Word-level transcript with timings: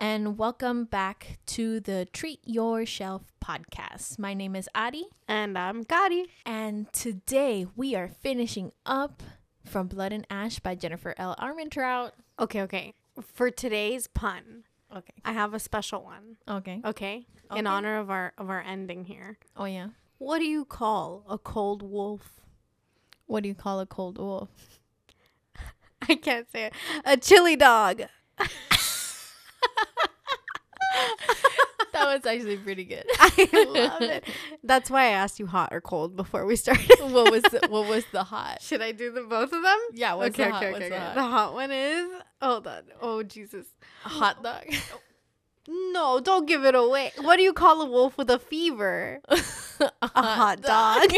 and 0.00 0.38
welcome 0.38 0.84
back 0.84 1.38
to 1.46 1.80
the 1.80 2.06
Treat 2.12 2.40
Your 2.44 2.84
Shelf 2.86 3.22
podcast. 3.42 4.18
My 4.18 4.34
name 4.34 4.56
is 4.56 4.68
Adi, 4.74 5.06
And 5.28 5.56
I'm 5.58 5.84
Gotti. 5.84 6.24
and 6.44 6.92
today 6.92 7.66
we 7.76 7.94
are 7.94 8.08
finishing 8.08 8.72
up 8.86 9.22
From 9.64 9.86
Blood 9.88 10.12
and 10.12 10.26
Ash 10.30 10.58
by 10.58 10.74
Jennifer 10.74 11.14
L. 11.16 11.36
Armentrout. 11.38 12.12
Okay, 12.38 12.62
okay. 12.62 12.94
For 13.22 13.50
today's 13.50 14.06
pun, 14.06 14.64
Okay. 14.94 15.14
I 15.24 15.32
have 15.32 15.54
a 15.54 15.58
special 15.58 16.02
one. 16.04 16.36
Okay. 16.48 16.80
Okay? 16.84 17.26
In 17.56 17.66
honor 17.66 17.98
of 17.98 18.10
our 18.10 18.32
of 18.38 18.48
our 18.48 18.60
ending 18.62 19.04
here. 19.04 19.38
Oh, 19.56 19.64
yeah. 19.64 19.88
What 20.18 20.38
do 20.38 20.44
you 20.44 20.64
call 20.64 21.24
a 21.28 21.36
cold 21.36 21.82
wolf? 21.82 22.40
What 23.26 23.42
do 23.42 23.48
you 23.48 23.54
call 23.56 23.80
a 23.80 23.86
cold 23.86 24.18
wolf? 24.18 24.48
I 26.08 26.14
can't 26.14 26.48
say 26.50 26.64
it. 26.66 26.74
A 27.04 27.16
chili 27.16 27.56
dog. 27.56 28.02
That 31.94 32.06
was 32.06 32.26
actually 32.26 32.56
pretty 32.56 32.84
good. 32.84 33.04
I 33.20 33.66
love 33.70 34.02
it. 34.02 34.24
That's 34.64 34.90
why 34.90 35.02
I 35.04 35.10
asked 35.10 35.38
you 35.38 35.46
hot 35.46 35.68
or 35.72 35.80
cold 35.80 36.16
before 36.16 36.44
we 36.44 36.56
started. 36.56 36.90
what 37.00 37.30
was 37.30 37.42
the, 37.44 37.60
what 37.68 37.88
was 37.88 38.04
the 38.10 38.24
hot? 38.24 38.60
Should 38.62 38.82
I 38.82 38.90
do 38.90 39.12
the 39.12 39.22
both 39.22 39.52
of 39.52 39.62
them? 39.62 39.78
Yeah, 39.92 40.14
what's 40.14 40.34
okay, 40.34 40.44
the 40.44 40.50
hot? 40.50 40.62
okay, 40.64 40.72
what's 40.72 40.84
okay, 40.86 40.90
the 40.90 41.00
hot? 41.00 41.14
The 41.14 41.22
hot 41.22 41.54
one 41.54 41.70
is 41.70 42.10
hold 42.42 42.66
on. 42.66 42.82
Oh 43.00 43.22
Jesus. 43.22 43.66
A 44.04 44.08
hot 44.08 44.42
dog. 44.42 44.64
No, 45.68 46.20
don't 46.20 46.46
give 46.46 46.64
it 46.64 46.74
away. 46.74 47.12
What 47.20 47.36
do 47.36 47.42
you 47.42 47.52
call 47.52 47.80
a 47.80 47.86
wolf 47.86 48.18
with 48.18 48.28
a 48.28 48.40
fever? 48.40 49.20
a 49.30 49.90
hot 50.02 50.62
dog. 50.62 51.10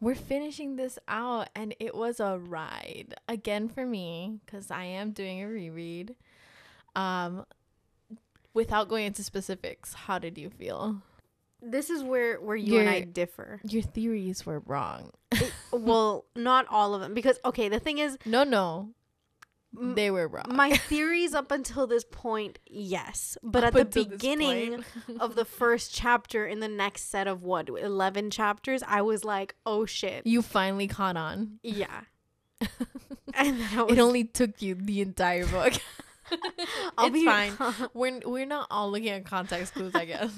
We're 0.00 0.14
finishing 0.14 0.76
this 0.76 0.98
out, 1.08 1.48
and 1.54 1.74
it 1.80 1.94
was 1.94 2.20
a 2.20 2.38
ride 2.38 3.14
again 3.28 3.68
for 3.68 3.86
me 3.86 4.40
because 4.44 4.70
I 4.70 4.84
am 4.84 5.12
doing 5.12 5.42
a 5.42 5.48
reread. 5.48 6.14
Um, 6.94 7.46
without 8.52 8.88
going 8.88 9.06
into 9.06 9.22
specifics, 9.22 9.94
how 9.94 10.18
did 10.18 10.36
you 10.36 10.50
feel? 10.50 11.02
This 11.62 11.88
is 11.88 12.02
where 12.02 12.40
where 12.40 12.56
you 12.56 12.78
and 12.78 12.88
I 12.88 13.00
differ. 13.00 13.60
Your 13.64 13.82
theories 13.82 14.44
were 14.44 14.60
wrong. 14.60 15.10
well, 15.72 16.26
not 16.34 16.66
all 16.68 16.94
of 16.94 17.00
them 17.00 17.14
because 17.14 17.38
okay, 17.44 17.68
the 17.68 17.80
thing 17.80 17.98
is 17.98 18.18
No, 18.26 18.44
no, 18.44 18.90
they 19.72 20.10
were 20.10 20.28
wrong. 20.28 20.44
my 20.48 20.76
theories 20.88 21.34
up 21.34 21.50
until 21.50 21.86
this 21.86 22.04
point, 22.10 22.58
yes, 22.66 23.36
but 23.42 23.64
Up 23.64 23.76
at 23.76 23.92
the 23.92 24.04
beginning 24.04 24.84
of 25.20 25.34
the 25.34 25.44
first 25.44 25.92
chapter 25.94 26.46
in 26.46 26.60
the 26.60 26.68
next 26.68 27.10
set 27.10 27.26
of 27.26 27.42
what 27.42 27.68
11 27.68 28.30
chapters, 28.30 28.82
I 28.86 29.02
was 29.02 29.24
like, 29.24 29.54
"Oh 29.66 29.84
shit." 29.86 30.26
you 30.26 30.42
finally 30.42 30.86
caught 30.86 31.16
on. 31.16 31.58
Yeah. 31.62 32.02
and 33.34 33.60
then 33.60 33.68
I 33.78 33.82
was, 33.82 33.92
It 33.92 33.98
only 33.98 34.24
took 34.24 34.62
you 34.62 34.74
the 34.76 35.02
entire 35.02 35.46
book. 35.46 35.74
I'll 36.98 37.06
it's 37.06 37.12
be 37.14 37.24
fine. 37.24 37.52
We're 37.94 38.20
we're 38.24 38.46
not 38.46 38.66
all 38.70 38.90
looking 38.90 39.10
at 39.10 39.24
context 39.24 39.74
clues, 39.74 39.94
I 39.94 40.06
guess. 40.06 40.32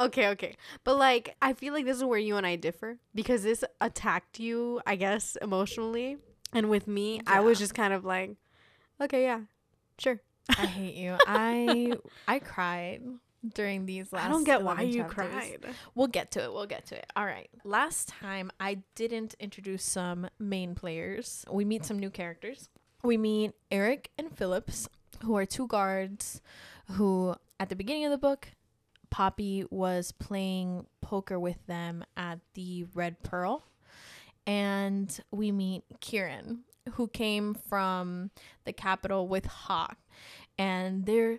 okay, 0.00 0.28
okay. 0.28 0.56
But 0.82 0.96
like 0.96 1.36
I 1.42 1.52
feel 1.52 1.74
like 1.74 1.84
this 1.84 1.98
is 1.98 2.04
where 2.04 2.18
you 2.18 2.36
and 2.36 2.46
I 2.46 2.56
differ 2.56 2.98
because 3.14 3.42
this 3.42 3.64
attacked 3.82 4.38
you, 4.40 4.80
I 4.86 4.96
guess, 4.96 5.36
emotionally. 5.42 6.16
And 6.54 6.70
with 6.70 6.86
me, 6.86 7.20
I 7.26 7.40
was 7.40 7.58
just 7.58 7.74
kind 7.74 7.92
of 7.92 8.04
like, 8.04 8.36
"Okay, 9.00 9.24
yeah. 9.24 9.40
Sure." 9.98 10.20
I 10.50 10.66
hate 10.66 10.94
you. 10.94 11.16
I 11.26 11.94
I 12.28 12.38
cried 12.38 13.02
during 13.54 13.86
these 13.86 14.12
last. 14.12 14.26
I 14.26 14.28
don't 14.28 14.44
get 14.44 14.62
why 14.62 14.72
11 14.74 14.88
you 14.88 15.02
chapters. 15.02 15.14
cried. 15.14 15.58
We'll 15.94 16.06
get 16.06 16.30
to 16.32 16.44
it. 16.44 16.52
We'll 16.52 16.66
get 16.66 16.86
to 16.86 16.96
it. 16.96 17.06
All 17.16 17.26
right. 17.26 17.48
Last 17.64 18.08
time 18.08 18.50
I 18.60 18.82
didn't 18.94 19.34
introduce 19.40 19.82
some 19.82 20.28
main 20.38 20.74
players. 20.74 21.44
We 21.50 21.64
meet 21.64 21.84
some 21.84 21.98
new 21.98 22.10
characters. 22.10 22.68
We 23.02 23.16
meet 23.16 23.52
Eric 23.70 24.10
and 24.16 24.34
Phillips, 24.34 24.88
who 25.22 25.36
are 25.36 25.44
two 25.44 25.66
guards 25.66 26.40
who 26.92 27.34
at 27.58 27.68
the 27.68 27.76
beginning 27.76 28.04
of 28.04 28.10
the 28.10 28.18
book 28.18 28.48
Poppy 29.10 29.64
was 29.70 30.10
playing 30.12 30.86
poker 31.00 31.38
with 31.38 31.64
them 31.66 32.04
at 32.16 32.40
the 32.54 32.84
Red 32.94 33.22
Pearl. 33.22 33.64
And 34.46 35.18
we 35.30 35.52
meet 35.52 35.84
Kieran, 36.00 36.60
who 36.92 37.08
came 37.08 37.54
from 37.54 38.30
the 38.64 38.72
capital 38.72 39.26
with 39.26 39.46
Hawk. 39.46 39.96
And 40.58 41.06
they're, 41.06 41.38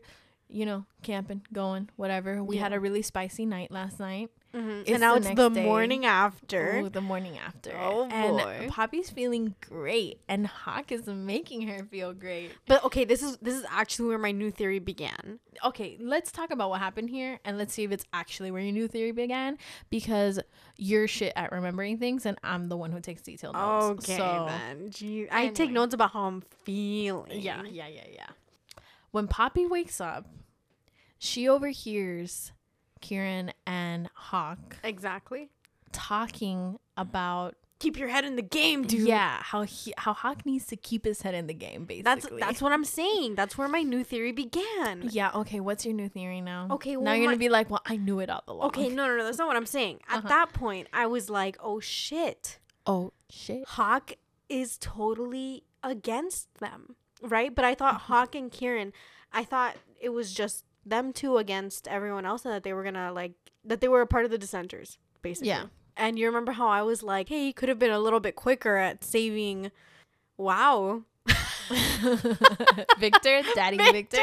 you 0.49 0.65
know, 0.65 0.85
camping, 1.03 1.43
going, 1.53 1.89
whatever. 1.95 2.43
We 2.43 2.57
had 2.57 2.73
a 2.73 2.79
really 2.79 3.01
spicy 3.01 3.45
night 3.45 3.71
last 3.71 3.99
night. 3.99 4.31
Mhm. 4.55 4.81
It's 4.81 4.91
And 4.91 5.01
now 5.01 5.19
the 5.19 5.29
it's 5.29 5.35
the 5.35 5.49
day. 5.49 5.63
morning 5.63 6.05
after. 6.05 6.77
Ooh, 6.79 6.89
the 6.89 7.01
morning 7.01 7.37
after. 7.37 7.75
Oh, 7.77 8.07
and 8.09 8.37
boy. 8.37 8.67
Poppy's 8.69 9.09
feeling 9.09 9.53
great, 9.59 10.21
and 10.29 10.47
Hawk 10.47 10.91
is 10.93 11.07
making 11.07 11.67
her 11.67 11.83
feel 11.83 12.13
great. 12.13 12.51
But 12.65 12.83
okay, 12.85 13.03
this 13.03 13.21
is 13.21 13.37
this 13.37 13.53
is 13.53 13.65
actually 13.69 14.07
where 14.09 14.17
my 14.17 14.31
new 14.31 14.51
theory 14.51 14.79
began. 14.79 15.39
Okay, 15.63 15.97
let's 15.99 16.31
talk 16.31 16.51
about 16.51 16.69
what 16.69 16.79
happened 16.79 17.09
here, 17.09 17.39
and 17.43 17.57
let's 17.57 17.73
see 17.73 17.83
if 17.83 17.91
it's 17.91 18.05
actually 18.13 18.49
where 18.51 18.61
your 18.61 18.71
new 18.71 18.87
theory 18.87 19.11
began. 19.11 19.57
Because 19.89 20.39
you're 20.77 21.07
shit 21.07 21.33
at 21.35 21.51
remembering 21.51 21.97
things, 21.97 22.25
and 22.25 22.37
I'm 22.43 22.69
the 22.69 22.77
one 22.77 22.91
who 22.93 23.01
takes 23.01 23.21
detailed 23.23 23.55
notes. 23.55 24.05
Okay, 24.07 24.17
so, 24.17 24.45
then. 24.47 24.89
Gee, 24.89 25.27
I 25.31 25.49
take 25.49 25.71
notes 25.71 25.93
about 25.93 26.11
how 26.11 26.21
I'm 26.27 26.41
feeling. 26.63 27.41
Yeah, 27.41 27.63
yeah, 27.63 27.87
yeah, 27.87 28.05
yeah. 28.13 28.27
When 29.11 29.27
Poppy 29.27 29.65
wakes 29.65 29.99
up, 29.99 30.27
she 31.17 31.47
overhears 31.49 32.51
Kieran 33.05 33.51
and 33.65 34.09
Hawk 34.15 34.77
exactly. 34.83 35.49
talking 35.91 36.79
about 36.97 37.55
Keep 37.77 37.97
your 37.97 38.07
head 38.07 38.23
in 38.23 38.35
the 38.37 38.41
game, 38.41 38.83
dude. 38.83 39.05
yeah 39.07 39.41
how 39.43 39.63
he 39.63 39.93
how 39.97 40.13
Hawk 40.13 40.45
needs 40.45 40.65
to 40.67 40.77
keep 40.77 41.03
his 41.05 41.21
head 41.23 41.35
in 41.35 41.45
the 41.47 41.53
game. 41.53 41.83
Basically, 41.85 42.39
That's 42.39 42.47
that's 42.47 42.61
what 42.61 42.71
I'm 42.71 42.85
saying. 42.85 43.35
That's 43.35 43.57
where 43.57 43.67
my 43.67 43.81
new 43.83 44.01
theory 44.03 44.31
began. 44.31 45.09
Yeah, 45.11 45.29
okay. 45.41 45.59
What's 45.59 45.85
your 45.85 45.93
new 45.93 46.07
theory 46.07 46.39
now? 46.39 46.67
Okay, 46.71 46.95
now 46.95 47.13
you're 47.13 47.25
gonna 47.27 47.37
be 47.37 47.49
like, 47.49 47.69
well, 47.69 47.81
I 47.85 47.97
knew 47.97 48.19
it 48.21 48.29
all 48.29 48.43
along. 48.47 48.67
Okay, 48.69 48.87
no, 48.87 49.07
no, 49.07 49.17
no. 49.17 49.23
That's 49.25 49.37
not 49.37 49.47
what 49.47 49.57
I'm 49.57 49.65
saying. 49.65 49.99
At 50.09 50.19
Uh-huh. 50.19 50.27
that 50.29 50.53
point, 50.53 50.87
I 50.93 51.05
was 51.05 51.29
like, 51.29 51.57
"Oh 51.61 51.79
shit, 51.81 52.59
Oh 52.87 53.11
shit. 53.29 53.67
Hawk 53.67 54.13
is 54.47 54.77
totally 54.79 55.63
against 55.83 56.47
them, 56.59 56.95
right?" 57.21 57.53
But 57.53 57.65
I 57.65 57.75
thought 57.75 57.95
Mm-hmm. 57.95 58.13
Hawk 58.13 58.35
and 58.35 58.49
Kieran, 58.51 58.93
I 59.33 59.43
thought 59.43 59.75
it 59.99 60.09
was 60.09 60.33
just 60.33 60.63
them 60.85 61.11
two 61.13 61.37
against 61.37 61.87
everyone 61.87 62.25
else, 62.25 62.45
and 62.45 62.53
that 62.53 62.63
they 62.63 62.73
were 62.73 62.83
gonna 62.83 63.11
like 63.11 63.33
that 63.63 63.81
they 63.81 63.87
were 63.87 64.01
a 64.01 64.07
part 64.07 64.25
of 64.25 64.31
the 64.31 64.37
dissenters, 64.37 64.97
basically. 65.21 65.49
Yeah. 65.49 65.65
And 65.97 66.19
you 66.19 66.27
remember 66.27 66.51
how 66.51 66.67
I 66.67 66.81
was 66.83 67.01
like, 67.03 67.29
"Hey, 67.29 67.45
you 67.47 67.53
could 67.53 67.69
have 67.69 67.79
been 67.79 67.91
a 67.91 67.99
little 67.99 68.19
bit 68.19 68.35
quicker 68.35 68.75
at 68.77 69.03
saving." 69.03 69.71
Wow, 70.37 71.03
Victor, 72.99 73.41
Daddy 73.55 73.77
Victor. 73.77 74.17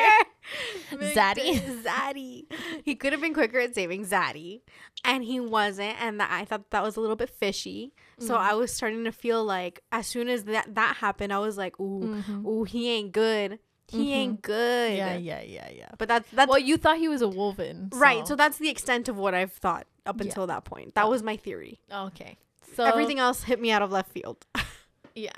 Zaddy. 0.93 1.83
Zaddy. 1.83 2.45
He 2.85 2.95
could 2.95 3.13
have 3.13 3.21
been 3.21 3.35
quicker 3.35 3.59
at 3.61 3.75
saving 3.75 4.05
Zaddy, 4.07 4.61
and 5.05 5.25
he 5.25 5.41
wasn't. 5.41 5.97
And 6.01 6.21
that, 6.21 6.31
I 6.31 6.45
thought 6.45 6.71
that 6.71 6.83
was 6.83 6.97
a 6.97 7.01
little 7.01 7.17
bit 7.17 7.31
fishy. 7.31 7.93
So 8.19 8.35
Mm-hmm. 8.35 8.43
I 8.51 8.55
was 8.55 8.73
starting 8.73 9.05
to 9.05 9.13
feel 9.13 9.45
like 9.45 9.81
as 9.91 10.07
soon 10.07 10.29
as 10.29 10.45
that 10.45 10.75
that 10.75 10.97
happened, 10.97 11.33
I 11.33 11.39
was 11.39 11.57
like, 11.57 11.79
"Ooh, 11.81 12.23
Mhm. 12.23 12.45
ooh, 12.47 12.65
he 12.65 12.89
ain't 12.91 13.13
good. 13.13 13.59
He 13.93 14.09
Mhm. 14.11 14.17
ain't 14.17 14.43
good." 14.43 14.97
Yeah, 14.97 15.15
yeah, 15.17 15.41
yeah, 15.43 15.71
yeah. 15.71 15.89
But 15.99 16.09
that's 16.09 16.29
that's 16.33 16.49
well, 16.49 16.59
you 16.59 16.77
thought 16.77 16.99
he 16.99 17.09
was 17.09 17.23
a 17.23 17.27
wolven, 17.27 17.89
right. 17.95 18.27
So 18.27 18.35
that's 18.37 18.59
the 18.59 18.69
extent 18.69 19.09
of 19.09 19.17
what 19.17 19.35
I've 19.35 19.53
thought 19.53 19.87
up 20.07 20.17
Yeah. 20.19 20.25
until 20.27 20.47
that 20.49 20.65
point. 20.65 20.95
That 20.95 21.09
was 21.09 21.23
my 21.23 21.37
theory. 21.37 21.81
okay. 21.93 22.37
So 22.75 22.85
Everything 22.85 23.19
else 23.19 23.45
hit 23.45 23.61
me 23.61 23.71
out 23.71 23.83
of 23.83 23.93
left 23.93 24.11
field. 24.13 24.47
yeah. 25.15 25.31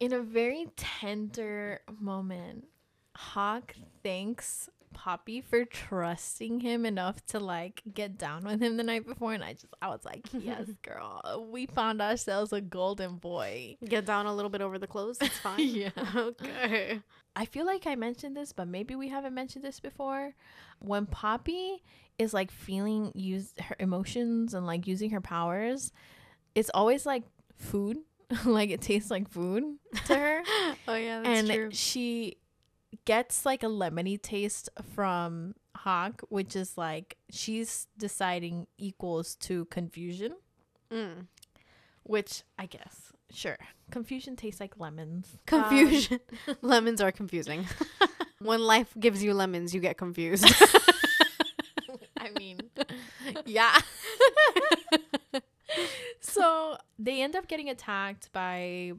In 0.00 0.12
a 0.12 0.20
very 0.20 0.68
tender 0.76 1.80
moment, 2.00 2.66
Hawk 3.16 3.74
thanks 4.02 4.70
Poppy 4.94 5.40
for 5.42 5.64
trusting 5.66 6.60
him 6.60 6.86
enough 6.86 7.24
to 7.26 7.38
like 7.38 7.82
get 7.92 8.16
down 8.16 8.44
with 8.44 8.60
him 8.62 8.76
the 8.78 8.82
night 8.82 9.06
before, 9.06 9.32
and 9.34 9.44
I 9.44 9.52
just 9.52 9.66
I 9.82 9.88
was 9.88 10.04
like, 10.04 10.26
yes, 10.32 10.64
girl, 10.82 11.46
we 11.52 11.66
found 11.66 12.00
ourselves 12.00 12.52
a 12.54 12.60
golden 12.62 13.16
boy. 13.16 13.76
Get 13.84 14.06
down 14.06 14.24
a 14.26 14.34
little 14.34 14.48
bit 14.50 14.62
over 14.62 14.78
the 14.78 14.86
clothes. 14.86 15.18
It's 15.20 15.36
fine. 15.40 15.60
Yeah. 15.60 15.90
okay. 16.16 17.00
I 17.40 17.44
feel 17.44 17.64
like 17.64 17.86
I 17.86 17.94
mentioned 17.94 18.36
this, 18.36 18.52
but 18.52 18.66
maybe 18.66 18.96
we 18.96 19.08
haven't 19.08 19.32
mentioned 19.32 19.64
this 19.64 19.78
before. 19.78 20.34
When 20.80 21.06
Poppy 21.06 21.84
is 22.18 22.34
like 22.34 22.50
feeling 22.50 23.12
use 23.14 23.54
her 23.60 23.76
emotions 23.78 24.54
and 24.54 24.66
like 24.66 24.88
using 24.88 25.10
her 25.10 25.20
powers, 25.20 25.92
it's 26.56 26.70
always 26.74 27.06
like 27.06 27.22
food. 27.56 27.98
like 28.44 28.70
it 28.70 28.80
tastes 28.80 29.10
like 29.10 29.28
food 29.28 29.62
to 30.06 30.14
her. 30.16 30.42
Oh 30.88 30.94
yeah, 30.96 31.20
that's 31.22 31.38
and 31.38 31.48
true. 31.48 31.68
she 31.72 32.38
gets 33.04 33.46
like 33.46 33.62
a 33.62 33.66
lemony 33.66 34.20
taste 34.20 34.68
from 34.94 35.54
Hawk, 35.76 36.22
which 36.28 36.56
is 36.56 36.76
like 36.76 37.18
she's 37.30 37.86
deciding 37.96 38.66
equals 38.78 39.36
to 39.46 39.64
confusion, 39.66 40.34
Mm. 40.90 41.26
which 42.02 42.42
I 42.58 42.66
guess 42.66 43.12
sure. 43.32 43.56
Confusion 43.90 44.36
tastes 44.36 44.60
like 44.60 44.78
lemons. 44.78 45.28
Um, 45.52 45.62
Confusion. 45.62 46.20
lemons 46.62 47.00
are 47.00 47.12
confusing. 47.12 47.66
when 48.40 48.60
life 48.60 48.94
gives 48.98 49.22
you 49.22 49.34
lemons, 49.34 49.74
you 49.74 49.80
get 49.80 49.96
confused. 49.96 50.46
I 52.18 52.30
mean, 52.38 52.60
yeah. 53.46 53.78
so 56.20 56.76
they 56.98 57.22
end 57.22 57.36
up 57.36 57.46
getting 57.46 57.70
attacked 57.70 58.30
by 58.32 58.92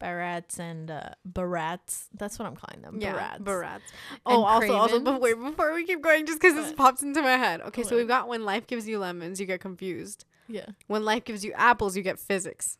Barats 0.00 0.58
and 0.58 0.90
uh, 0.90 1.10
Barats. 1.30 2.08
That's 2.14 2.38
what 2.38 2.46
I'm 2.46 2.56
calling 2.56 2.82
them. 2.82 2.98
Yeah, 3.00 3.36
Barats. 3.38 3.42
Barats. 3.42 3.80
Oh, 4.24 4.44
also, 4.44 4.74
also, 4.74 5.00
but 5.00 5.18
Cravens. 5.18 5.22
wait, 5.22 5.50
before 5.50 5.74
we 5.74 5.84
keep 5.84 6.02
going, 6.02 6.26
just 6.26 6.40
because 6.40 6.54
this 6.54 6.72
pops 6.72 7.02
into 7.02 7.22
my 7.22 7.36
head. 7.36 7.60
Okay, 7.62 7.82
so 7.82 7.96
we've 7.96 8.08
got 8.08 8.28
when 8.28 8.44
life 8.44 8.66
gives 8.66 8.86
you 8.86 8.98
lemons, 8.98 9.40
you 9.40 9.46
get 9.46 9.60
confused. 9.60 10.24
Yeah. 10.48 10.66
When 10.86 11.04
life 11.04 11.24
gives 11.24 11.44
you 11.44 11.52
apples, 11.54 11.96
you 11.96 12.02
get 12.02 12.18
physics. 12.18 12.78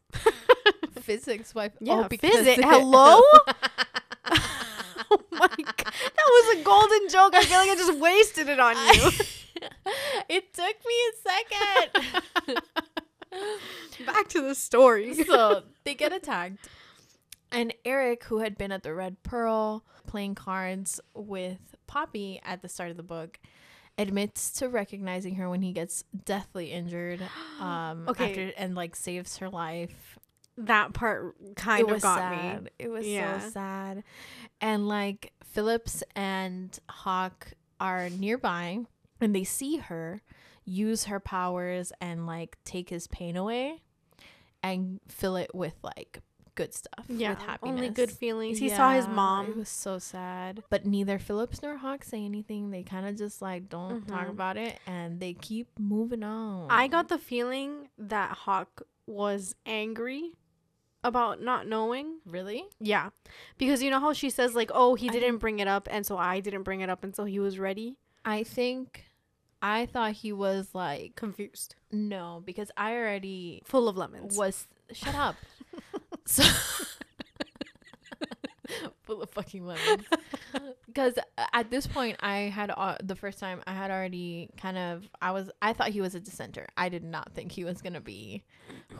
Physics. 1.00 1.54
wife. 1.54 1.72
Yeah, 1.80 2.04
oh, 2.04 2.08
physics. 2.08 2.62
Hello? 2.64 3.20
oh 4.28 5.20
my 5.32 5.48
god, 5.48 5.92
that 5.92 6.28
was 6.28 6.58
a 6.58 6.62
golden 6.62 7.08
joke. 7.08 7.34
I 7.34 7.44
feel 7.44 7.58
like 7.58 7.70
I 7.70 7.74
just 7.76 7.98
wasted 7.98 8.48
it 8.48 8.58
on 8.60 8.76
you. 8.76 9.10
it 10.28 10.52
took 10.54 10.76
me 10.86 10.94
a 11.08 11.12
second. 12.50 12.62
Back 14.06 14.28
to 14.28 14.42
the 14.42 14.54
story. 14.54 15.14
so 15.24 15.62
they 15.84 15.94
get 15.94 16.12
attacked. 16.12 16.68
And 17.52 17.72
Eric, 17.84 18.24
who 18.24 18.38
had 18.40 18.58
been 18.58 18.72
at 18.72 18.82
the 18.82 18.92
Red 18.92 19.22
Pearl 19.22 19.84
playing 20.06 20.34
cards 20.34 21.00
with 21.14 21.76
Poppy 21.86 22.40
at 22.44 22.62
the 22.62 22.68
start 22.68 22.90
of 22.90 22.96
the 22.96 23.02
book, 23.02 23.38
admits 23.98 24.50
to 24.52 24.68
recognizing 24.68 25.36
her 25.36 25.48
when 25.48 25.62
he 25.62 25.72
gets 25.72 26.04
deathly 26.24 26.72
injured. 26.72 27.20
Um, 27.60 28.04
Okay. 28.08 28.28
After, 28.28 28.52
and 28.58 28.74
like 28.74 28.94
saves 28.94 29.38
her 29.38 29.48
life. 29.48 30.15
That 30.58 30.94
part 30.94 31.34
kind 31.56 31.80
it 31.80 31.84
of 31.84 31.90
was 31.90 32.02
got 32.02 32.18
sad. 32.18 32.64
me. 32.64 32.70
It 32.78 32.88
was 32.88 33.06
Yeah. 33.06 33.38
so 33.40 33.50
sad. 33.50 34.04
And 34.60 34.88
like 34.88 35.32
Phillips 35.44 36.02
and 36.14 36.78
Hawk 36.88 37.48
are 37.78 38.08
nearby 38.08 38.80
and 39.20 39.34
they 39.34 39.44
see 39.44 39.76
her 39.76 40.22
use 40.64 41.04
her 41.04 41.20
powers 41.20 41.92
and 42.00 42.26
like 42.26 42.56
take 42.64 42.88
his 42.90 43.06
pain 43.06 43.36
away 43.36 43.82
and 44.62 45.00
fill 45.08 45.36
it 45.36 45.54
with 45.54 45.74
like 45.82 46.20
good 46.54 46.72
stuff. 46.72 47.04
Yeah, 47.08 47.36
only 47.62 47.90
good 47.90 48.10
feelings. 48.10 48.58
He 48.58 48.70
saw 48.70 48.92
his 48.92 49.06
mom. 49.06 49.50
It 49.50 49.56
was 49.58 49.68
so 49.68 49.98
sad. 49.98 50.62
But 50.70 50.86
neither 50.86 51.18
Phillips 51.18 51.62
nor 51.62 51.76
Hawk 51.76 52.02
say 52.02 52.24
anything. 52.24 52.70
They 52.70 52.82
kind 52.82 53.06
of 53.06 53.14
just 53.16 53.42
like 53.42 53.68
don't 53.68 54.06
talk 54.08 54.26
Mhm. 54.26 54.30
about 54.30 54.56
it 54.56 54.78
and 54.86 55.20
they 55.20 55.34
keep 55.34 55.68
moving 55.78 56.22
on. 56.22 56.68
I 56.70 56.88
got 56.88 57.08
the 57.08 57.18
feeling 57.18 57.90
that 57.98 58.30
Hawk 58.38 58.82
was 59.06 59.54
angry 59.66 60.32
about 61.06 61.40
not 61.42 61.66
knowing. 61.66 62.18
really? 62.26 62.64
Yeah. 62.80 63.10
Because 63.58 63.82
you 63.82 63.90
know 63.90 64.00
how 64.00 64.12
she 64.12 64.30
says 64.30 64.54
like, 64.54 64.70
"Oh, 64.74 64.94
he 64.94 65.08
I 65.08 65.12
didn't 65.12 65.38
bring 65.38 65.58
it 65.60 65.68
up 65.68 65.88
and 65.90 66.04
so 66.06 66.16
I 66.18 66.40
didn't 66.40 66.62
bring 66.64 66.80
it 66.80 66.90
up 66.90 67.04
until 67.04 67.24
he 67.24 67.38
was 67.38 67.58
ready." 67.58 67.96
I 68.24 68.42
think 68.42 69.04
I 69.62 69.86
thought 69.86 70.12
he 70.12 70.32
was 70.32 70.70
like 70.74 71.16
Confused. 71.16 71.76
no 71.92 72.42
because 72.44 72.70
I 72.76 72.94
already 72.96 73.62
Full 73.64 73.88
of 73.88 73.96
lemons. 73.96 74.36
was 74.36 74.66
shut 74.92 75.14
up. 75.14 75.36
so 76.26 76.42
full 79.04 79.22
of 79.22 79.30
fucking 79.30 79.66
lemons. 79.66 80.04
Because 80.86 81.18
at 81.52 81.70
this 81.70 81.86
point, 81.86 82.16
I 82.20 82.38
had 82.48 82.70
uh, 82.74 82.96
the 83.04 83.14
first 83.16 83.38
time 83.38 83.60
I 83.66 83.74
had 83.74 83.90
already 83.90 84.48
kind 84.56 84.78
of 84.78 85.06
I 85.20 85.30
was 85.32 85.50
I 85.60 85.74
thought 85.74 85.90
he 85.90 86.00
was 86.00 86.14
a 86.14 86.20
dissenter. 86.20 86.66
I 86.74 86.88
did 86.88 87.04
not 87.04 87.32
think 87.34 87.52
he 87.52 87.64
was 87.64 87.82
gonna 87.82 88.00
be 88.00 88.44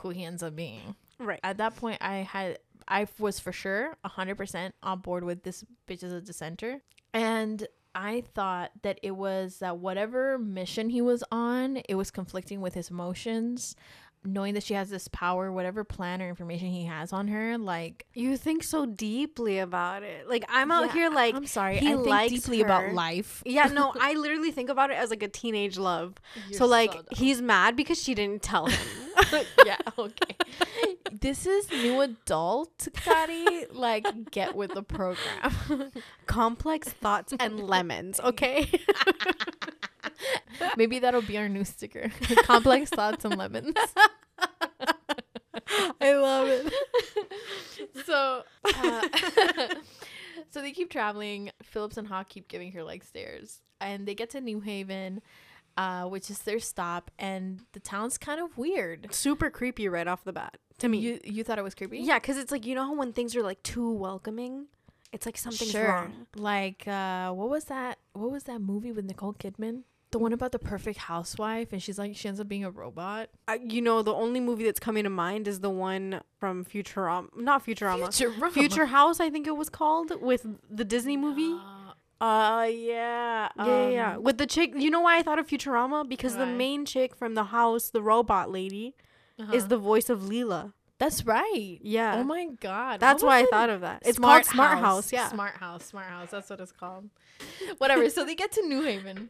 who 0.00 0.10
he 0.10 0.22
ends 0.22 0.42
up 0.42 0.54
being. 0.54 0.94
Right. 1.18 1.40
At 1.42 1.58
that 1.58 1.76
point, 1.76 1.98
I 2.00 2.16
had 2.18 2.58
I 2.88 3.06
was 3.18 3.40
for 3.40 3.52
sure 3.52 3.96
hundred 4.04 4.36
percent 4.36 4.74
on 4.82 5.00
board 5.00 5.24
with 5.24 5.42
this 5.42 5.64
bitch 5.88 6.02
as 6.02 6.12
a 6.12 6.20
dissenter, 6.20 6.82
and 7.14 7.66
I 7.94 8.22
thought 8.34 8.70
that 8.82 9.00
it 9.02 9.12
was 9.16 9.58
that 9.60 9.78
whatever 9.78 10.38
mission 10.38 10.90
he 10.90 11.00
was 11.00 11.24
on, 11.32 11.78
it 11.88 11.94
was 11.94 12.10
conflicting 12.10 12.60
with 12.60 12.74
his 12.74 12.90
emotions. 12.90 13.74
Knowing 14.24 14.54
that 14.54 14.64
she 14.64 14.74
has 14.74 14.90
this 14.90 15.06
power, 15.08 15.52
whatever 15.52 15.84
plan 15.84 16.20
or 16.20 16.28
information 16.28 16.66
he 16.68 16.84
has 16.86 17.12
on 17.12 17.28
her, 17.28 17.56
like 17.56 18.06
You 18.12 18.36
think 18.36 18.64
so 18.64 18.84
deeply 18.84 19.60
about 19.60 20.02
it. 20.02 20.28
Like 20.28 20.44
I'm 20.48 20.72
out 20.72 20.86
Yeah, 20.86 20.92
here 20.94 21.10
like 21.10 21.34
I'm 21.36 21.46
sorry, 21.46 21.78
he 21.78 21.86
I 21.88 21.94
think 21.94 22.06
likes 22.06 22.32
deeply 22.32 22.58
her. 22.58 22.64
about 22.64 22.92
life. 22.92 23.40
Yeah, 23.46 23.66
no, 23.66 23.92
I 24.00 24.14
literally 24.14 24.50
think 24.50 24.68
about 24.68 24.90
it 24.90 24.94
as 24.94 25.10
like 25.10 25.22
a 25.22 25.28
teenage 25.28 25.78
love. 25.78 26.14
so 26.50 26.66
like 26.66 26.92
he's 27.12 27.40
mad 27.40 27.76
because 27.76 28.02
she 28.02 28.14
didn't 28.16 28.42
tell 28.42 28.66
him. 28.66 28.78
yeah, 29.66 29.78
okay. 29.98 30.36
this 31.12 31.46
is 31.46 31.70
new 31.70 32.00
adult, 32.00 32.88
Gotti. 32.92 33.66
Like, 33.72 34.30
get 34.30 34.54
with 34.54 34.74
the 34.74 34.82
program. 34.82 35.92
Complex 36.26 36.88
thoughts 36.88 37.32
and 37.38 37.60
lemons, 37.60 38.20
okay? 38.20 38.70
Maybe 40.76 40.98
that'll 40.98 41.22
be 41.22 41.38
our 41.38 41.48
new 41.48 41.64
sticker. 41.64 42.10
Complex 42.42 42.90
thoughts 42.90 43.24
and 43.24 43.36
lemons. 43.36 43.74
I 46.00 46.14
love 46.14 46.48
it. 46.48 46.72
So, 48.04 48.42
uh, 48.64 49.02
so 50.50 50.62
they 50.62 50.72
keep 50.72 50.90
traveling. 50.90 51.50
Phillips 51.62 51.96
and 51.96 52.06
Hawk 52.06 52.28
keep 52.28 52.48
giving 52.48 52.72
her 52.72 52.82
like 52.82 53.04
stares, 53.04 53.60
and 53.80 54.06
they 54.06 54.14
get 54.14 54.30
to 54.30 54.40
New 54.40 54.60
Haven, 54.60 55.20
uh, 55.76 56.04
which 56.04 56.30
is 56.30 56.40
their 56.40 56.58
stop, 56.58 57.10
and 57.18 57.60
the 57.72 57.80
town's 57.80 58.18
kind 58.18 58.40
of 58.40 58.56
weird. 58.56 59.08
Super 59.10 59.50
creepy 59.50 59.88
right 59.88 60.06
off 60.06 60.24
the 60.24 60.32
bat 60.32 60.58
to 60.78 60.88
me. 60.88 60.98
You 60.98 61.20
you 61.24 61.44
thought 61.44 61.58
it 61.58 61.64
was 61.64 61.74
creepy? 61.74 61.98
yeah, 61.98 62.18
because 62.18 62.36
it's 62.38 62.50
like 62.50 62.66
you 62.66 62.74
know 62.74 62.84
how 62.84 62.94
when 62.94 63.12
things 63.12 63.36
are 63.36 63.42
like 63.42 63.62
too 63.62 63.92
welcoming, 63.92 64.66
it's 65.12 65.26
like 65.26 65.36
something's 65.36 65.70
sure. 65.70 65.88
wrong. 65.88 66.26
Like, 66.34 66.86
uh, 66.86 67.32
what 67.32 67.48
was 67.48 67.64
that? 67.64 67.98
What 68.12 68.30
was 68.30 68.44
that 68.44 68.60
movie 68.60 68.92
with 68.92 69.04
Nicole 69.04 69.34
Kidman? 69.34 69.82
The 70.12 70.18
one 70.18 70.32
about 70.32 70.52
the 70.52 70.58
perfect 70.58 70.98
housewife, 70.98 71.72
and 71.72 71.82
she's 71.82 71.98
like 71.98 72.16
she 72.16 72.28
ends 72.28 72.40
up 72.40 72.48
being 72.48 72.64
a 72.64 72.70
robot. 72.70 73.28
I, 73.48 73.56
you 73.56 73.82
know, 73.82 74.02
the 74.02 74.14
only 74.14 74.40
movie 74.40 74.64
that's 74.64 74.80
coming 74.80 75.04
to 75.04 75.10
mind 75.10 75.48
is 75.48 75.60
the 75.60 75.70
one 75.70 76.20
from 76.38 76.64
Futurama, 76.64 77.28
not 77.36 77.66
Futurama, 77.66 78.08
Futurama. 78.08 78.52
Future 78.52 78.86
House, 78.86 79.20
I 79.20 79.30
think 79.30 79.46
it 79.46 79.56
was 79.56 79.68
called, 79.68 80.22
with 80.22 80.46
the 80.70 80.84
Disney 80.84 81.16
movie. 81.16 81.52
Uh, 81.52 81.75
uh, 82.20 82.66
yeah. 82.70 83.48
yeah, 83.56 83.66
yeah, 83.66 83.88
yeah. 83.88 84.16
um, 84.16 84.22
With 84.22 84.38
the 84.38 84.46
chick, 84.46 84.72
you 84.76 84.90
know 84.90 85.00
why 85.00 85.18
I 85.18 85.22
thought 85.22 85.38
of 85.38 85.46
Futurama? 85.46 86.08
Because 86.08 86.36
the 86.36 86.46
main 86.46 86.84
chick 86.84 87.14
from 87.14 87.34
the 87.34 87.44
house, 87.44 87.90
the 87.90 88.02
robot 88.02 88.50
lady, 88.50 88.94
is 89.38 89.44
uh-huh. 89.48 89.66
the 89.66 89.78
voice 89.78 90.08
of 90.08 90.20
Leela. 90.20 90.72
That's 90.98 91.26
right. 91.26 91.78
Yeah. 91.82 92.16
Oh 92.16 92.24
my 92.24 92.46
god. 92.58 93.00
That's 93.00 93.22
why 93.22 93.40
I 93.40 93.44
thought 93.44 93.68
of 93.68 93.82
that. 93.82 94.02
It's 94.06 94.18
called 94.18 94.46
Smart 94.46 94.78
House. 94.78 95.12
Yeah. 95.12 95.28
Smart 95.28 95.56
House. 95.56 95.84
Smart 95.84 96.06
House. 96.06 96.30
That's 96.30 96.48
what 96.48 96.58
it's 96.58 96.72
called. 96.72 97.10
Whatever. 97.78 98.08
So 98.08 98.24
they 98.24 98.34
get 98.34 98.52
to 98.52 98.66
New 98.66 98.82
Haven, 98.82 99.28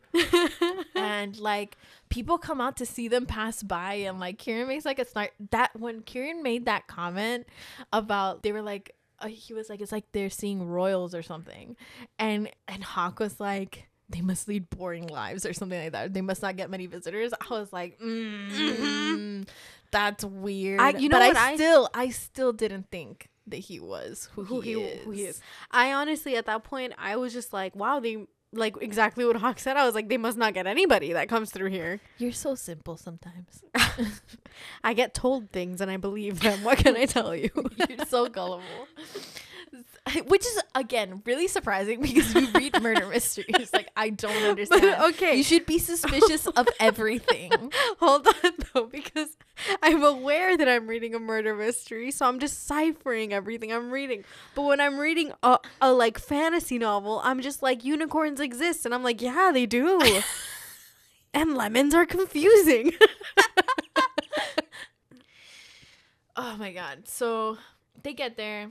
and 0.95 1.37
like 1.39 1.77
people 2.09 2.39
come 2.39 2.61
out 2.61 2.77
to 2.77 2.87
see 2.87 3.09
them 3.09 3.27
pass 3.27 3.65
by, 3.65 3.95
and 3.95 4.21
like 4.21 4.39
Kieran 4.39 4.69
makes 4.69 4.85
like 4.85 5.01
a 5.01 5.05
snark. 5.05 5.33
That 5.51 5.75
when 5.79 6.03
Kieran 6.03 6.45
made 6.45 6.67
that 6.67 6.87
comment 6.87 7.47
about 7.93 8.43
they 8.43 8.53
were 8.53 8.63
like. 8.63 8.95
Uh, 9.21 9.29
he 9.29 9.55
was 9.55 9.69
like, 9.71 9.81
it's 9.81 9.93
like 9.93 10.05
they're 10.13 10.31
seeing 10.31 10.67
royals 10.69 11.15
or 11.15 11.23
something, 11.23 11.77
and 12.19 12.51
and 12.69 12.85
Hawk 12.85 13.19
was 13.21 13.41
like, 13.41 13.89
they 14.09 14.21
must 14.21 14.47
lead 14.49 14.69
boring 14.71 15.07
lives 15.07 15.47
or 15.47 15.53
something 15.53 15.81
like 15.83 15.93
that. 15.93 16.13
They 16.15 16.21
must 16.21 16.43
not 16.43 16.57
get 16.57 16.71
many 16.71 16.87
visitors. 16.87 17.33
I 17.41 17.47
was 17.55 17.73
like, 17.73 17.99
mm, 17.99 19.49
that's 19.91 20.25
weird. 20.25 20.81
I- 20.81 20.91
you 20.91 21.09
know 21.09 21.19
but 21.19 21.37
I 21.37 21.51
I- 21.53 21.55
still, 21.57 21.89
I 21.95 22.09
still 22.11 22.53
didn't 22.53 22.91
think 22.91 23.29
that 23.49 23.59
he 23.59 23.79
was 23.81 24.29
who, 24.35 24.45
who 24.45 24.61
he, 24.61 24.75
he 24.75 24.81
is. 24.83 25.05
who 25.05 25.11
he 25.13 25.23
is. 25.25 25.41
I 25.71 25.93
honestly, 25.93 26.37
at 26.37 26.47
that 26.47 26.65
point, 26.65 26.93
I 26.99 27.17
was 27.17 27.33
just 27.33 27.53
like, 27.53 27.77
wow, 27.77 28.01
they 28.01 28.27
like 28.53 28.77
exactly 28.81 29.25
what 29.25 29.37
Hawk 29.37 29.59
said. 29.59 29.77
I 29.77 29.85
was 29.85 29.95
like, 29.95 30.09
they 30.09 30.17
must 30.17 30.39
not 30.39 30.55
get 30.55 30.67
anybody 30.67 31.13
that 31.13 31.29
comes 31.29 31.51
through 31.51 31.71
here. 31.71 32.01
You're 32.19 32.33
so 32.33 32.55
simple 32.55 32.97
sometimes. 32.97 33.63
I 34.85 34.95
get 34.95 35.15
told 35.15 35.51
things 35.51 35.81
and 35.81 35.91
I 35.91 35.97
believe 35.97 36.41
them. 36.41 36.65
What 36.65 36.79
can 36.79 36.97
I 36.97 37.07
tell 37.07 37.35
you? 37.35 37.51
You're 37.89 38.07
so 38.07 38.29
gullible. 38.29 38.65
Which 40.27 40.47
is 40.47 40.61
again 40.75 41.23
really 41.25 41.49
surprising 41.49 42.01
because 42.01 42.35
you 42.35 42.49
read 42.53 42.81
murder 42.83 43.07
mysteries. 43.07 43.71
Like 43.73 43.89
I 43.97 44.11
don't 44.11 44.43
understand. 44.45 45.03
okay. 45.15 45.37
You 45.37 45.43
should 45.43 45.67
be 45.67 45.79
suspicious 45.79 46.47
of 46.47 46.69
everything. 46.79 47.51
Hold 48.01 48.29
on 48.29 48.53
though, 48.73 48.87
because 48.87 49.37
I'm 49.83 50.03
aware 50.03 50.57
that 50.57 50.69
I'm 50.69 50.87
reading 50.87 51.15
a 51.15 51.19
murder 51.19 51.55
mystery, 51.55 52.11
so 52.11 52.27
I'm 52.27 52.39
deciphering 52.39 53.33
everything 53.33 53.73
I'm 53.73 53.91
reading. 53.91 54.25
But 54.55 54.63
when 54.63 54.81
I'm 54.81 54.99
reading 54.99 55.33
a, 55.43 55.59
a 55.81 55.93
like 55.93 56.19
fantasy 56.19 56.79
novel, 56.79 57.21
I'm 57.25 57.41
just 57.41 57.63
like 57.63 57.85
unicorns 57.85 58.41
exist, 58.41 58.85
and 58.85 58.95
I'm 58.95 59.03
like, 59.03 59.21
yeah, 59.21 59.51
they 59.53 59.67
do. 59.67 60.01
and 61.35 61.55
lemons 61.55 61.95
are 61.95 62.07
confusing. 62.07 62.93
Oh 66.37 66.57
my 66.59 66.73
god. 66.73 67.09
So 67.09 67.57
they 68.03 68.13
get 68.13 68.37
there. 68.37 68.71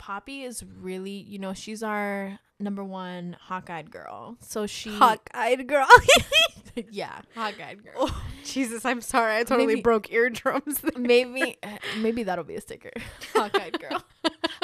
Poppy 0.00 0.44
is 0.44 0.64
really, 0.80 1.10
you 1.10 1.38
know, 1.38 1.52
she's 1.52 1.82
our 1.82 2.38
number 2.58 2.82
one 2.82 3.36
hawk-eyed 3.38 3.90
girl. 3.90 4.38
So 4.40 4.66
she 4.66 4.96
Hawk-eyed 4.96 5.66
girl. 5.68 5.86
yeah, 6.90 7.20
hawk-eyed 7.34 7.84
girl. 7.84 7.92
oh, 7.98 8.22
Jesus, 8.42 8.86
I'm 8.86 9.02
sorry. 9.02 9.36
I 9.36 9.44
totally 9.44 9.66
Maybe- 9.66 9.82
broke 9.82 10.10
eardrums. 10.10 10.80
there. 10.80 10.92
maybe 10.98 11.58
maybe 11.98 12.22
that'll 12.22 12.44
be 12.44 12.54
a 12.56 12.62
sticker. 12.62 12.90
Hawk-eyed 13.34 13.78
girl. 13.78 14.02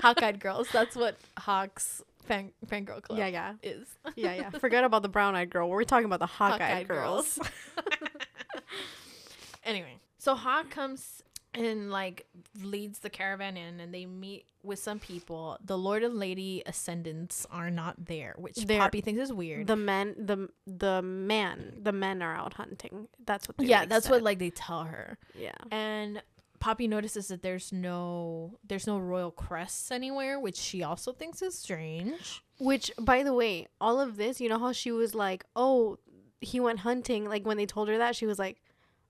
hawk-eyed 0.00 0.40
girls. 0.40 0.68
That's 0.72 0.96
what 0.96 1.18
Hawk's 1.38 2.02
fan 2.24 2.52
fangirl 2.66 3.02
club 3.02 3.18
yeah, 3.18 3.26
yeah, 3.26 3.52
is. 3.62 3.86
yeah, 4.16 4.32
yeah. 4.34 4.50
Forget 4.50 4.84
about 4.84 5.02
the 5.02 5.10
brown-eyed 5.10 5.50
girl. 5.50 5.68
We're 5.68 5.84
talking 5.84 6.06
about 6.06 6.20
the 6.20 6.26
hawk-eyed, 6.26 6.60
Hawk-eyed 6.62 6.88
girls. 6.88 7.36
girls. 7.36 7.50
anyway, 9.64 9.98
so 10.18 10.34
Hawk 10.34 10.70
comes 10.70 11.22
and 11.56 11.90
like 11.90 12.26
leads 12.62 12.98
the 13.00 13.10
caravan 13.10 13.56
in 13.56 13.80
and 13.80 13.92
they 13.92 14.06
meet 14.06 14.44
with 14.62 14.78
some 14.78 14.98
people 14.98 15.56
the 15.64 15.76
lord 15.78 16.02
and 16.02 16.14
lady 16.14 16.62
ascendants 16.66 17.46
are 17.50 17.70
not 17.70 17.94
there 18.06 18.34
which 18.38 18.56
They're- 18.56 18.78
poppy 18.78 19.00
thinks 19.00 19.20
is 19.20 19.32
weird 19.32 19.66
The 19.66 19.76
men, 19.76 20.14
the 20.18 20.48
the 20.66 21.02
men, 21.02 21.78
the 21.82 21.92
men 21.92 22.22
are 22.22 22.34
out 22.34 22.54
hunting. 22.54 23.08
That's 23.24 23.48
what. 23.48 23.56
They 23.56 23.64
yeah 23.66 23.80
like, 23.80 23.88
that's 23.88 24.06
said. 24.06 24.12
what 24.12 24.22
like 24.22 24.38
they 24.38 24.50
tell 24.50 24.84
her 24.84 25.18
Yeah. 25.34 25.52
and 25.70 26.22
poppy 26.58 26.86
notices 26.88 27.28
that 27.28 27.42
there's 27.42 27.72
no 27.72 28.58
there's 28.66 28.86
no 28.86 28.98
royal 28.98 29.30
crests 29.30 29.90
anywhere 29.90 30.38
which 30.40 30.56
she 30.56 30.82
also 30.82 31.12
thinks 31.12 31.42
is 31.42 31.56
strange 31.58 32.42
Which, 32.58 32.90
by 32.98 33.22
the 33.22 33.34
way, 33.34 33.66
all 33.80 34.00
of 34.00 34.16
this, 34.16 34.40
you 34.40 34.48
know 34.48 34.58
how 34.58 34.72
she 34.72 34.90
was 34.90 35.14
like, 35.14 35.44
"Oh, 35.54 35.98
he 36.40 36.58
went 36.58 36.78
hunting." 36.80 37.28
Like 37.28 37.44
when 37.44 37.58
they 37.58 37.66
told 37.66 37.88
her 37.88 37.98
that, 37.98 38.16
she 38.16 38.24
was 38.24 38.38
like, 38.38 38.56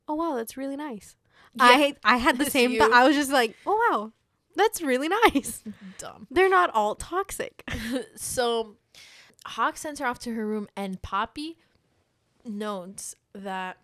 "Oh 0.09 0.17
wow, 0.17 0.35
that's 0.35 0.57
really 0.57 0.76
nice." 0.76 1.15
I 1.59 1.95
I 2.05 2.17
had 2.17 2.39
the 2.39 2.51
same. 2.51 2.71
Th- 2.71 2.83
I 2.83 3.07
was 3.07 3.17
just 3.17 3.31
like, 3.31 3.57
"Oh 3.67 3.89
wow, 3.91 4.13
that's 4.55 4.83
really 4.83 5.09
nice." 5.09 5.63
dumb 5.99 6.27
They're 6.31 6.49
not 6.49 6.71
all 6.75 6.95
toxic. 6.95 7.63
so 8.17 8.77
Hawk 9.45 9.77
sends 9.77 10.01
her 10.01 10.07
off 10.07 10.19
to 10.21 10.35
her 10.35 10.47
room, 10.47 10.69
and 10.77 11.01
Poppy 11.03 11.57
notes 12.45 13.15
that 13.33 13.79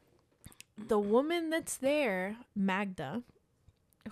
the 0.78 0.98
woman 0.98 1.50
that's 1.50 1.76
there, 1.76 2.36
Magda, 2.54 3.22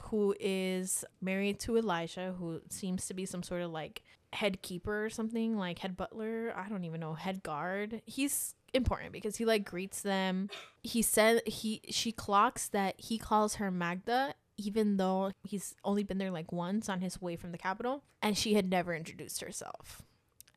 who 0.02 0.34
is 0.38 1.04
married 1.20 1.58
to 1.60 1.76
Elijah, 1.76 2.34
who 2.38 2.60
seems 2.68 3.06
to 3.06 3.14
be 3.14 3.26
some 3.26 3.42
sort 3.42 3.62
of 3.62 3.70
like 3.70 4.02
head 4.32 4.62
keeper 4.62 5.04
or 5.04 5.10
something, 5.10 5.56
like 5.56 5.80
head 5.80 5.96
butler, 5.96 6.52
I 6.56 6.68
don't 6.68 6.84
even 6.84 7.00
know, 7.00 7.14
head 7.14 7.42
guard. 7.42 8.02
He's 8.06 8.54
important 8.72 9.12
because 9.12 9.36
he 9.36 9.44
like 9.44 9.64
greets 9.64 10.02
them. 10.02 10.48
He 10.82 11.02
said 11.02 11.42
he 11.46 11.82
she 11.90 12.12
clocks 12.12 12.68
that 12.68 12.94
he 12.98 13.18
calls 13.18 13.56
her 13.56 13.70
Magda 13.70 14.34
even 14.56 14.98
though 14.98 15.32
he's 15.42 15.74
only 15.84 16.02
been 16.02 16.18
there 16.18 16.30
like 16.30 16.52
once 16.52 16.88
on 16.88 17.00
his 17.00 17.20
way 17.20 17.34
from 17.34 17.50
the 17.50 17.58
capital 17.58 18.04
and 18.20 18.36
she 18.36 18.54
had 18.54 18.68
never 18.68 18.94
introduced 18.94 19.40
herself. 19.40 20.02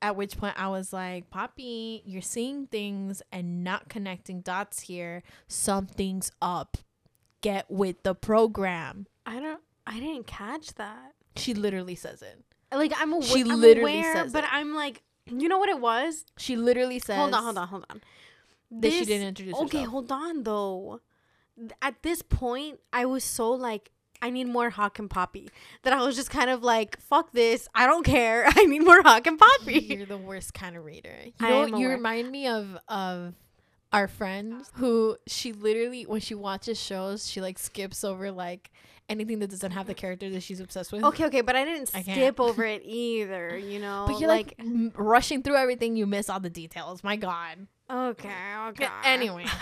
At 0.02 0.18
which 0.18 0.38
point 0.38 0.60
I 0.60 0.68
was 0.68 0.92
like, 0.92 1.30
Poppy, 1.30 2.04
you're 2.06 2.22
seeing 2.22 2.68
things 2.68 3.22
and 3.32 3.64
not 3.64 3.88
connecting 3.88 4.42
dots 4.42 4.82
here. 4.82 5.24
Something's 5.48 6.30
up. 6.42 6.78
Get 7.40 7.72
with 7.72 8.04
the 8.04 8.14
program. 8.14 9.08
I 9.26 9.40
don't. 9.40 9.62
I 9.88 10.00
didn't 10.00 10.28
catch 10.28 10.74
that. 10.76 11.14
She 11.38 11.54
literally 11.54 11.96
says 11.96 12.22
it. 12.22 12.44
Like 12.76 12.94
I'm 12.98 13.14
aware. 13.14 13.28
She 13.28 13.44
literally 13.44 14.00
aware, 14.00 14.14
says 14.16 14.34
but 14.34 14.44
it. 14.44 14.50
I'm 14.54 14.74
like, 14.76 15.02
you 15.26 15.48
know 15.48 15.58
what 15.58 15.70
it 15.70 15.80
was? 15.80 16.26
She 16.38 16.56
literally 16.56 17.00
says 17.00 17.18
hold 17.18 17.34
on, 17.34 17.44
hold 17.44 17.58
on, 17.58 17.68
hold 17.68 17.86
on. 17.90 18.02
that 18.72 18.92
she 18.92 19.06
didn't 19.06 19.28
introduce 19.28 19.56
Okay, 19.56 19.78
herself. 19.80 19.88
hold 19.92 20.12
on 20.12 20.44
though. 20.44 21.02
At 21.82 22.02
this 22.02 22.22
point, 22.24 22.80
I 22.92 23.06
was 23.06 23.24
so 23.24 23.52
like, 23.52 23.92
I 24.24 24.30
need 24.32 24.48
more 24.48 24.70
Hawk 24.72 24.98
and 25.00 25.10
Poppy 25.10 25.50
that 25.84 25.94
I 25.94 26.02
was 26.04 26.16
just 26.16 26.30
kind 26.32 26.50
of 26.50 26.64
like, 26.64 27.00
fuck 27.00 27.32
this. 27.32 27.68
I 27.76 27.86
don't 27.86 28.04
care. 28.06 28.46
I 28.48 28.66
need 28.66 28.84
more 28.84 29.02
Hawk 29.04 29.28
and 29.28 29.38
Poppy. 29.38 29.80
You're 29.82 30.06
the 30.08 30.18
worst 30.18 30.54
kind 30.54 30.76
of 30.76 30.84
reader. 30.86 31.16
You 31.26 31.34
I 31.40 31.50
know, 31.70 31.78
you 31.78 31.90
remind 31.90 32.32
me 32.32 32.48
of 32.48 32.78
of 32.88 33.36
our 33.92 34.08
friend 34.08 34.64
who 34.76 35.18
she 35.28 35.54
literally 35.54 36.04
when 36.08 36.22
she 36.22 36.34
watches 36.34 36.80
shows, 36.80 37.30
she 37.30 37.40
like 37.42 37.60
skips 37.60 38.04
over 38.04 38.32
like 38.32 38.72
anything 39.10 39.40
that 39.40 39.50
doesn't 39.50 39.72
have 39.72 39.88
the 39.88 39.94
character 39.94 40.30
that 40.30 40.42
she's 40.44 40.60
obsessed 40.60 40.92
with. 40.92 41.04
Okay, 41.04 41.26
okay, 41.26 41.42
but 41.42 41.56
I 41.56 41.66
didn't 41.66 41.92
I 41.94 42.02
skip 42.02 42.40
over 42.40 42.64
it 42.76 42.82
either. 42.86 43.58
You 43.58 43.80
know, 43.80 44.06
But 44.08 44.20
you're 44.20 44.30
like, 44.30 44.56
m- 44.60 44.92
rushing 44.96 45.44
through 45.44 45.56
everything, 45.58 45.96
you 45.96 46.06
miss 46.06 46.30
all 46.30 46.40
the 46.40 46.50
details. 46.50 47.04
My 47.04 47.16
God. 47.16 47.68
okay, 47.90 48.30
okay. 48.70 48.88
Anyway. 49.04 49.46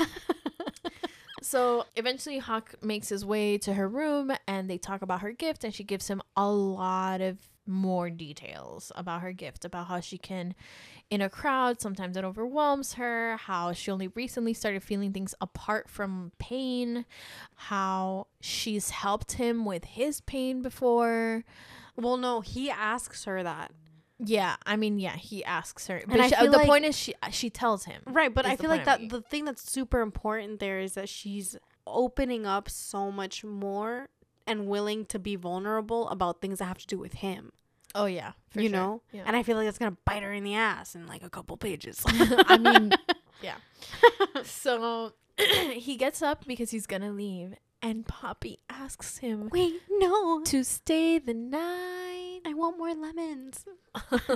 So 1.43 1.86
eventually, 1.95 2.38
Hawk 2.38 2.75
makes 2.83 3.10
his 3.10 3.25
way 3.25 3.57
to 3.60 3.74
her 3.74 3.88
room 3.88 4.31
and 4.48 4.69
they 4.69 4.77
talk 4.77 5.01
about 5.01 5.21
her 5.21 5.31
gift, 5.31 5.63
and 5.63 5.74
she 5.74 5.83
gives 5.83 6.07
him 6.07 6.21
a 6.38 6.50
lot 6.50 7.19
of 7.19 7.39
more 7.65 8.10
details 8.12 8.91
about 8.95 9.21
her 9.21 9.33
gift, 9.33 9.65
about 9.65 9.88
how 9.88 10.00
she 10.01 10.17
can, 10.19 10.53
in 11.11 11.21
a 11.21 11.29
crowd, 11.29 11.79
sometimes 11.81 12.15
it 12.17 12.23
overwhelms 12.23 12.93
her, 12.93 13.35
how 13.37 13.73
she 13.73 13.91
only 13.91 14.07
recently 14.07 14.53
started 14.53 14.81
feeling 14.81 15.11
things 15.13 15.35
apart 15.41 15.89
from 15.89 16.31
pain, 16.39 17.05
how 17.55 18.27
she's 18.39 18.89
helped 18.91 19.33
him 19.33 19.65
with 19.65 19.83
his 19.83 20.21
pain 20.21 20.61
before. 20.63 21.43
well, 21.97 22.17
no, 22.17 22.39
he 22.41 22.71
asks 22.71 23.25
her 23.25 23.43
that. 23.43 23.71
Yeah, 24.23 24.55
I 24.65 24.75
mean, 24.77 24.99
yeah, 24.99 25.15
he 25.17 25.43
asks 25.43 25.87
her, 25.87 26.01
but 26.05 26.13
And 26.13 26.21
I 26.21 26.27
she- 26.29 26.35
uh, 26.35 26.41
feel 26.43 26.51
the 26.51 26.57
like- 26.59 26.67
point 26.67 26.85
is, 26.85 26.97
she 26.97 27.13
uh, 27.21 27.29
she 27.29 27.49
tells 27.49 27.85
him. 27.85 28.01
Right, 28.07 28.33
but 28.33 28.45
I 28.45 28.55
feel 28.55 28.69
like 28.69 28.85
that 28.85 29.09
the 29.09 29.21
thing 29.21 29.45
that's 29.45 29.69
super 29.69 29.99
important 30.01 30.59
there 30.59 30.79
is 30.79 30.93
that 30.93 31.09
she's 31.09 31.57
opening 31.87 32.45
up 32.45 32.69
so 32.69 33.11
much 33.11 33.43
more 33.43 34.09
and 34.47 34.67
willing 34.67 35.05
to 35.07 35.19
be 35.19 35.35
vulnerable 35.35 36.07
about 36.09 36.39
things 36.39 36.59
that 36.59 36.65
have 36.65 36.77
to 36.77 36.87
do 36.87 36.97
with 36.99 37.15
him. 37.15 37.51
Oh 37.95 38.05
yeah, 38.05 38.31
you 38.55 38.63
sure. 38.63 38.71
know? 38.71 39.01
Yeah. 39.12 39.24
And 39.25 39.36
I 39.36 39.43
feel 39.43 39.57
like 39.57 39.65
that's 39.65 39.77
gonna 39.77 39.98
bite 40.05 40.24
her 40.24 40.31
in 40.31 40.43
the 40.43 40.55
ass 40.55 40.95
in 40.95 41.07
like 41.07 41.24
a 41.24 41.29
couple 41.29 41.57
pages. 41.57 42.01
I 42.07 42.57
mean, 42.57 42.91
yeah. 43.41 43.55
So 44.43 45.13
he 45.71 45.95
gets 45.98 46.21
up 46.21 46.45
because 46.45 46.71
he's 46.71 46.88
gonna 46.88 47.12
leave, 47.12 47.53
and 47.81 48.05
Poppy 48.07 48.60
asks 48.69 49.17
him 49.17 49.50
Wait, 49.50 49.81
no. 49.89 50.41
to 50.43 50.63
stay 50.63 51.19
the 51.19 51.33
night. 51.33 52.41
I 52.45 52.53
want 52.53 52.77
more 52.77 52.93
lemons. 52.93 53.65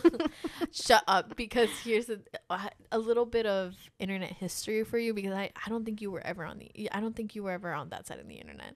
Shut 0.71 1.03
up, 1.07 1.35
because 1.35 1.69
here's 1.83 2.09
a, 2.09 2.19
uh, 2.49 2.69
a 2.91 2.99
little 2.99 3.25
bit 3.25 3.45
of 3.47 3.73
internet 3.99 4.31
history 4.33 4.83
for 4.83 4.97
you. 4.99 5.13
Because 5.13 5.33
I, 5.33 5.49
I 5.65 5.69
don't 5.69 5.85
think 5.85 6.01
you 6.01 6.11
were 6.11 6.25
ever 6.25 6.45
on 6.45 6.59
the 6.59 6.89
I 6.91 6.99
don't 6.99 7.15
think 7.15 7.35
you 7.35 7.43
were 7.43 7.51
ever 7.51 7.73
on 7.73 7.89
that 7.89 8.05
side 8.05 8.19
of 8.19 8.27
the 8.27 8.35
internet. 8.35 8.75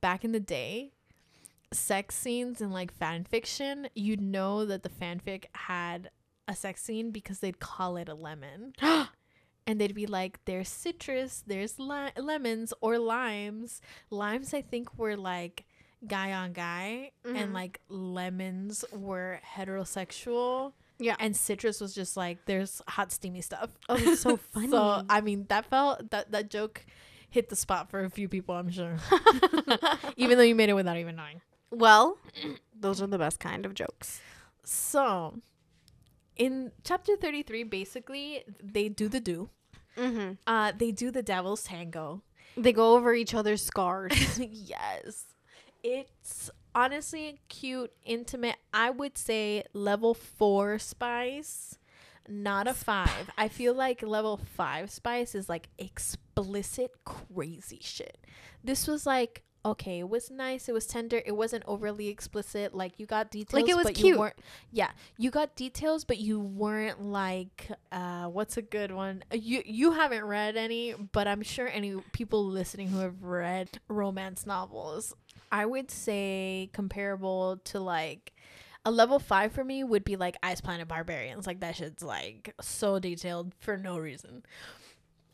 Back 0.00 0.24
in 0.24 0.32
the 0.32 0.40
day, 0.40 0.92
sex 1.72 2.14
scenes 2.14 2.60
in 2.60 2.70
like 2.70 2.92
fan 2.92 3.24
fiction, 3.24 3.88
you'd 3.94 4.20
know 4.20 4.64
that 4.66 4.82
the 4.82 4.88
fanfic 4.88 5.44
had 5.54 6.10
a 6.46 6.54
sex 6.54 6.82
scene 6.82 7.10
because 7.10 7.38
they'd 7.40 7.58
call 7.60 7.96
it 7.96 8.08
a 8.08 8.14
lemon. 8.14 8.72
and 9.66 9.80
they'd 9.80 9.94
be 9.94 10.06
like 10.06 10.44
there's 10.44 10.68
citrus 10.68 11.42
there's 11.46 11.78
li- 11.78 12.10
lemons 12.18 12.74
or 12.82 12.98
limes 12.98 13.80
limes 14.10 14.52
i 14.52 14.60
think 14.60 14.98
were 14.98 15.16
like 15.16 15.64
guy 16.06 16.32
on 16.34 16.52
guy 16.52 17.10
Mhm. 17.26 17.36
and 17.38 17.54
like 17.54 17.80
lemons 17.88 18.84
were 18.92 19.40
heterosexual 19.56 20.74
Yeah. 20.98 21.16
and 21.18 21.34
citrus 21.34 21.80
was 21.80 21.94
just 21.94 22.14
like 22.14 22.44
there's 22.44 22.82
hot 22.88 23.10
steamy 23.10 23.40
stuff 23.40 23.70
Oh, 23.88 23.96
that's 23.96 24.20
so 24.20 24.36
funny. 24.52 24.68
so 24.68 25.02
i 25.08 25.22
mean 25.22 25.46
that 25.48 25.64
felt 25.64 26.10
that 26.10 26.30
that 26.32 26.50
joke 26.50 26.84
hit 27.30 27.48
the 27.48 27.56
spot 27.56 27.88
for 27.88 28.04
a 28.04 28.10
few 28.10 28.28
people 28.28 28.54
i'm 28.54 28.70
sure 28.70 28.96
even 30.18 30.36
though 30.36 30.44
you 30.44 30.54
made 30.54 30.68
it 30.68 30.74
without 30.74 30.98
even 30.98 31.16
knowing 31.16 31.40
well, 31.74 32.18
those 32.80 33.00
are 33.02 33.06
the 33.06 33.18
best 33.18 33.40
kind 33.40 33.66
of 33.66 33.74
jokes. 33.74 34.20
so 34.64 35.38
in 36.36 36.72
chapter 36.82 37.16
33 37.16 37.62
basically 37.64 38.42
they 38.62 38.88
do 38.88 39.08
the 39.08 39.20
do 39.20 39.48
Mm-hmm. 39.96 40.32
uh 40.46 40.72
they 40.76 40.90
do 40.90 41.10
the 41.12 41.22
devil's 41.22 41.62
tango 41.64 42.22
They 42.56 42.72
go 42.72 42.94
over 42.96 43.14
each 43.14 43.34
other's 43.34 43.62
scars. 43.64 44.38
yes. 44.40 45.26
It's 45.84 46.50
honestly 46.74 47.38
cute, 47.48 47.92
intimate. 48.04 48.56
I 48.72 48.90
would 48.90 49.16
say 49.18 49.62
level 49.72 50.14
four 50.14 50.78
spice, 50.80 51.78
not 52.28 52.66
a 52.66 52.74
five. 52.74 53.30
I 53.38 53.46
feel 53.48 53.74
like 53.74 54.02
level 54.02 54.36
five 54.56 54.90
spice 54.90 55.34
is 55.34 55.48
like 55.48 55.68
explicit 55.78 56.90
crazy 57.04 57.78
shit. 57.82 58.18
This 58.64 58.86
was 58.88 59.04
like 59.06 59.42
okay, 59.64 60.00
it 60.00 60.08
was 60.08 60.30
nice, 60.30 60.68
it 60.68 60.72
was 60.72 60.86
tender, 60.86 61.22
it 61.24 61.32
wasn't 61.32 61.64
overly 61.66 62.08
explicit. 62.08 62.74
Like 62.74 62.98
you 62.98 63.06
got 63.06 63.30
details, 63.30 63.62
like 63.62 63.70
it 63.70 63.76
was 63.76 63.84
but 63.86 63.94
cute. 63.94 64.14
you 64.14 64.18
weren't. 64.20 64.36
Yeah, 64.70 64.90
you 65.16 65.30
got 65.30 65.56
details, 65.56 66.04
but 66.04 66.18
you 66.18 66.38
weren't 66.38 67.02
like, 67.02 67.70
uh, 67.90 68.26
what's 68.26 68.56
a 68.56 68.62
good 68.62 68.90
one? 68.92 69.24
Uh, 69.32 69.36
You 69.36 69.62
you 69.64 69.92
haven't 69.92 70.24
read 70.24 70.56
any, 70.56 70.94
but 71.12 71.26
I'm 71.26 71.42
sure 71.42 71.68
any 71.68 71.96
people 72.12 72.44
listening 72.44 72.88
who 72.88 72.98
have 72.98 73.22
read 73.22 73.80
romance 73.88 74.46
novels, 74.46 75.14
I 75.50 75.66
would 75.66 75.90
say 75.90 76.70
comparable 76.72 77.58
to 77.64 77.80
like. 77.80 78.32
A 78.86 78.90
level 78.90 79.18
five 79.18 79.50
for 79.52 79.64
me 79.64 79.82
would 79.82 80.04
be 80.04 80.16
like 80.16 80.36
Ice 80.42 80.60
Planet 80.60 80.86
Barbarians. 80.86 81.46
Like 81.46 81.60
that 81.60 81.76
shit's 81.76 82.02
like 82.02 82.52
so 82.60 82.98
detailed 82.98 83.54
for 83.58 83.78
no 83.78 83.96
reason. 83.96 84.42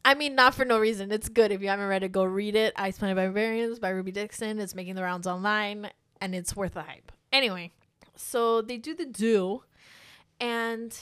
I 0.05 0.15
mean, 0.15 0.35
not 0.35 0.55
for 0.55 0.65
no 0.65 0.79
reason. 0.79 1.13
It's 1.13 1.29
good 1.29 1.53
if 1.53 1.61
you 1.61 1.69
haven't 1.69 1.87
read 1.89 2.03
it. 2.03 2.13
Go 2.13 2.25
read 2.25 2.55
it. 2.57 2.73
Ice 2.77 2.99
Planet 2.99 3.17
Barbarians 3.17 3.79
by 3.79 3.91
Ruby 3.91 4.13
Dixon. 4.13 4.59
It's 4.59 4.75
making 4.75 4.95
the 4.95 5.03
rounds 5.03 5.27
online, 5.27 5.91
and 6.21 6.35
it's 6.35 6.57
worth 6.57 6.75
the 6.75 6.83
hype. 6.83 7.13
Anyway, 7.33 7.71
so 8.17 8.63
they 8.63 8.77
do 8.79 8.95
the 8.95 9.05
do, 9.07 9.63
and 10.41 10.99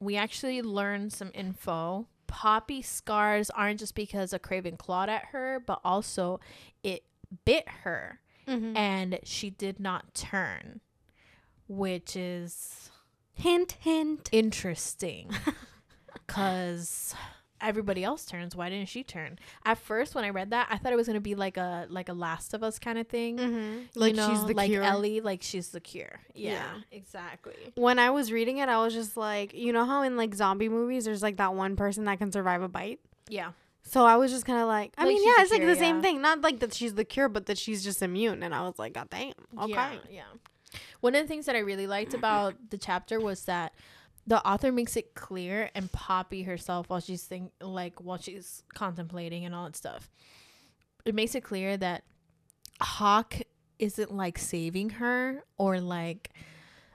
we 0.00 0.16
actually 0.16 0.60
learn 0.60 1.08
some 1.10 1.30
info. 1.34 2.08
Poppy 2.26 2.82
scars 2.82 3.48
aren't 3.50 3.78
just 3.78 3.94
because 3.94 4.32
a 4.32 4.38
craven 4.38 4.76
clawed 4.76 5.08
at 5.08 5.26
her, 5.26 5.62
but 5.64 5.80
also 5.84 6.40
it 6.82 7.04
bit 7.44 7.68
her, 7.84 8.18
Mm-hmm. 8.48 8.76
and 8.76 9.18
she 9.22 9.50
did 9.50 9.78
not 9.78 10.14
turn, 10.14 10.80
which 11.68 12.16
is 12.16 12.90
Hint, 13.34 13.76
hint. 13.80 14.28
interesting 14.32 15.30
because 16.12 17.14
everybody 17.62 18.04
else 18.04 18.24
turns. 18.26 18.54
Why 18.56 18.68
didn't 18.68 18.88
she 18.88 19.02
turn? 19.04 19.38
At 19.64 19.78
first, 19.78 20.14
when 20.14 20.24
I 20.24 20.30
read 20.30 20.50
that, 20.50 20.66
I 20.70 20.76
thought 20.78 20.92
it 20.92 20.96
was 20.96 21.06
gonna 21.06 21.20
be 21.20 21.34
like 21.34 21.56
a 21.56 21.86
like 21.88 22.08
a 22.08 22.12
Last 22.12 22.52
of 22.54 22.62
Us 22.62 22.78
kind 22.78 22.98
of 22.98 23.06
thing. 23.08 23.38
Mm-hmm. 23.38 23.78
You 23.78 23.86
Like 23.94 24.14
know, 24.14 24.28
she's 24.30 24.44
the 24.44 24.54
like 24.54 24.70
cure. 24.70 24.82
Ellie, 24.82 25.20
like 25.20 25.42
she's 25.42 25.68
the 25.70 25.80
cure. 25.80 26.20
Yeah, 26.34 26.52
Yeah. 26.52 26.72
exactly. 26.90 27.54
When 27.76 27.98
I 27.98 28.10
was 28.10 28.32
reading 28.32 28.58
it, 28.58 28.68
I 28.68 28.78
was 28.78 28.92
just 28.92 29.16
like, 29.16 29.54
you 29.54 29.72
know 29.72 29.84
how 29.84 30.02
in 30.02 30.16
like 30.16 30.34
zombie 30.34 30.68
movies, 30.68 31.04
there's 31.04 31.22
like 31.22 31.36
that 31.38 31.54
one 31.54 31.76
person 31.76 32.04
that 32.04 32.18
can 32.18 32.32
survive 32.32 32.62
a 32.62 32.68
bite. 32.68 33.00
Yeah, 33.28 33.52
So 33.84 34.04
I 34.04 34.16
was 34.16 34.30
just 34.32 34.44
kind 34.44 34.60
of 34.60 34.66
like, 34.68 34.92
I 34.98 35.04
Like 35.04 35.14
mean, 35.14 35.24
yeah, 35.26 35.42
it's 35.42 35.50
like 35.50 35.60
cure, 35.60 35.72
the 35.74 35.78
same 35.78 36.02
thing. 36.02 36.20
Not 36.20 36.40
like 36.42 36.60
that 36.60 36.74
she's 36.74 36.94
the 36.94 37.04
cure, 37.04 37.28
but 37.28 37.46
that 37.46 37.56
she's 37.58 37.82
just 37.84 38.02
immune. 38.02 38.42
And 38.42 38.54
I 38.54 38.62
was 38.62 38.78
like, 38.78 38.92
God 38.94 39.08
damn. 39.10 39.32
Okay. 39.58 39.72
Yeah, 39.72 39.92
yeah. 40.10 40.22
One 41.00 41.14
of 41.14 41.22
the 41.22 41.28
things 41.28 41.46
that 41.46 41.56
I 41.56 41.60
really 41.60 41.86
liked 41.86 42.14
about 42.14 42.54
the 42.70 42.78
chapter 42.78 43.20
was 43.20 43.44
that 43.44 43.72
the 44.26 44.44
author 44.46 44.70
makes 44.70 44.96
it 44.96 45.14
clear 45.14 45.70
and 45.74 45.90
Poppy 45.90 46.42
herself 46.44 46.88
while 46.88 47.00
she's 47.00 47.22
think 47.24 47.52
like 47.60 48.00
while 48.00 48.18
she's 48.18 48.62
contemplating 48.74 49.44
and 49.44 49.54
all 49.54 49.64
that 49.64 49.76
stuff. 49.76 50.10
It 51.04 51.14
makes 51.14 51.34
it 51.34 51.42
clear 51.42 51.76
that 51.76 52.04
Hawk 52.80 53.34
isn't 53.78 54.14
like 54.14 54.38
saving 54.38 54.90
her 54.90 55.42
or 55.58 55.80
like 55.80 56.30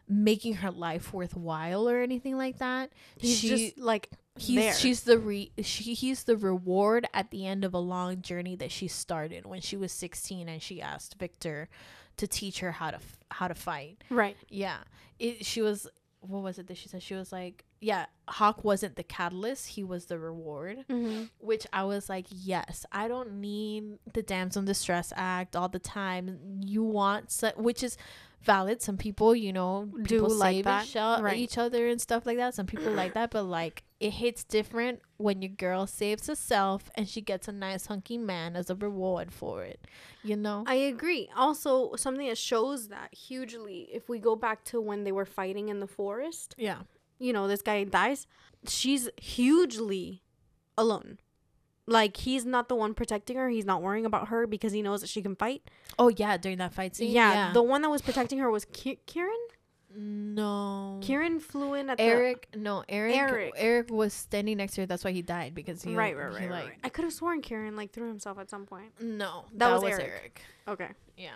making 0.07 0.55
her 0.55 0.71
life 0.71 1.13
worthwhile 1.13 1.89
or 1.89 1.99
anything 1.99 2.37
like 2.37 2.59
that. 2.59 2.91
He's 3.17 3.37
she 3.37 3.49
just 3.49 3.77
like, 3.77 4.09
he's 4.37 4.55
there. 4.55 4.73
she's 4.73 5.01
the 5.03 5.17
re 5.17 5.51
she 5.61 5.93
he's 5.93 6.23
the 6.23 6.37
reward 6.37 7.07
at 7.13 7.31
the 7.31 7.45
end 7.45 7.65
of 7.65 7.73
a 7.73 7.79
long 7.79 8.21
journey 8.21 8.55
that 8.55 8.71
she 8.71 8.87
started 8.87 9.45
when 9.45 9.59
she 9.59 9.75
was 9.75 9.91
16 9.91 10.47
and 10.47 10.61
she 10.61 10.81
asked 10.81 11.15
Victor 11.19 11.67
to 12.15 12.27
teach 12.27 12.59
her 12.61 12.71
how 12.71 12.91
to 12.91 12.97
f- 12.97 13.17
how 13.31 13.47
to 13.49 13.55
fight. 13.55 14.01
right. 14.09 14.37
Yeah. 14.49 14.77
It 15.19 15.45
she 15.45 15.61
was 15.61 15.89
what 16.27 16.43
was 16.43 16.59
it 16.59 16.67
that 16.67 16.77
she 16.77 16.89
said? 16.89 17.01
She 17.01 17.13
was 17.15 17.31
like, 17.31 17.65
yeah, 17.79 18.05
Hawk 18.27 18.63
wasn't 18.63 18.95
the 18.95 19.03
catalyst, 19.03 19.67
he 19.69 19.83
was 19.83 20.05
the 20.05 20.17
reward. 20.19 20.85
Mm-hmm. 20.89 21.23
Which 21.39 21.65
I 21.71 21.83
was 21.83 22.09
like, 22.09 22.25
yes, 22.29 22.85
I 22.91 23.07
don't 23.07 23.39
need 23.39 23.99
the 24.13 24.21
damsel 24.21 24.61
in 24.61 24.65
distress 24.65 25.13
act 25.15 25.55
all 25.55 25.69
the 25.69 25.79
time. 25.79 26.61
You 26.65 26.83
want, 26.83 27.31
so, 27.31 27.51
which 27.55 27.83
is 27.83 27.97
valid. 28.41 28.81
Some 28.81 28.97
people, 28.97 29.35
you 29.35 29.53
know, 29.53 29.89
Do 30.03 30.03
people 30.03 30.35
like 30.35 30.63
that, 30.65 30.85
shell 30.85 31.21
right. 31.21 31.37
each 31.37 31.57
other 31.57 31.87
and 31.87 32.01
stuff 32.01 32.25
like 32.25 32.37
that. 32.37 32.53
Some 32.55 32.65
people 32.65 32.91
like 32.91 33.13
that, 33.13 33.31
but 33.31 33.43
like 33.43 33.83
it 33.99 34.11
hits 34.11 34.43
different 34.43 35.01
when 35.17 35.41
your 35.41 35.49
girl 35.49 35.87
saves 35.87 36.27
herself 36.27 36.91
and 36.95 37.07
she 37.07 37.19
gets 37.19 37.47
a 37.47 37.51
nice 37.51 37.87
hunky 37.87 38.17
man 38.17 38.55
as 38.55 38.69
a 38.69 38.75
reward 38.75 39.33
for 39.33 39.63
it. 39.63 39.87
You 40.23 40.35
know? 40.35 40.63
I 40.67 40.75
agree. 40.75 41.29
Also, 41.35 41.95
something 41.95 42.27
that 42.27 42.37
shows 42.37 42.89
that 42.89 43.13
hugely, 43.13 43.89
if 43.91 44.07
we 44.07 44.19
go 44.19 44.35
back 44.35 44.63
to 44.65 44.79
when 44.79 45.03
they 45.03 45.11
were 45.11 45.25
fighting 45.25 45.69
in 45.69 45.79
the 45.79 45.87
forest, 45.87 46.53
yeah. 46.57 46.81
you 47.17 47.33
know, 47.33 47.47
this 47.47 47.63
guy 47.63 47.83
dies, 47.85 48.27
she's 48.67 49.09
hugely 49.17 50.21
alone. 50.77 51.17
Like, 51.87 52.17
he's 52.17 52.45
not 52.45 52.67
the 52.67 52.75
one 52.75 52.93
protecting 52.93 53.37
her. 53.37 53.49
He's 53.49 53.65
not 53.65 53.81
worrying 53.81 54.05
about 54.05 54.27
her 54.27 54.45
because 54.45 54.73
he 54.73 54.81
knows 54.81 55.01
that 55.01 55.07
she 55.07 55.21
can 55.21 55.35
fight. 55.35 55.63
Oh 55.97 56.09
yeah, 56.09 56.35
during 56.35 56.57
that 56.57 56.73
fight 56.73 56.95
scene. 56.97 57.11
Yeah, 57.11 57.53
the 57.53 57.63
one 57.63 57.81
that 57.81 57.89
was 57.89 58.01
protecting 58.01 58.39
her 58.39 58.51
was 58.51 58.65
Ki- 58.65 58.99
Kieran. 59.05 59.46
No. 59.97 60.99
Kieran 61.01 61.39
flew 61.39 61.73
in 61.73 61.89
at 61.89 61.99
Eric, 61.99 62.47
no, 62.55 62.83
Eric, 62.87 63.15
Eric. 63.15 63.53
Eric. 63.57 63.89
was 63.89 64.13
standing 64.13 64.57
next 64.57 64.75
to 64.75 64.81
her. 64.81 64.85
That's 64.87 65.03
why 65.03 65.11
he 65.11 65.23
died 65.23 65.55
because 65.55 65.81
he 65.81 65.95
right, 65.95 66.15
right, 66.15 66.31
right, 66.31 66.51
like, 66.51 66.65
right. 66.65 66.77
I 66.83 66.89
could 66.89 67.03
have 67.03 67.13
sworn 67.13 67.41
Kieran 67.41 67.75
like 67.75 67.91
threw 67.91 68.07
himself 68.07 68.37
at 68.37 68.49
some 68.49 68.65
point. 68.65 68.91
No, 69.01 69.45
That 69.53 69.59
that, 69.69 69.73
was 69.73 69.83
was, 69.83 69.91
Eric. 69.93 70.03
Eric. 70.03 70.41
Okay. 70.67 70.89
Yeah. 71.17 71.31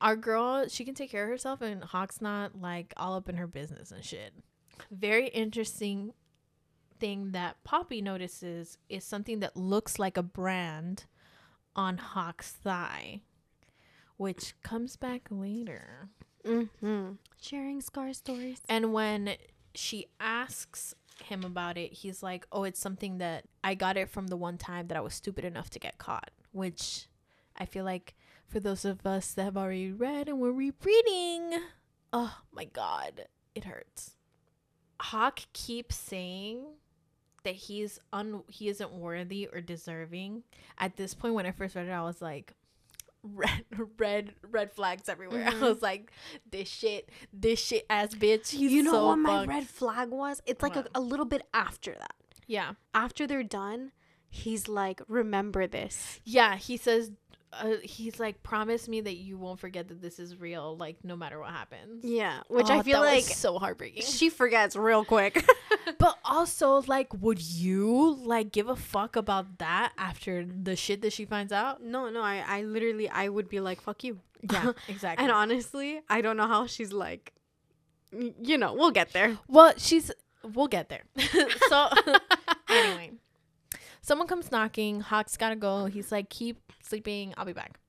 Our 0.00 0.14
girl, 0.14 0.68
she 0.68 0.84
can 0.84 0.94
take 0.94 1.10
care 1.10 1.24
of 1.24 1.30
herself, 1.30 1.60
and 1.60 1.82
Hawk's 1.82 2.20
not 2.20 2.60
like 2.60 2.94
all 2.96 3.14
up 3.14 3.28
in 3.28 3.36
her 3.36 3.46
business 3.46 3.90
and 3.90 4.04
shit. 4.04 4.32
Very 4.90 5.28
interesting 5.28 6.12
thing 7.00 7.32
that 7.32 7.56
Poppy 7.64 8.00
notices 8.00 8.78
is 8.88 9.04
something 9.04 9.40
that 9.40 9.56
looks 9.56 9.98
like 9.98 10.16
a 10.16 10.22
brand 10.22 11.06
on 11.74 11.98
Hawk's 11.98 12.52
thigh, 12.52 13.22
which 14.18 14.54
comes 14.62 14.96
back 14.96 15.26
later. 15.30 16.10
Mm-hmm. 16.46 17.12
Sharing 17.40 17.80
scar 17.80 18.12
stories. 18.12 18.60
And 18.68 18.92
when 18.92 19.34
she 19.74 20.06
asks 20.20 20.94
him 21.24 21.44
about 21.44 21.76
it, 21.76 21.92
he's 21.92 22.22
like, 22.22 22.46
"Oh, 22.52 22.64
it's 22.64 22.80
something 22.80 23.18
that 23.18 23.44
I 23.64 23.74
got 23.74 23.96
it 23.96 24.08
from 24.08 24.28
the 24.28 24.36
one 24.36 24.58
time 24.58 24.88
that 24.88 24.96
I 24.96 25.00
was 25.00 25.14
stupid 25.14 25.44
enough 25.44 25.70
to 25.70 25.78
get 25.78 25.98
caught." 25.98 26.30
Which 26.52 27.08
I 27.56 27.64
feel 27.64 27.84
like 27.84 28.14
for 28.48 28.60
those 28.60 28.84
of 28.84 29.06
us 29.06 29.32
that 29.32 29.44
have 29.44 29.56
already 29.56 29.92
read 29.92 30.28
and 30.28 30.38
we're 30.38 30.52
rereading, 30.52 31.60
oh 32.12 32.38
my 32.52 32.64
god, 32.64 33.26
it 33.54 33.64
hurts. 33.64 34.16
Hawk 35.00 35.40
keeps 35.52 35.96
saying 35.96 36.64
that 37.42 37.54
he's 37.54 37.98
un 38.12 38.42
he 38.48 38.68
isn't 38.68 38.92
worthy 38.92 39.48
or 39.52 39.60
deserving. 39.60 40.42
At 40.78 40.96
this 40.96 41.14
point, 41.14 41.34
when 41.34 41.46
I 41.46 41.52
first 41.52 41.74
read 41.74 41.86
it, 41.86 41.92
I 41.92 42.02
was 42.02 42.22
like, 42.22 42.54
red 43.34 43.64
red 43.98 44.34
red 44.50 44.72
flags 44.72 45.08
everywhere. 45.08 45.44
Mhm. 45.46 45.62
I 45.62 45.68
was 45.68 45.82
like, 45.82 46.10
this 46.50 46.68
shit, 46.68 47.10
this 47.32 47.58
shit 47.60 47.84
ass 47.90 48.14
bitch. 48.14 48.50
He's 48.50 48.72
you 48.72 48.82
know 48.82 48.92
so 48.92 49.06
what 49.06 49.16
my 49.16 49.44
red 49.44 49.66
flag 49.68 50.10
was? 50.10 50.40
It's 50.46 50.62
like 50.62 50.76
a, 50.76 50.86
a 50.94 51.00
little 51.00 51.26
bit 51.26 51.42
after 51.52 51.92
that. 51.94 52.14
Yeah, 52.46 52.72
After 52.94 53.26
they're 53.26 53.42
done, 53.42 53.90
he's 54.28 54.68
like, 54.68 55.00
remember 55.08 55.66
this. 55.66 56.20
yeah. 56.24 56.56
He 56.56 56.76
says, 56.76 57.10
uh, 57.52 57.76
he's 57.82 58.18
like, 58.20 58.42
promise 58.42 58.88
me 58.88 59.00
that 59.00 59.16
you 59.16 59.38
won't 59.38 59.60
forget 59.60 59.88
that 59.88 60.00
this 60.02 60.18
is 60.18 60.36
real. 60.38 60.76
Like 60.76 60.96
no 61.04 61.16
matter 61.16 61.38
what 61.38 61.50
happens. 61.50 62.04
Yeah. 62.04 62.40
Which 62.48 62.68
Oh, 62.70 62.78
I 62.78 62.82
feel 62.82 63.00
like 63.00 63.22
so 63.22 63.58
heartbreaking. 63.58 64.02
she 64.02 64.28
forgets 64.28 64.76
real 64.76 65.04
quick. 65.04 65.44
but 65.98 66.18
also, 66.24 66.82
like, 66.86 67.12
would 67.20 67.40
you 67.40 68.14
like 68.16 68.50
give 68.52 68.68
a 68.68 68.76
fuck 68.76 69.16
about 69.16 69.58
that 69.58 69.92
after 69.96 70.44
the 70.44 70.74
shit 70.76 71.02
that 71.02 71.12
she 71.12 71.24
finds 71.24 71.52
out? 71.52 71.82
no, 71.82 72.08
no, 72.10 72.22
I, 72.22 72.42
I 72.46 72.62
literally, 72.62 73.08
I 73.08 73.28
would 73.28 73.48
be 73.48 73.60
like, 73.60 73.80
fuck 73.80 74.02
you. 74.04 74.18
Yeah, 74.50 74.72
exactly. 74.88 75.22
And 75.22 75.32
honestly, 75.32 76.00
I 76.08 76.20
don't 76.20 76.36
know 76.36 76.46
how 76.46 76.66
she's 76.66 76.92
like, 76.92 77.32
you 78.12 78.58
know, 78.58 78.74
we'll 78.74 78.90
get 78.90 79.12
there. 79.12 79.38
Well, 79.48 79.72
she's. 79.76 80.10
We'll 80.44 80.68
get 80.68 80.88
there. 80.88 81.02
so, 81.68 81.88
anyway, 82.68 83.12
someone 84.06 84.28
comes 84.28 84.52
knocking. 84.52 85.00
Hawk's 85.00 85.36
gotta 85.36 85.56
go. 85.56 85.86
He's 85.86 86.12
like, 86.12 86.30
"Keep 86.30 86.72
sleeping. 86.80 87.34
I'll 87.36 87.44
be 87.44 87.52
back." 87.52 87.80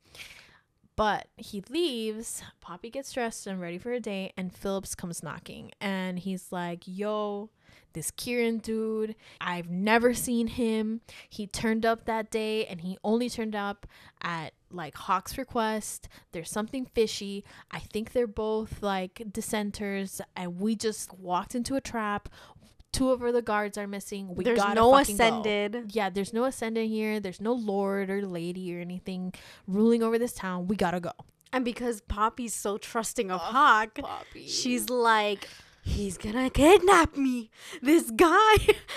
But 0.95 1.27
he 1.37 1.63
leaves. 1.69 2.41
Poppy 2.59 2.89
gets 2.89 3.13
dressed 3.13 3.45
and 3.45 3.61
ready 3.61 3.77
for 3.77 3.91
a 3.91 3.99
day, 3.99 4.33
and 4.35 4.55
Phillips 4.55 4.95
comes 4.95 5.21
knocking, 5.21 5.71
and 5.79 6.17
he's 6.17 6.51
like, 6.51 6.83
"Yo." 6.85 7.51
This 7.93 8.11
Kieran 8.11 8.59
dude, 8.59 9.15
I've 9.41 9.69
never 9.69 10.13
seen 10.13 10.47
him. 10.47 11.01
He 11.29 11.47
turned 11.47 11.85
up 11.85 12.05
that 12.05 12.29
day 12.29 12.65
and 12.65 12.81
he 12.81 12.97
only 13.03 13.27
turned 13.27 13.55
up 13.55 13.87
at 14.21 14.53
like 14.69 14.95
Hawk's 14.95 15.37
request. 15.37 16.07
There's 16.31 16.51
something 16.51 16.85
fishy. 16.85 17.43
I 17.71 17.79
think 17.79 18.11
they're 18.11 18.27
both 18.27 18.83
like 18.83 19.23
dissenters, 19.31 20.21
and 20.35 20.59
we 20.59 20.75
just 20.75 21.11
walked 21.17 21.55
into 21.55 21.75
a 21.75 21.81
trap. 21.81 22.29
Two 22.91 23.11
of 23.11 23.19
the 23.19 23.41
guards 23.41 23.77
are 23.77 23.87
missing. 23.87 24.33
We 24.33 24.43
There's 24.43 24.57
gotta 24.59 24.75
no 24.75 24.91
fucking 24.91 25.17
go. 25.17 25.23
ascended. 25.23 25.91
Yeah, 25.93 26.09
there's 26.09 26.33
no 26.33 26.45
ascendant 26.45 26.87
here. 26.89 27.19
There's 27.19 27.41
no 27.41 27.53
lord 27.53 28.09
or 28.09 28.21
lady 28.25 28.75
or 28.75 28.79
anything 28.79 29.33
ruling 29.67 30.01
over 30.03 30.17
this 30.17 30.33
town. 30.33 30.67
We 30.67 30.75
gotta 30.75 30.99
go. 30.99 31.11
And 31.53 31.63
because 31.63 32.01
Poppy's 32.01 32.53
so 32.53 32.77
trusting 32.77 33.29
of 33.31 33.39
Oh, 33.41 33.43
Hawk, 33.43 33.99
Poppy. 33.99 34.47
she's 34.47 34.89
like, 34.89 35.47
he's 35.83 36.17
gonna 36.17 36.49
kidnap 36.49 37.15
me. 37.17 37.49
This 37.81 38.09
guy, 38.11 38.27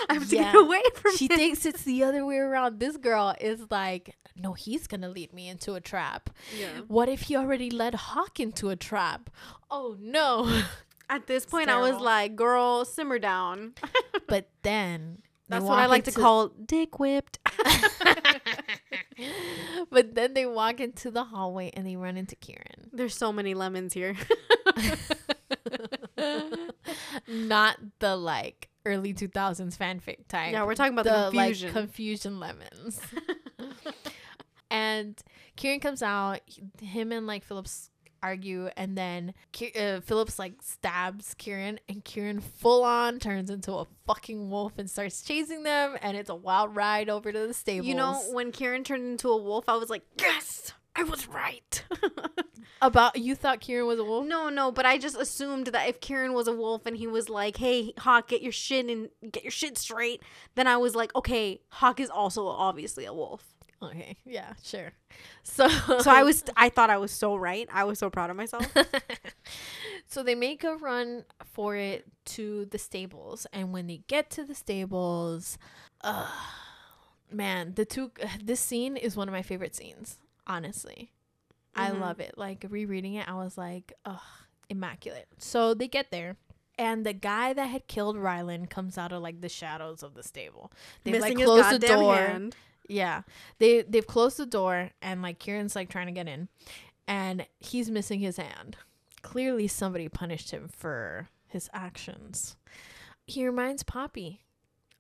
I 0.09 0.15
have 0.15 0.29
to 0.31 0.37
get 0.37 0.55
away 0.55 0.83
from 0.95 1.17
she 1.17 1.25
him. 1.27 1.31
She 1.31 1.37
thinks 1.37 1.67
it's 1.67 1.83
the 1.85 2.03
other 2.05 2.25
way 2.27 2.37
around. 2.39 2.81
This 2.81 2.97
girl 2.97 3.35
is 3.41 3.63
like, 3.71 4.17
no, 4.37 4.55
he's 4.55 4.87
gonna 4.87 5.09
lead 5.09 5.33
me 5.33 5.49
into 5.49 5.75
a 5.75 5.81
trap. 5.81 6.31
Yeah. 6.59 6.69
What 6.89 7.09
if 7.09 7.23
he 7.23 7.37
already 7.37 7.71
led 7.71 7.95
Hawk 7.95 8.41
into 8.41 8.71
a 8.71 8.77
trap? 8.77 9.31
Oh 9.71 9.97
no. 10.01 10.63
At 11.11 11.27
this 11.27 11.45
point, 11.45 11.69
I 11.69 11.81
was 11.81 12.01
like, 12.01 12.37
girl, 12.37 12.85
simmer 12.85 13.19
down. 13.19 13.73
but 14.29 14.49
then 14.63 15.23
That's 15.49 15.65
what 15.65 15.81
I 15.81 15.87
like 15.87 16.05
to 16.05 16.13
call 16.13 16.49
dick 16.49 17.01
whipped. 17.01 17.41
but 19.91 20.15
then 20.15 20.35
they 20.35 20.47
walk 20.47 20.79
into 20.79 21.11
the 21.11 21.25
hallway 21.25 21.73
and 21.75 21.85
they 21.85 21.97
run 21.97 22.17
into 22.17 22.37
Kieran. 22.37 22.91
There's 22.93 23.17
so 23.17 23.33
many 23.33 23.55
lemons 23.55 23.93
here. 23.93 24.15
Not 27.27 27.79
the 27.99 28.15
like 28.15 28.69
early 28.87 29.13
2000s 29.13 29.77
fanfic 29.77 30.29
type. 30.29 30.53
yeah, 30.53 30.65
we're 30.65 30.77
talking 30.77 30.93
about 30.93 31.07
the, 31.07 31.11
the 31.11 31.31
confusion. 31.39 31.75
like 31.75 31.83
confusion 31.83 32.39
lemons. 32.39 33.01
and 34.71 35.21
Kieran 35.57 35.81
comes 35.81 36.05
out, 36.05 36.39
him 36.81 37.11
and 37.11 37.27
like 37.27 37.43
Phillips 37.43 37.91
argue 38.23 38.69
and 38.77 38.97
then 38.97 39.35
uh, 39.79 40.01
Phillips 40.01 40.39
like 40.39 40.55
stabs 40.63 41.35
Kieran 41.35 41.81
and 41.89 42.05
Kieran 42.05 42.41
full 42.41 42.85
on 42.85 43.19
turns 43.19 43.51
into 43.51 43.73
a 43.75 43.87
fucking 44.07 44.51
wolf 44.51 44.79
and 44.79 44.91
starts 44.91 45.23
chasing 45.23 45.63
them 45.63 45.97
and 46.03 46.17
it's 46.17 46.31
a 46.31 46.35
wild 46.35 46.75
ride 46.75 47.09
over 47.09 47.33
to 47.33 47.47
the 47.47 47.55
stables. 47.55 47.87
you 47.87 47.95
know, 47.95 48.21
when 48.33 48.53
Kieran 48.53 48.85
turned 48.85 49.05
into 49.05 49.29
a 49.29 49.37
wolf, 49.37 49.69
I 49.69 49.77
was 49.77 49.91
like, 49.91 50.03
yes, 50.19 50.73
I 50.95 51.03
was 51.05 51.29
right. 51.29 51.85
About 52.83 53.17
you 53.17 53.35
thought 53.35 53.61
Kieran 53.61 53.87
was 53.87 53.99
a 53.99 54.05
wolf? 54.05 54.27
no, 54.27 54.49
no, 54.49 54.73
but 54.73 54.87
I 54.87 54.97
just 54.97 55.17
assumed 55.17 55.67
that 55.69 55.89
if 55.89 56.01
Kieran 56.01 56.33
was 56.33 56.49
a 56.49 56.53
wolf 56.53 56.87
and 56.87 56.97
he 56.97 57.07
was 57.07 57.29
like, 57.29 57.59
"Hey, 57.59 57.93
Hawk, 57.99 58.29
get 58.29 58.41
your 58.41 58.53
shit 58.53 58.87
and 58.87 59.11
get 59.31 59.45
your 59.45 59.51
shit 59.51 59.77
straight," 59.77 60.23
then 60.55 60.67
I 60.67 60.79
was 60.79 60.95
like, 60.95 61.15
"Okay, 61.15 61.61
Hawk 61.69 62.01
is 62.01 62.09
also 62.09 62.47
obviously 62.47 63.05
a 63.05 63.13
wolf." 63.13 63.55
Okay, 63.83 64.17
yeah, 64.27 64.53
sure. 64.63 64.93
So 65.43 65.69
So 65.69 66.11
I 66.11 66.23
was, 66.23 66.45
I 66.57 66.69
thought 66.69 66.91
I 66.91 66.99
was 66.99 67.11
so 67.11 67.37
right. 67.37 67.69
I 67.73 67.85
was 67.85 67.99
so 67.99 68.11
proud 68.11 68.31
of 68.31 68.37
myself. 68.37 68.67
so 70.07 70.23
they 70.23 70.35
make 70.35 70.65
a 70.65 70.77
run 70.77 71.25
for 71.45 71.77
it 71.77 72.05
to 72.27 72.67
the 72.67 72.79
stables, 72.79 73.47
and 73.53 73.73
when 73.73 73.87
they 73.87 74.03
get 74.07 74.31
to 74.31 74.45
the 74.45 74.55
stables, 74.55 75.57
uh, 76.03 76.29
man, 77.31 77.75
the 77.75 77.85
two 77.85 78.11
this 78.43 78.61
scene 78.61 78.97
is 78.97 79.17
one 79.17 79.29
of 79.29 79.33
my 79.33 79.43
favorite 79.43 79.75
scenes. 79.75 80.19
Honestly, 80.47 81.13
I 81.75 81.91
Mhm. 81.91 82.01
love 82.01 82.21
it. 82.21 82.37
Like 82.37 82.65
rereading 82.69 83.15
it, 83.15 83.29
I 83.29 83.35
was 83.35 83.57
like, 83.57 83.93
ugh, 84.05 84.21
immaculate. 84.69 85.29
So 85.39 85.75
they 85.75 85.89
get 85.89 86.11
there. 86.11 86.37
And 86.79 87.05
the 87.05 87.13
guy 87.13 87.53
that 87.53 87.67
had 87.67 87.87
killed 87.89 88.17
Rylan 88.17 88.69
comes 88.71 88.97
out 88.97 89.13
of 89.13 89.23
like 89.23 89.43
the 89.43 89.51
shadows 89.51 90.03
of 90.03 90.15
the 90.15 90.23
stable. 90.23 90.73
They've 91.05 91.13
Missing 91.13 91.37
like 91.37 91.39
his 91.39 91.47
closed 91.47 91.81
the 91.81 91.87
door. 91.89 92.15
hand. 92.15 92.57
Yeah. 92.91 93.23
They 93.59 93.83
they've 93.83 94.07
closed 94.07 94.37
the 94.37 94.47
door 94.47 94.91
and 95.01 95.23
like 95.23 95.39
Kieran's 95.39 95.75
like 95.77 95.89
trying 95.89 96.07
to 96.07 96.13
get 96.13 96.29
in 96.29 96.49
and 97.07 97.47
he's 97.59 97.91
missing 97.91 98.21
his 98.21 98.37
hand. 98.37 98.77
Clearly 99.23 99.69
somebody 99.69 100.09
punished 100.09 100.51
him 100.51 100.69
for 100.69 101.29
his 101.47 101.69
actions. 101.73 102.57
He 103.27 103.45
reminds 103.47 103.83
Poppy 103.83 104.41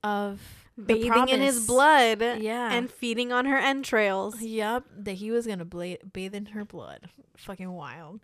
of 0.04 0.40
bathing 0.82 1.28
in 1.28 1.40
his 1.40 1.66
blood 1.66 2.20
Yeah. 2.40 2.72
and 2.72 2.90
feeding 2.90 3.32
on 3.32 3.44
her 3.46 3.58
entrails. 3.58 4.40
Yep, 4.40 4.84
that 4.98 5.12
he 5.14 5.30
was 5.30 5.46
gonna 5.46 5.64
bla- 5.64 5.98
bathe 6.12 6.34
in 6.34 6.46
her 6.46 6.64
blood. 6.64 7.08
Fucking 7.36 7.70
wild. 7.70 8.20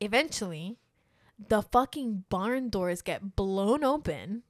Eventually, 0.00 0.76
the 1.48 1.62
fucking 1.62 2.24
barn 2.28 2.68
doors 2.70 3.02
get 3.02 3.34
blown 3.36 3.82
open 3.84 4.42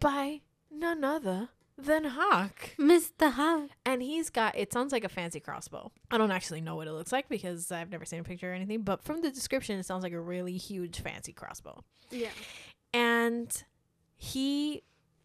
by 0.00 0.40
none 0.70 1.02
other 1.04 1.48
than 1.78 2.04
Hawk. 2.04 2.70
Mr. 2.78 3.32
Hawk. 3.32 3.70
And 3.86 4.02
he's 4.02 4.30
got 4.30 4.56
it 4.56 4.72
sounds 4.72 4.92
like 4.92 5.04
a 5.04 5.08
fancy 5.08 5.40
crossbow. 5.40 5.90
I 6.10 6.18
don't 6.18 6.30
actually 6.30 6.60
know 6.60 6.76
what 6.76 6.88
it 6.88 6.92
looks 6.92 7.12
like 7.12 7.28
because 7.28 7.70
I've 7.72 7.90
never 7.90 8.04
seen 8.04 8.20
a 8.20 8.24
picture 8.24 8.50
or 8.50 8.54
anything, 8.54 8.82
but 8.82 9.02
from 9.04 9.22
the 9.22 9.30
description 9.30 9.78
it 9.78 9.86
sounds 9.86 10.02
like 10.02 10.12
a 10.12 10.20
really 10.20 10.56
huge 10.56 11.00
fancy 11.00 11.32
crossbow. 11.32 11.82
Yeah. 12.10 12.28
And 12.92 13.50
he 14.16 14.82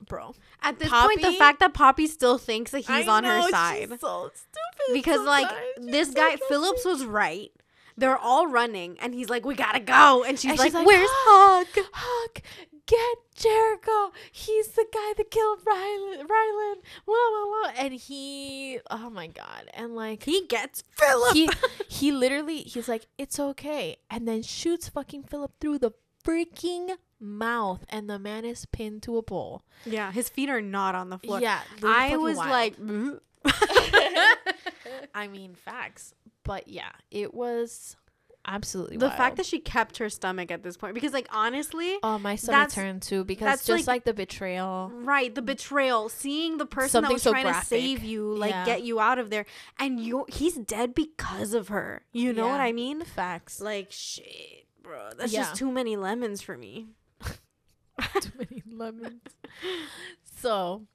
bro. 0.07 0.35
At 0.61 0.79
this 0.79 0.89
point, 0.89 1.21
the 1.21 1.31
fact 1.33 1.59
that 1.59 1.73
Poppy 1.73 2.07
still 2.07 2.37
thinks 2.37 2.71
that 2.71 2.79
he's 2.79 3.07
I 3.07 3.07
on 3.07 3.23
her 3.23 3.37
know, 3.39 3.43
she's 3.45 3.51
side. 3.51 3.99
so 3.99 4.31
stupid. 4.33 4.93
because 4.93 5.21
like 5.25 5.47
this 5.77 6.11
guy 6.11 6.35
Phillips 6.49 6.85
was 6.85 7.05
right. 7.05 7.51
They're 7.95 8.17
all 8.17 8.47
running, 8.47 8.97
and 8.99 9.13
he's 9.13 9.29
like, 9.29 9.45
"We 9.45 9.53
gotta 9.53 9.79
go," 9.79 10.23
and 10.23 10.39
she's, 10.39 10.49
And 10.49 10.57
like, 10.59 10.65
she's 10.67 10.73
like, 10.73 10.87
"Where's 10.87 11.07
Hawk?" 11.11 11.67
Huck, 11.93 12.41
get 12.85 13.17
Jericho. 13.35 14.11
He's 14.31 14.69
the 14.69 14.85
guy 14.93 15.13
that 15.17 15.31
killed 15.31 15.59
Rylan. 15.65 16.21
Rylan. 16.27 16.75
Blah, 17.05 17.15
blah, 17.15 17.45
blah. 17.61 17.71
And 17.77 17.93
he, 17.93 18.79
oh 18.91 19.09
my 19.09 19.27
god, 19.27 19.69
and 19.73 19.95
like 19.95 20.23
He 20.23 20.45
gets 20.47 20.83
Philip. 20.97 21.33
he 21.33 21.49
he 21.87 22.11
literally 22.11 22.57
he's 22.59 22.87
like 22.87 23.07
it's 23.17 23.39
okay, 23.39 23.97
and 24.09 24.27
then 24.27 24.41
shoots 24.43 24.89
fucking 24.89 25.23
Philip 25.23 25.53
through 25.59 25.79
the 25.79 25.91
freaking 26.25 26.95
mouth, 27.19 27.85
and 27.89 28.09
the 28.09 28.19
man 28.19 28.45
is 28.45 28.65
pinned 28.67 29.03
to 29.03 29.17
a 29.17 29.23
pole. 29.23 29.63
yeah, 29.85 30.11
his 30.11 30.29
feet 30.29 30.49
are 30.49 30.61
not 30.61 30.95
on 30.95 31.09
the 31.09 31.17
floor. 31.19 31.39
Yeah, 31.41 31.59
I 31.83 32.17
was 32.17 32.37
wild. 32.37 32.49
like, 32.49 32.77
"Mm." 32.77 33.19
I 35.15 35.27
mean 35.27 35.55
facts, 35.55 36.13
but 36.43 36.67
yeah, 36.67 36.91
it 37.11 37.33
was 37.33 37.95
absolutely 38.45 38.97
the 38.97 39.07
wild. 39.07 39.17
fact 39.17 39.37
that 39.37 39.45
she 39.45 39.59
kept 39.59 39.97
her 39.99 40.09
stomach 40.09 40.51
at 40.51 40.63
this 40.63 40.77
point, 40.77 40.93
because 40.93 41.13
like 41.13 41.27
honestly, 41.31 41.97
Oh, 42.03 42.19
my 42.19 42.35
stomach 42.35 42.71
turned 42.71 43.01
too 43.01 43.23
because 43.23 43.45
that's 43.45 43.65
just 43.65 43.87
like- 43.87 43.95
like, 43.95 44.03
the 44.05 44.13
betrayal. 44.13 44.89
right, 44.93 45.33
the 45.33 45.41
betrayal, 45.41 46.09
seeing 46.09 46.57
the 46.57 46.65
person 46.65 46.89
Something 46.89 47.09
that 47.09 47.13
was 47.13 47.23
so 47.23 47.31
trying 47.31 47.43
graphic. 47.45 47.61
to 47.63 47.67
save 47.67 48.03
you, 48.03 48.35
like 48.35 48.51
Yeah. 48.51 48.65
get 48.65 48.83
you 48.83 48.99
out 48.99 49.19
of 49.19 49.29
there, 49.29 49.45
and 49.79 49.99
you 49.99 50.25
he's 50.29 50.55
dead 50.55 50.93
because 50.93 51.53
of 51.53 51.69
her. 51.69 52.03
You 52.11 52.33
know 52.33 52.47
what 52.47 52.59
I 52.61 52.71
mean? 52.71 53.03
Facts. 53.05 53.61
Like 53.61 53.91
shit, 53.91 54.67
bro. 54.81 55.09
That's 55.17 55.31
Yeah. 55.33 55.41
just 55.43 55.55
too 55.55 55.71
many 55.71 55.95
lemons 55.95 56.41
for 56.41 56.57
me. 56.57 56.87
Too 58.21 58.31
many 58.37 58.63
lemons. 58.69 59.21
So, 60.41 60.87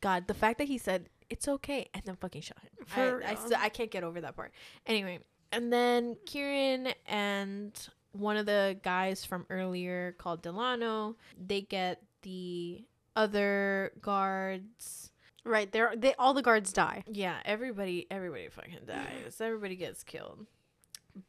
God, 0.00 0.26
the 0.26 0.34
fact 0.34 0.58
that 0.58 0.66
he 0.68 0.76
said 0.78 1.08
it's 1.30 1.46
okay 1.48 1.88
and 1.94 2.02
then 2.04 2.16
fucking 2.16 2.42
shot 2.42 2.58
him. 2.62 3.20
I, 3.24 3.32
I, 3.32 3.64
I 3.64 3.68
can't 3.68 3.90
get 3.90 4.02
over 4.04 4.20
that 4.20 4.34
part. 4.36 4.52
Anyway, 4.86 5.20
and 5.52 5.72
then 5.72 6.16
Kieran 6.26 6.88
and 7.06 7.78
one 8.12 8.36
of 8.36 8.46
the 8.46 8.78
guys 8.82 9.24
from 9.24 9.46
earlier 9.50 10.12
called 10.18 10.42
Delano, 10.42 11.16
they 11.38 11.60
get 11.60 12.02
the 12.22 12.84
other 13.16 13.92
guards. 14.00 15.10
Right, 15.44 15.70
there 15.72 15.92
they 15.96 16.14
all 16.14 16.34
the 16.34 16.42
guards 16.42 16.72
die. 16.72 17.04
Yeah, 17.06 17.36
everybody, 17.44 18.06
everybody 18.10 18.48
fucking 18.48 18.80
dies. 18.86 19.40
Everybody 19.40 19.76
gets 19.76 20.02
killed. 20.04 20.46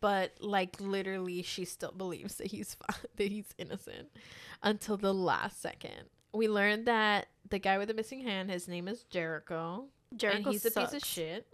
But 0.02 0.34
like 0.40 0.76
literally, 0.80 1.42
she 1.42 1.66
still 1.66 1.92
believes 1.92 2.36
that 2.36 2.48
he's 2.48 2.76
that 3.16 3.28
he's 3.32 3.54
innocent 3.58 4.10
until 4.62 4.98
the 4.98 5.14
last 5.14 5.62
second. 5.62 6.10
We 6.34 6.48
learned 6.48 6.86
that 6.86 7.28
the 7.50 7.60
guy 7.60 7.78
with 7.78 7.88
the 7.88 7.94
missing 7.94 8.22
hand, 8.22 8.52
his 8.52 8.68
name 8.68 8.88
is 8.88 9.04
Jericho, 9.06 9.86
Jericho 10.16 10.38
and 10.38 10.48
he's 10.48 10.64
a 10.66 10.72
piece 10.72 10.94
of 10.94 11.02
sucks. 11.02 11.08
shit. 11.08 11.48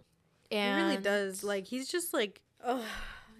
He 0.50 0.56
And 0.56 0.84
really 0.84 1.02
does. 1.02 1.42
Like 1.42 1.66
he's 1.66 1.88
just 1.88 2.12
like, 2.12 2.42
ugh, 2.64 2.82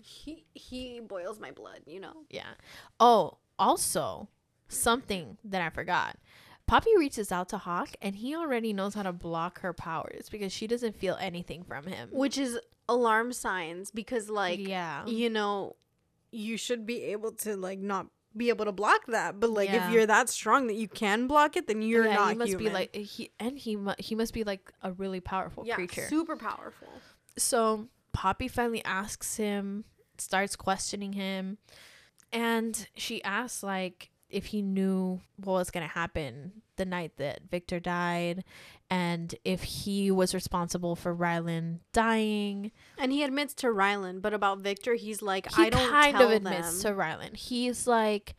he 0.02 0.44
he 0.54 1.00
boils 1.00 1.38
my 1.40 1.50
blood. 1.50 1.80
You 1.86 2.00
know. 2.00 2.14
Yeah. 2.30 2.54
Oh, 3.00 3.38
also 3.58 4.28
something 4.68 5.38
that 5.44 5.62
I 5.62 5.70
forgot. 5.70 6.16
Poppy 6.66 6.90
reaches 6.98 7.30
out 7.30 7.48
to 7.50 7.58
Hawk, 7.58 7.90
and 8.02 8.16
he 8.16 8.34
already 8.34 8.72
knows 8.72 8.94
how 8.94 9.04
to 9.04 9.12
block 9.12 9.60
her 9.60 9.72
powers 9.72 10.28
because 10.28 10.52
she 10.52 10.66
doesn't 10.66 10.96
feel 10.96 11.16
anything 11.20 11.62
from 11.62 11.86
him. 11.86 12.08
Which 12.10 12.36
is 12.36 12.58
alarm 12.88 13.32
signs 13.32 13.90
because 13.90 14.28
like 14.28 14.58
yeah. 14.66 15.06
you 15.06 15.30
know, 15.30 15.76
you 16.32 16.56
should 16.56 16.84
be 16.86 17.02
able 17.04 17.32
to 17.32 17.56
like 17.56 17.78
not 17.78 18.06
be 18.36 18.48
able 18.48 18.64
to 18.64 18.72
block 18.72 19.06
that. 19.06 19.38
But 19.38 19.50
like 19.50 19.70
Yeah. 19.70 19.86
if 19.86 19.92
you're 19.92 20.06
that 20.06 20.28
strong 20.28 20.66
that 20.66 20.74
you 20.74 20.88
can 20.88 21.28
block 21.28 21.56
it, 21.56 21.68
then 21.68 21.82
you're 21.82 22.04
yeah, 22.06 22.14
not 22.14 22.32
he 22.32 22.38
must 22.38 22.50
human. 22.50 22.64
be 22.66 22.70
like 22.72 22.94
he 22.96 23.30
and 23.38 23.56
he 23.58 23.76
mu- 23.76 23.94
he 23.98 24.14
must 24.16 24.34
be 24.34 24.42
like 24.42 24.72
a 24.82 24.92
really 24.92 25.20
powerful 25.20 25.64
yeah, 25.66 25.76
creature. 25.76 26.06
super 26.08 26.36
powerful. 26.36 26.88
so 27.38 27.86
Poppy 28.16 28.48
finally 28.48 28.82
asks 28.84 29.36
him, 29.36 29.84
starts 30.16 30.56
questioning 30.56 31.12
him, 31.12 31.58
and 32.32 32.88
she 32.96 33.22
asks 33.22 33.62
like 33.62 34.10
if 34.30 34.46
he 34.46 34.62
knew 34.62 35.20
what 35.36 35.52
was 35.52 35.70
gonna 35.70 35.86
happen 35.86 36.62
the 36.76 36.86
night 36.86 37.12
that 37.18 37.40
Victor 37.50 37.78
died, 37.78 38.42
and 38.90 39.34
if 39.44 39.62
he 39.62 40.10
was 40.10 40.32
responsible 40.34 40.96
for 40.96 41.14
Rylan 41.14 41.80
dying. 41.92 42.72
And 42.98 43.12
he 43.12 43.22
admits 43.22 43.52
to 43.56 43.66
Rylan, 43.66 44.22
but 44.22 44.32
about 44.32 44.60
Victor, 44.60 44.94
he's 44.94 45.20
like, 45.20 45.52
He 45.54 45.64
I 45.64 45.70
don't 45.70 45.90
kind 45.90 46.20
of 46.20 46.30
admits 46.30 46.82
them. 46.82 46.94
to 46.96 47.00
Rylan. 47.00 47.36
He's 47.36 47.86
like. 47.86 48.34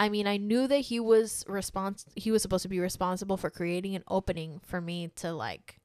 I 0.00 0.08
mean, 0.08 0.26
I 0.26 0.38
knew 0.38 0.66
that 0.66 0.78
he 0.78 0.98
was 0.98 1.44
respons- 1.48 2.04
he 2.16 2.32
was 2.32 2.42
supposed 2.42 2.62
to 2.64 2.68
be 2.68 2.80
responsible 2.80 3.36
for 3.36 3.48
creating 3.48 3.94
an 3.94 4.02
opening 4.08 4.60
for 4.66 4.80
me 4.80 5.12
to 5.16 5.32
like 5.32 5.78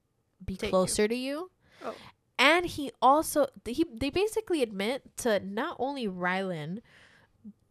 be 0.44 0.56
Take 0.58 0.70
you. 0.70 0.72
closer 0.72 1.08
to 1.08 1.14
you. 1.16 1.52
Oh. 1.86 1.94
And 2.40 2.66
he 2.66 2.92
also 3.02 3.48
he 3.66 3.86
they 3.94 4.10
basically 4.10 4.64
admit 4.64 5.16
to 5.18 5.40
not 5.42 5.76
only 5.78 6.08
Rylan 6.08 6.80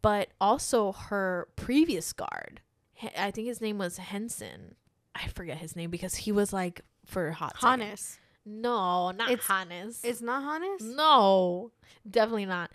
but 0.02 0.28
also 0.40 0.92
her 0.92 1.48
previous 1.57 2.12
guard. 2.12 2.61
I 3.16 3.31
think 3.31 3.48
his 3.48 3.61
name 3.61 3.78
was 3.78 3.96
Henson. 3.96 4.74
I 5.14 5.26
forget 5.28 5.59
his 5.59 5.74
name 5.74 5.90
because 5.90 6.14
he 6.16 6.31
was 6.33 6.52
like 6.52 6.83
for 7.07 7.33
hot 7.33 7.57
second. 7.61 7.98
No, 8.44 9.11
not 9.11 9.31
It's- 9.31 9.46
Hannes. 9.46 10.00
It's 10.04 10.20
not 10.22 10.42
Hannes. 10.42 10.83
No, 10.83 11.72
definitely 12.09 12.46
not. 12.46 12.70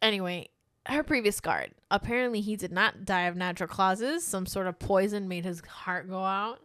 Anyway, 0.00 0.48
her 0.86 1.02
previous 1.02 1.40
guard. 1.40 1.72
Apparently, 1.90 2.40
he 2.40 2.56
did 2.56 2.72
not 2.72 3.04
die 3.04 3.22
of 3.22 3.36
natural 3.36 3.68
causes. 3.68 4.26
Some 4.26 4.46
sort 4.46 4.66
of 4.66 4.78
poison 4.78 5.28
made 5.28 5.44
his 5.44 5.60
heart 5.60 6.08
go 6.08 6.22
out. 6.24 6.60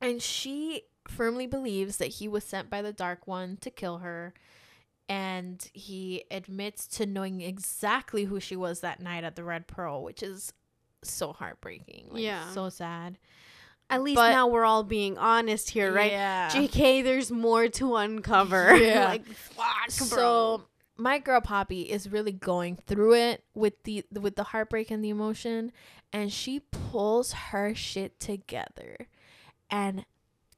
And 0.00 0.22
she 0.22 0.82
firmly 1.08 1.46
believes 1.46 1.96
that 1.98 2.06
he 2.08 2.28
was 2.28 2.44
sent 2.44 2.70
by 2.70 2.82
the 2.82 2.92
Dark 2.92 3.26
One 3.26 3.56
to 3.62 3.70
kill 3.70 3.98
her. 3.98 4.34
And 5.08 5.66
he 5.72 6.24
admits 6.30 6.86
to 6.98 7.06
knowing 7.06 7.40
exactly 7.40 8.24
who 8.24 8.40
she 8.40 8.56
was 8.56 8.80
that 8.80 9.00
night 9.00 9.24
at 9.24 9.36
the 9.36 9.44
Red 9.44 9.66
Pearl, 9.66 10.02
which 10.02 10.22
is 10.22 10.52
so 11.02 11.32
heartbreaking. 11.32 12.08
Like, 12.10 12.22
Yeah. 12.22 12.50
So 12.50 12.68
sad. 12.68 13.18
At 13.90 14.02
least 14.02 14.16
But- 14.16 14.32
now 14.32 14.46
we're 14.48 14.66
all 14.66 14.84
being 14.84 15.16
honest 15.16 15.70
here, 15.70 15.90
right? 15.92 16.12
Yeah. 16.12 16.50
JK, 16.50 17.02
there's 17.02 17.30
more 17.30 17.68
to 17.68 17.96
uncover. 17.96 18.76
Yeah. 18.76 19.04
like, 19.08 19.26
fuck, 19.26 19.90
so 19.90 20.64
my 20.98 21.18
girl 21.18 21.40
Poppy 21.40 21.82
is 21.82 22.10
really 22.10 22.32
going 22.32 22.76
through 22.76 23.14
it 23.14 23.44
with 23.54 23.82
the 23.84 24.04
with 24.12 24.36
the 24.36 24.42
heartbreak 24.42 24.90
and 24.90 25.02
the 25.02 25.08
emotion 25.10 25.72
and 26.12 26.32
she 26.32 26.60
pulls 26.60 27.32
her 27.32 27.72
shit 27.74 28.18
together 28.18 29.06
and 29.70 30.04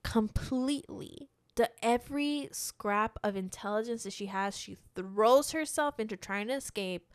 completely 0.02 1.28
the 1.60 1.70
every 1.82 2.48
scrap 2.52 3.18
of 3.22 3.36
intelligence 3.36 4.04
that 4.04 4.14
she 4.14 4.26
has, 4.26 4.56
she 4.56 4.78
throws 4.94 5.50
herself 5.50 6.00
into 6.00 6.16
trying 6.16 6.48
to 6.48 6.54
escape, 6.54 7.12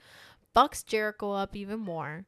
bucks 0.53 0.83
Jericho 0.83 1.31
up 1.31 1.55
even 1.55 1.79
more. 1.79 2.25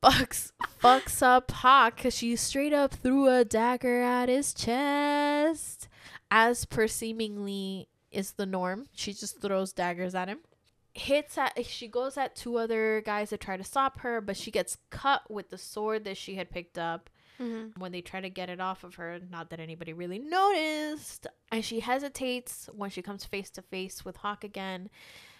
bucks 0.00 0.52
fucks 0.80 1.20
up 1.20 1.50
Hawk 1.50 1.96
because 1.96 2.16
she 2.16 2.36
straight 2.36 2.72
up 2.72 2.94
threw 2.94 3.28
a 3.28 3.44
dagger 3.44 4.02
at 4.02 4.28
his 4.28 4.54
chest. 4.54 5.88
As 6.30 6.64
per 6.64 6.86
seemingly 6.86 7.88
is 8.12 8.32
the 8.32 8.46
norm. 8.46 8.86
She 8.92 9.12
just 9.12 9.40
throws 9.40 9.72
daggers 9.72 10.14
at 10.14 10.28
him. 10.28 10.38
Hits 10.94 11.36
at 11.38 11.66
she 11.66 11.88
goes 11.88 12.16
at 12.16 12.36
two 12.36 12.56
other 12.56 13.02
guys 13.04 13.30
that 13.30 13.40
try 13.40 13.56
to 13.56 13.64
stop 13.64 13.98
her, 14.00 14.20
but 14.20 14.36
she 14.36 14.52
gets 14.52 14.76
cut 14.90 15.22
with 15.28 15.50
the 15.50 15.58
sword 15.58 16.04
that 16.04 16.16
she 16.16 16.36
had 16.36 16.50
picked 16.50 16.78
up 16.78 17.10
Mm-hmm. 17.40 17.80
when 17.80 17.92
they 17.92 18.00
try 18.02 18.20
to 18.20 18.28
get 18.30 18.48
it 18.50 18.60
off 18.60 18.84
of 18.84 18.96
her. 18.96 19.18
Not 19.30 19.50
that 19.50 19.58
anybody 19.60 19.92
really 19.92 20.18
noticed. 20.18 21.26
And 21.50 21.64
she 21.64 21.80
hesitates 21.80 22.68
when 22.72 22.90
she 22.90 23.02
comes 23.02 23.24
face 23.24 23.50
to 23.50 23.62
face 23.62 24.04
with 24.04 24.18
Hawk 24.18 24.44
again. 24.44 24.90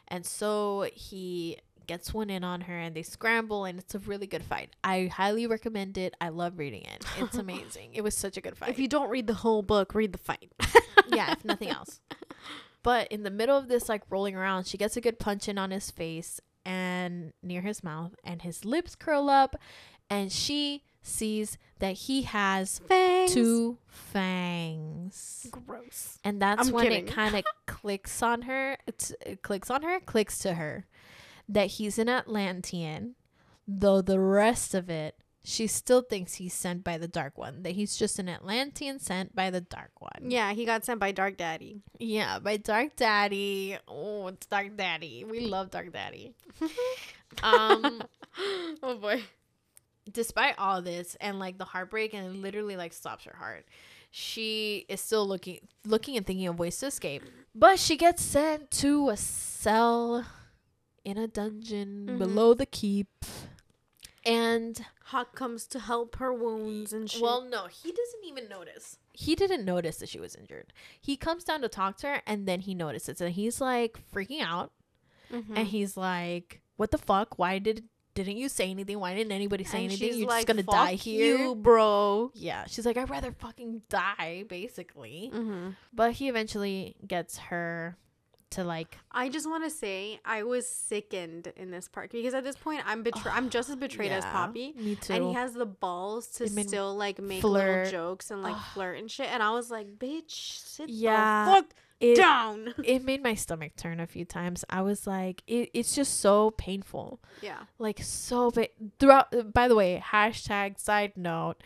And 0.09 0.27
so 0.27 0.89
he 0.95 1.59
gets 1.87 2.15
one 2.15 2.31
in 2.31 2.45
on 2.45 2.63
her 2.63 2.79
and 2.79 2.95
they 2.95 3.03
scramble 3.03 3.65
and 3.65 3.79
it's 3.79 3.95
a 3.95 3.99
really 4.01 4.27
good 4.27 4.43
fight. 4.43 4.71
I 4.83 5.07
highly 5.07 5.47
recommend 5.47 5.99
it. 5.99 6.15
I 6.21 6.29
love 6.31 6.59
reading 6.59 6.83
it. 6.83 7.05
It's 7.19 7.37
amazing. 7.39 7.91
it 7.95 8.03
was 8.03 8.17
such 8.17 8.37
a 8.37 8.41
good 8.41 8.57
fight. 8.57 8.71
If 8.71 8.79
you 8.79 8.89
don't 8.89 9.11
read 9.11 9.27
the 9.27 9.35
whole 9.35 9.63
book, 9.63 9.95
read 9.95 10.13
the 10.13 10.19
fight. 10.19 10.53
yeah, 11.09 11.33
if 11.33 11.45
nothing 11.45 11.69
else. 11.69 12.01
But 12.83 13.09
in 13.13 13.23
the 13.23 13.31
middle 13.31 13.57
of 13.57 13.69
this 13.69 13.89
like 13.89 14.03
rolling 14.11 14.35
around, 14.37 14.67
she 14.67 14.79
gets 14.79 14.97
a 14.97 15.01
good 15.01 15.19
punch 15.19 15.49
in 15.49 15.59
on 15.59 15.71
his 15.71 15.91
face 15.91 16.41
and 16.65 17.33
near 17.43 17.61
his 17.61 17.83
mouth 17.83 18.15
and 18.25 18.43
his 18.43 18.65
lips 18.65 18.95
curl 18.95 19.29
up 19.29 19.57
and 20.09 20.31
she 20.31 20.85
sees 21.03 21.59
that 21.79 21.93
he 21.95 22.23
has 22.23 22.79
Fangs. 22.81 23.35
two 23.35 23.79
fangs. 23.89 25.47
Gross. 25.51 26.19
And 26.25 26.41
that's 26.41 26.69
I'm 26.69 26.75
when 26.75 26.85
kidding. 26.85 27.09
it 27.09 27.11
kind 27.11 27.35
of 27.35 27.45
clicks 27.67 28.23
on 28.23 28.43
her. 28.43 28.77
It's, 28.87 29.13
it 29.25 29.43
clicks 29.43 29.71
on 29.71 29.83
her, 29.83 30.01
clicks 30.01 30.39
to 30.41 30.55
her 30.55 30.87
that 31.49 31.67
he's 31.67 31.99
an 31.99 32.09
Atlantean, 32.09 33.15
though 33.67 34.01
the 34.01 34.21
rest 34.21 34.75
of 34.75 34.89
it, 34.89 35.17
she 35.45 35.67
still 35.67 36.03
thinks 36.03 36.35
he's 36.35 36.55
sent 36.55 36.85
by 36.85 36.97
the 36.99 37.09
Dark 37.09 37.37
One, 37.37 37.63
that 37.65 37.73
he's 37.73 37.97
just 37.97 38.19
an 38.19 38.29
Atlantean 38.29 39.01
sent 39.01 39.35
by 39.35 39.51
the 39.51 39.61
Dark 39.61 39.91
One. 40.01 40.31
Yeah, 40.31 40.53
he 40.53 40.65
got 40.65 40.85
sent 40.85 41.01
by 41.01 41.11
Dark 41.13 41.37
Daddy. 41.37 41.83
Yeah, 41.99 42.39
by 42.39 42.59
Dark 42.59 42.95
Daddy. 42.97 43.77
Oh, 43.89 44.29
it's 44.29 44.47
Dark 44.47 44.77
Daddy. 44.77 45.25
We 45.29 45.41
love 45.41 45.71
Dark 45.71 45.93
Daddy. 45.93 46.35
um. 47.43 48.03
Despite 50.13 50.55
all 50.59 50.83
this 50.83 51.17
and 51.21 51.39
like 51.39 51.59
the 51.59 51.65
heartbreak 51.65 52.15
and 52.15 52.27
it 52.27 52.39
literally 52.41 52.77
like 52.77 52.93
stops 52.93 53.25
her 53.25 53.37
heart 53.37 53.67
she 54.11 54.85
is 54.89 55.01
still 55.01 55.27
looking 55.27 55.59
looking 55.87 56.17
and 56.17 56.27
thinking 56.27 56.47
of 56.47 56.59
ways 56.59 56.77
to 56.79 56.87
escape 56.87 57.23
but 57.55 57.79
she 57.79 57.97
gets 57.97 58.23
sent 58.23 58.71
to 58.71 59.09
a 59.09 59.17
cell 59.17 60.25
in 61.05 61.17
a 61.19 61.27
dungeon 61.27 62.07
Mhm. 62.11 62.19
below 62.19 62.55
the 62.55 62.67
keep 62.67 63.09
and 64.25 64.85
Hawk 65.07 65.35
comes 65.35 65.67
to 65.69 65.79
help 65.81 66.17
her 66.17 66.33
wounds 66.33 66.93
and 66.93 67.11
shit. 67.11 67.21
well 67.23 67.43
no 67.43 67.67
he 67.67 67.91
doesn't 67.91 68.25
even 68.25 68.49
notice 68.49 68.99
he 69.13 69.35
didn't 69.35 69.65
notice 69.65 69.97
that 69.99 70.09
she 70.09 70.21
was 70.21 70.35
injured 70.37 70.73
he 71.01 71.17
comes 71.17 71.45
down 71.45 71.61
to 71.63 71.69
talk 71.69 71.97
to 71.99 72.07
her 72.07 72.23
and 72.27 72.47
then 72.47 72.61
he 72.61 72.75
notices 72.75 73.21
and 73.21 73.35
he's 73.35 73.61
like 73.61 73.99
freaking 74.15 74.41
out 74.41 74.73
Mhm. 75.31 75.57
and 75.57 75.69
he's 75.69 75.97
like 75.97 76.61
what 76.77 76.91
the 76.91 76.99
fuck 76.99 77.39
why 77.39 77.59
did 77.59 77.85
didn't 78.15 78.37
you 78.37 78.49
say 78.49 78.71
anything 78.71 78.99
why 79.01 79.15
didn't 79.15 79.33
anybody 79.33 79.65
say 79.65 79.79
And 79.79 79.87
anything 79.87 80.09
she's 80.11 80.19
you're 80.19 80.29
like, 80.29 80.47
just 80.47 80.67
gonna 80.67 80.85
die 80.85 80.95
here 80.95 81.39
you, 81.39 81.55
bro. 81.55 82.31
Yeah, 82.35 82.65
she's 82.67 82.85
like, 82.85 82.97
I'd 82.97 83.09
rather 83.11 83.33
fucking 83.33 83.83
die, 83.89 84.45
basically. 84.49 85.31
Mm-hmm. 85.33 85.71
But 85.95 86.13
he 86.13 86.29
eventually 86.29 86.97
gets 87.07 87.39
her 87.39 87.97
to 88.51 88.65
like, 88.65 88.99
I 89.11 89.31
just 89.31 89.49
want 89.49 89.65
to 89.65 89.71
say 89.71 90.21
I 90.27 90.43
was 90.43 90.69
sickened 90.69 91.51
in 91.57 91.71
this 91.71 91.89
part 91.89 92.13
because 92.13 92.35
at 92.35 92.45
this 92.45 92.57
point 92.57 92.83
I'm 92.87 93.03
betray- 93.03 93.33
I'm 93.33 93.49
just 93.49 93.71
as 93.71 93.77
betrayed 93.77 94.13
as 94.13 94.25
Poppy. 94.27 94.75
Me 94.77 94.95
too. 94.95 95.15
And 95.15 95.25
he 95.25 95.33
has 95.33 95.55
the 95.55 95.65
balls 95.65 96.27
to 96.33 96.45
It 96.45 96.53
made 96.53 96.65
me 96.65 96.69
still 96.69 96.95
like 96.95 97.19
make 97.19 97.41
flirt. 97.41 97.87
little 97.87 97.91
jokes 98.11 98.31
and 98.31 98.43
like 98.43 98.55
Ugh. 98.55 98.63
flirt 98.75 98.99
and 98.99 99.11
shit. 99.11 99.29
And 99.33 99.43
I 99.43 99.53
was 99.53 99.71
like, 99.71 99.99
bitch, 99.99 100.31
sit 100.67 100.91
Yeah, 100.91 101.47
the 101.47 101.53
fuck 101.63 101.71
it, 102.03 102.17
down. 102.17 102.75
it 102.85 103.05
made 103.05 103.23
my 103.23 103.35
stomach 103.35 103.73
turn 103.77 104.01
a 104.01 104.07
few 104.07 104.25
times. 104.25 104.65
I 104.69 104.83
was 104.83 105.07
like, 105.07 105.43
it, 105.47 105.71
it's 105.73 105.95
just 105.95 106.21
so 106.21 106.51
painful. 106.51 107.21
yeah. 107.41 107.61
Like, 107.79 108.01
so 108.03 108.51
throughout. 108.99 109.53
By 109.53 109.69
the 109.69 109.75
way, 109.75 110.03
hashtag 110.05 110.79
side 110.79 111.13
note. 111.17 111.63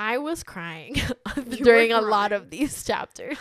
I 0.00 0.18
was 0.18 0.44
crying 0.44 0.94
during 1.50 1.90
a 1.90 2.00
lot 2.00 2.30
of 2.30 2.50
these 2.50 2.84
chapters. 2.86 3.36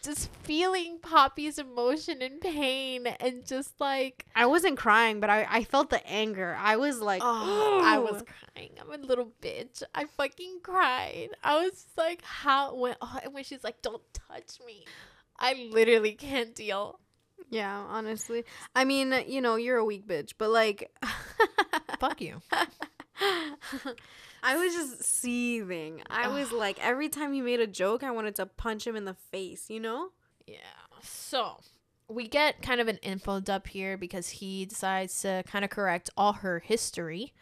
just 0.00 0.30
feeling 0.44 0.98
Poppy's 1.02 1.58
emotion 1.58 2.22
and 2.22 2.40
pain 2.40 3.08
and 3.18 3.44
just 3.44 3.80
like 3.80 4.24
I 4.36 4.46
wasn't 4.46 4.78
crying, 4.78 5.18
but 5.18 5.28
I, 5.28 5.44
I 5.50 5.64
felt 5.64 5.90
the 5.90 6.06
anger. 6.06 6.56
I 6.56 6.76
was 6.76 7.00
like, 7.00 7.20
Oh, 7.24 7.80
I 7.84 7.98
was 7.98 8.22
crying. 8.22 8.70
I'm 8.80 8.92
a 8.92 9.04
little 9.04 9.32
bitch. 9.42 9.82
I 9.92 10.04
fucking 10.04 10.60
cried. 10.62 11.30
I 11.42 11.64
was 11.64 11.84
like, 11.96 12.22
how 12.22 12.76
when 12.76 12.94
oh, 13.02 13.18
and 13.24 13.34
when 13.34 13.42
she's 13.42 13.64
like, 13.64 13.82
"Don't 13.82 14.02
touch 14.14 14.60
me," 14.64 14.84
I 15.38 15.68
literally 15.70 16.12
can't 16.12 16.54
deal. 16.54 16.98
Yeah, 17.50 17.78
honestly. 17.88 18.44
I 18.74 18.84
mean, 18.84 19.14
you 19.26 19.40
know, 19.40 19.56
you're 19.56 19.78
a 19.78 19.84
weak 19.84 20.06
bitch, 20.06 20.32
but 20.36 20.50
like 20.50 20.90
Fuck 21.98 22.20
you. 22.20 22.40
I 24.42 24.56
was 24.56 24.72
just 24.72 25.02
seething. 25.02 26.02
I 26.08 26.28
was 26.28 26.52
like 26.52 26.78
every 26.84 27.08
time 27.08 27.32
he 27.32 27.40
made 27.40 27.60
a 27.60 27.66
joke, 27.66 28.02
I 28.02 28.10
wanted 28.10 28.36
to 28.36 28.46
punch 28.46 28.86
him 28.86 28.96
in 28.96 29.04
the 29.04 29.14
face, 29.32 29.68
you 29.68 29.80
know? 29.80 30.10
Yeah. 30.46 30.58
So 31.02 31.56
we 32.08 32.28
get 32.28 32.62
kind 32.62 32.80
of 32.80 32.88
an 32.88 32.98
info 32.98 33.40
dump 33.40 33.66
here 33.66 33.96
because 33.96 34.28
he 34.28 34.64
decides 34.64 35.20
to 35.22 35.42
kind 35.46 35.64
of 35.64 35.70
correct 35.70 36.10
all 36.16 36.34
her 36.34 36.60
history 36.60 37.32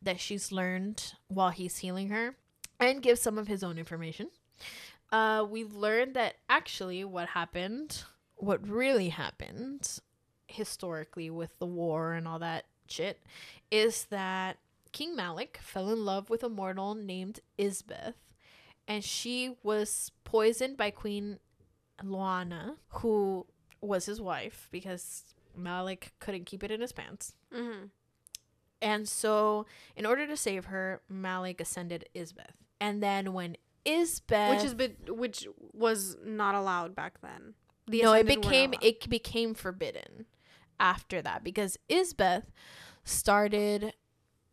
that 0.00 0.20
she's 0.20 0.50
learned 0.52 1.14
while 1.28 1.50
he's 1.50 1.78
healing 1.78 2.08
her 2.08 2.36
and 2.80 3.02
give 3.02 3.18
some 3.18 3.36
of 3.36 3.48
his 3.48 3.62
own 3.62 3.78
information. 3.78 4.30
Uh, 5.10 5.44
we've 5.48 5.74
learned 5.74 6.14
that 6.14 6.36
actually 6.48 7.04
what 7.04 7.28
happened, 7.28 8.04
what 8.36 8.66
really 8.66 9.08
happened 9.08 10.00
historically 10.46 11.30
with 11.30 11.58
the 11.58 11.66
war 11.66 12.12
and 12.12 12.28
all 12.28 12.38
that 12.38 12.64
shit, 12.86 13.20
is 13.70 14.04
that 14.10 14.58
King 14.92 15.16
Malec 15.16 15.56
fell 15.58 15.90
in 15.90 16.04
love 16.04 16.30
with 16.30 16.42
a 16.42 16.48
mortal 16.48 16.94
named 16.94 17.40
Isbeth, 17.58 18.14
and 18.86 19.04
she 19.04 19.56
was 19.62 20.10
poisoned 20.24 20.76
by 20.76 20.90
Queen 20.90 21.38
Eloana, 22.02 22.76
who 22.88 23.46
was 23.80 24.06
his 24.06 24.20
wife 24.20 24.68
because 24.70 25.24
Malec 25.58 26.10
couldn't 26.20 26.46
keep 26.46 26.62
it 26.62 26.70
in 26.70 26.80
his 26.80 26.92
pants. 26.92 27.34
Mm-hmm. 27.54 27.86
And 28.80 29.08
so, 29.08 29.66
in 29.96 30.06
order 30.06 30.26
to 30.26 30.36
save 30.36 30.66
her, 30.66 31.00
Malec 31.12 31.60
ascended 31.60 32.08
Isbeth. 32.14 32.54
And 32.80 33.02
then 33.02 33.32
when 33.32 33.56
Isbeth, 33.88 34.50
Which 34.50 34.64
is 34.64 34.74
bit, 34.74 35.16
which 35.16 35.46
was 35.72 36.16
not 36.24 36.54
allowed 36.54 36.94
back 36.94 37.20
then. 37.20 37.54
The 37.86 38.02
no, 38.02 38.12
it 38.12 38.26
became 38.26 38.74
it 38.82 39.08
became 39.08 39.54
forbidden 39.54 40.26
after 40.78 41.22
that 41.22 41.42
because 41.42 41.78
Isbeth 41.88 42.44
started 43.04 43.94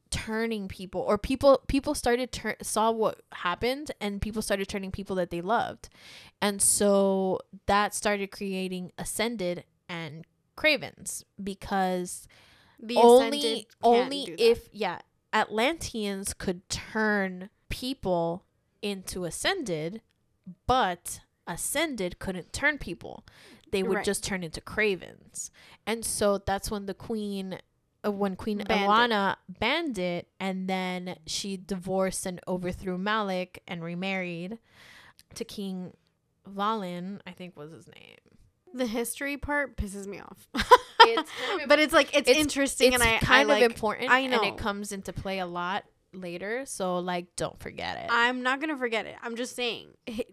turning 0.09 0.69
people 0.69 1.01
or 1.01 1.17
people 1.17 1.61
people 1.67 1.93
started 1.93 2.31
tur- 2.31 2.55
saw 2.61 2.91
what 2.91 3.21
happened 3.33 3.91
and 3.99 4.21
people 4.21 4.41
started 4.41 4.67
turning 4.69 4.91
people 4.91 5.15
that 5.17 5.29
they 5.29 5.41
loved 5.41 5.89
and 6.41 6.61
so 6.61 7.39
that 7.65 7.93
started 7.93 8.31
creating 8.31 8.91
ascended 8.97 9.65
and 9.89 10.25
cravens 10.55 11.25
because. 11.43 12.27
The 12.77 12.97
only 12.97 13.67
only 13.81 14.35
if 14.37 14.67
yeah 14.73 14.99
atlanteans 15.33 16.33
could 16.33 16.67
turn 16.69 17.49
people 17.69 18.44
into 18.93 19.25
ascended 19.25 20.01
but 20.67 21.21
ascended 21.47 22.19
couldn't 22.19 22.53
turn 22.53 22.77
people 22.77 23.25
they 23.71 23.81
would 23.83 23.95
Right. 23.97 24.05
just 24.05 24.23
turn 24.23 24.43
into 24.43 24.61
cravens 24.61 25.49
and 25.87 26.05
so 26.05 26.37
that's 26.37 26.69
when 26.71 26.85
the 26.85 26.93
queen 26.93 27.57
uh, 28.05 28.11
when 28.11 28.35
queen 28.35 28.59
Banned 28.59 28.69
it. 28.71 28.87
Eloana 28.87 29.35
banned 29.49 29.97
it 29.97 30.27
and 30.39 30.67
then 30.69 31.15
she 31.25 31.57
divorced 31.57 32.25
and 32.27 32.39
overthrew 32.47 32.97
Malec 32.97 33.57
and 33.67 33.83
remarried 33.83 34.59
to 35.33 35.43
king 35.43 35.93
Valyn 36.47 37.19
i 37.25 37.31
think 37.31 37.57
was 37.57 37.71
his 37.71 37.87
name 37.87 38.17
the 38.73 38.85
history 38.85 39.37
part 39.37 39.77
pisses 39.77 40.05
me 40.05 40.19
off. 40.19 40.47
It's 40.99 41.31
kind 41.47 41.61
of 41.61 41.69
but 41.69 41.79
it's 41.79 41.93
like 41.93 42.09
it's, 42.13 42.29
it's- 42.29 42.35
interesting 42.43 42.91
it's 42.93 43.01
and 43.01 43.09
I 43.09 43.17
kind 43.19 43.31
I 43.37 43.41
of 43.41 43.47
like, 43.47 43.63
important 43.63 44.11
I 44.11 44.25
know 44.27 44.39
and 44.41 44.45
it 44.53 44.57
comes 44.57 44.91
into 44.91 45.13
play 45.13 45.39
a 45.39 45.45
lot 45.45 45.85
later 46.21 46.65
so 46.65 46.97
like 46.99 47.35
don't 47.35 47.59
forget 47.59 47.97
it 47.97 48.07
I'm 48.09 48.43
not 48.43 48.59
gonna 48.61 48.77
forget 48.77 49.05
it. 49.05 49.15
I'm 49.21 49.35
just 49.35 49.55
saying, 49.55 49.89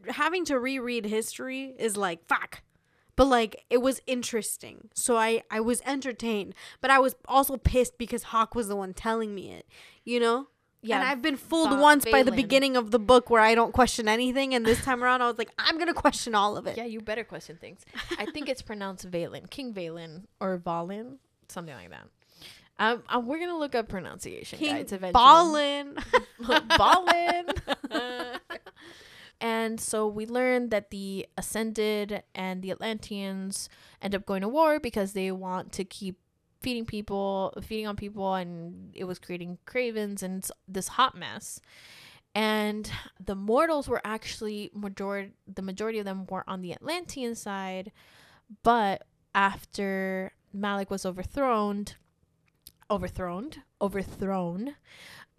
having 0.09 0.45
to 0.47 0.59
reread 0.59 1.05
history 1.07 1.75
is 1.79 1.97
like 1.97 2.27
fuck. 2.27 2.63
But 3.17 3.27
like 3.27 3.65
it 3.69 3.79
was 3.83 4.01
interesting, 4.07 4.89
so 4.95 5.17
I 5.17 5.43
I 5.51 5.61
was 5.61 5.83
entertained. 5.85 6.55
But 6.81 6.91
I 6.91 6.99
was 6.99 7.15
also 7.29 7.57
pissed 7.57 7.99
because 7.99 8.23
Hawk 8.25 8.55
was 8.55 8.69
the 8.69 8.77
one 8.77 8.95
telling 8.95 9.35
me 9.35 9.51
it. 9.53 9.67
You 10.05 10.19
know? 10.21 10.49
Yeah, 10.85 10.99
and 10.99 11.07
I've 11.07 11.23
been 11.23 11.37
fooled 11.37 11.71
Va- 11.71 11.77
once 11.77 12.05
by 12.05 12.23
the 12.25 12.33
beginning 12.33 12.77
of 12.77 12.91
the 12.91 12.99
book 12.99 13.31
where 13.31 13.41
I 13.41 13.55
don't 13.55 13.73
question 13.73 14.09
anything, 14.09 14.53
and 14.55 14.67
this 14.67 14.83
time 14.83 15.05
around 15.05 15.23
I 15.23 15.29
was 15.29 15.39
like, 15.39 15.51
I'm 15.59 15.79
gonna 15.79 15.95
question 15.95 16.35
all 16.35 16.57
of 16.57 16.67
it. 16.67 16.77
yeah, 16.77 16.85
you 16.85 17.01
better 17.01 17.23
question 17.23 17.57
things. 17.57 17.85
I 18.19 18.25
think 18.27 18.49
it's 18.49 18.63
pronounced 18.63 19.09
Valyn, 19.09 19.49
King 19.49 19.73
Valyn, 19.75 20.23
or 20.41 20.59
Valyn, 20.59 21.19
something 21.49 21.75
like 21.75 21.91
that. 21.91 22.09
Um, 22.79 23.03
uh, 23.09 23.21
we're 23.21 23.39
gonna 23.39 23.59
look 23.59 23.75
up 23.75 23.89
pronunciation 23.89 24.59
King 24.59 24.77
guides 24.77 24.93
eventually. 24.93 25.13
Ballin. 25.13 25.97
Ballin. 26.79 27.47
and 29.41 29.81
so 29.81 30.09
we 30.09 30.27
learned 30.27 30.71
that 30.71 30.91
the 30.91 31.27
Ascended 31.37 32.23
and 32.35 32.63
the 32.63 32.71
Atlanteans 32.71 33.69
end 34.01 34.15
up 34.15 34.27
going 34.27 34.41
to 34.43 34.49
war 34.49 34.81
because 34.81 35.13
they 35.13 35.31
want 35.31 35.73
to 35.73 35.85
keep 35.85 36.19
feeding 36.63 36.87
people, 36.87 37.53
feeding 37.63 37.87
on 37.87 37.97
people, 37.97 38.35
and 38.35 38.91
it 38.95 39.05
was 39.05 39.19
creating 39.19 39.59
cravens 39.67 40.23
and 40.23 40.49
this 40.67 40.89
hot 40.89 41.17
mess. 41.17 41.61
And 42.35 42.91
the 43.23 43.35
mortals 43.35 43.89
were 43.89 44.01
actually 44.05 44.71
majority. 44.75 45.33
The 45.53 45.63
majority 45.63 45.99
of 45.99 46.07
them 46.07 46.27
were 46.31 46.45
on 46.49 46.63
the 46.63 46.73
Atlantean 46.73 47.35
side, 47.35 47.93
but 48.63 49.03
after 49.35 50.33
Malec 50.57 50.89
was 50.89 51.05
overthrown, 51.05 51.87
overthrown, 52.93 53.51
overthrown, 53.81 54.75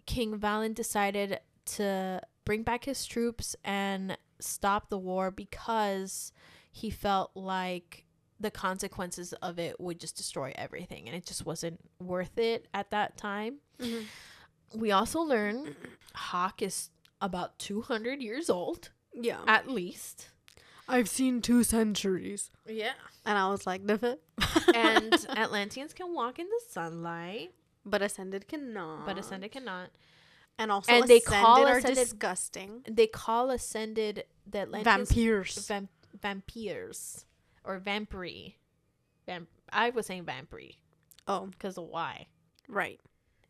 King 0.06 0.38
Valyn 0.38 0.74
decided 0.74 1.38
to 1.66 2.20
bring 2.44 2.62
back 2.62 2.84
his 2.84 3.06
troops 3.06 3.56
and 3.64 4.18
stop 4.40 4.90
the 4.90 4.98
war 4.98 5.30
because 5.30 6.32
he 6.70 6.90
felt 6.90 7.30
like 7.34 8.04
the 8.40 8.50
consequences 8.50 9.32
of 9.34 9.58
it 9.58 9.78
would 9.80 9.98
just 10.00 10.16
destroy 10.16 10.52
everything 10.56 11.06
and 11.06 11.16
it 11.16 11.24
just 11.24 11.46
wasn't 11.46 11.78
worth 12.00 12.36
it 12.36 12.66
at 12.74 12.90
that 12.90 13.16
time. 13.16 13.58
Mhm. 13.78 14.04
We 14.74 14.90
also 14.90 15.20
learn 15.20 15.76
Hawk 16.14 16.60
is 16.60 16.90
about 17.20 17.58
200 17.60 18.20
years 18.20 18.50
old 18.50 18.90
Yeah. 19.14 19.42
at 19.46 19.68
least. 19.68 20.28
I've 20.88 21.08
seen 21.08 21.40
two 21.40 21.62
centuries. 21.64 22.50
Yeah. 22.66 22.92
And 23.24 23.38
I 23.38 23.48
was 23.50 23.66
like, 23.66 23.86
the 23.86 23.98
fit. 23.98 24.22
And 24.74 25.14
Atlanteans 25.36 25.92
can 25.94 26.14
walk 26.14 26.38
in 26.38 26.46
the 26.46 26.60
sunlight, 26.70 27.52
but 27.86 28.02
Ascended 28.02 28.48
cannot. 28.48 29.06
but 29.06 29.18
Ascended 29.18 29.52
cannot. 29.52 29.90
And 30.58 30.70
also 30.70 30.92
And 30.92 31.08
they 31.08 31.18
Ascended 31.18 31.42
call 31.44 31.66
are 31.66 31.78
Ascended- 31.78 31.96
disgusting. 31.98 32.82
They 32.90 33.06
call 33.06 33.50
Ascended 33.50 34.24
the 34.46 34.58
Atlanteans 34.60 35.08
Vampires. 35.10 35.66
Vamp- 35.68 35.88
vampires 36.20 37.24
or 37.64 37.78
vampire. 37.78 38.52
Vamp- 39.26 39.48
I 39.72 39.90
was 39.90 40.06
saying 40.06 40.24
vampire 40.24 40.70
oh, 41.26 41.46
because 41.46 41.78
of 41.78 41.84
why. 41.84 42.26
right. 42.68 43.00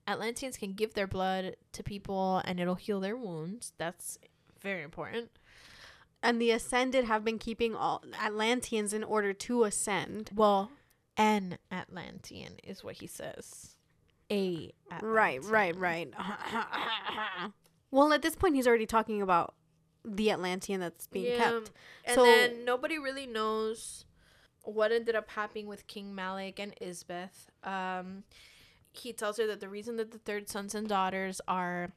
Atlanteans 0.06 0.58
can 0.58 0.74
give 0.74 0.92
their 0.92 1.06
blood 1.06 1.56
to 1.72 1.82
people 1.82 2.42
and 2.44 2.60
it'll 2.60 2.74
heal 2.74 3.00
their 3.00 3.16
wounds. 3.16 3.72
That's 3.78 4.18
very 4.60 4.82
important. 4.82 5.30
And 6.24 6.40
the 6.40 6.50
Ascended 6.52 7.04
have 7.04 7.24
been 7.24 7.38
keeping 7.38 7.74
all 7.76 8.02
Atlanteans 8.20 8.92
in 8.92 9.04
order 9.04 9.32
to 9.34 9.64
ascend. 9.64 10.30
Well, 10.34 10.70
an 11.16 11.58
Atlantean 11.70 12.56
is 12.64 12.82
what 12.82 12.96
he 12.96 13.06
says. 13.06 13.76
A 14.32 14.72
Right, 15.02 15.44
right, 15.44 15.76
right. 15.76 16.12
well, 17.90 18.12
at 18.12 18.22
this 18.22 18.34
point, 18.34 18.54
he's 18.54 18.66
already 18.66 18.86
talking 18.86 19.20
about 19.22 19.54
the 20.04 20.30
Atlantean 20.30 20.80
that's 20.80 21.06
being 21.06 21.26
Yeah. 21.26 21.38
kept. 21.38 21.70
And 22.04 22.14
So- 22.14 22.24
then 22.24 22.64
nobody 22.64 22.98
really 22.98 23.26
knows 23.26 24.04
what 24.62 24.92
ended 24.92 25.14
up 25.14 25.30
happening 25.30 25.66
with 25.66 25.86
King 25.86 26.14
Malec 26.14 26.58
and 26.58 26.74
Isbeth. 26.80 27.48
Um, 27.62 28.24
he 28.92 29.12
tells 29.12 29.36
her 29.36 29.46
that 29.46 29.60
the 29.60 29.68
reason 29.68 29.96
that 29.96 30.10
the 30.10 30.18
third 30.18 30.48
sons 30.48 30.74
and 30.74 30.88
daughters 30.88 31.40
are 31.46 31.92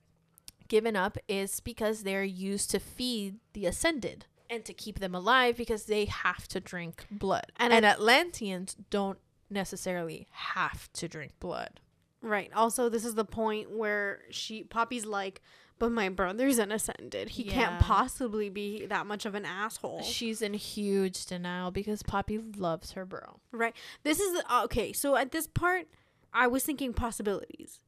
given 0.67 0.95
up 0.95 1.17
is 1.27 1.59
because 1.59 2.03
they're 2.03 2.23
used 2.23 2.69
to 2.71 2.79
feed 2.79 3.35
the 3.53 3.65
ascended 3.65 4.25
and 4.49 4.63
to 4.65 4.73
keep 4.73 4.99
them 4.99 5.13
alive 5.15 5.57
because 5.57 5.85
they 5.85 6.05
have 6.05 6.47
to 6.49 6.59
drink 6.59 7.05
blood. 7.11 7.51
And 7.57 7.73
And, 7.73 7.85
Atlanteans 7.85 8.75
don't 8.89 9.19
necessarily 9.49 10.27
have 10.31 10.91
to 10.93 11.07
drink 11.07 11.33
blood. 11.39 11.79
Right. 12.21 12.51
Also, 12.53 12.89
this 12.89 13.05
is 13.05 13.15
the 13.15 13.25
point 13.25 13.71
where 13.71 14.21
she 14.29 14.63
Poppy's 14.63 15.05
like, 15.05 15.41
but 15.79 15.91
my 15.91 16.09
brother's 16.09 16.57
an 16.57 16.71
Ascended. 16.71 17.29
He 17.29 17.43
Yeah. 17.43 17.53
can't 17.53 17.79
possibly 17.79 18.49
be 18.49 18.85
that 18.87 19.05
much 19.05 19.25
of 19.25 19.35
an 19.35 19.45
asshole. 19.45 20.01
She's 20.01 20.41
in 20.41 20.53
huge 20.55 21.25
denial 21.27 21.69
because 21.71 22.01
Poppy 22.01 22.39
loves 22.39 22.93
her 22.93 23.05
bro. 23.05 23.39
Right. 23.51 23.75
This 24.03 24.19
is 24.19 24.41
okay. 24.63 24.91
So 24.93 25.15
at 25.15 25.31
this 25.31 25.45
part, 25.47 25.87
I 26.33 26.47
was 26.47 26.63
thinking 26.63 26.93
possibilities. 26.93 27.79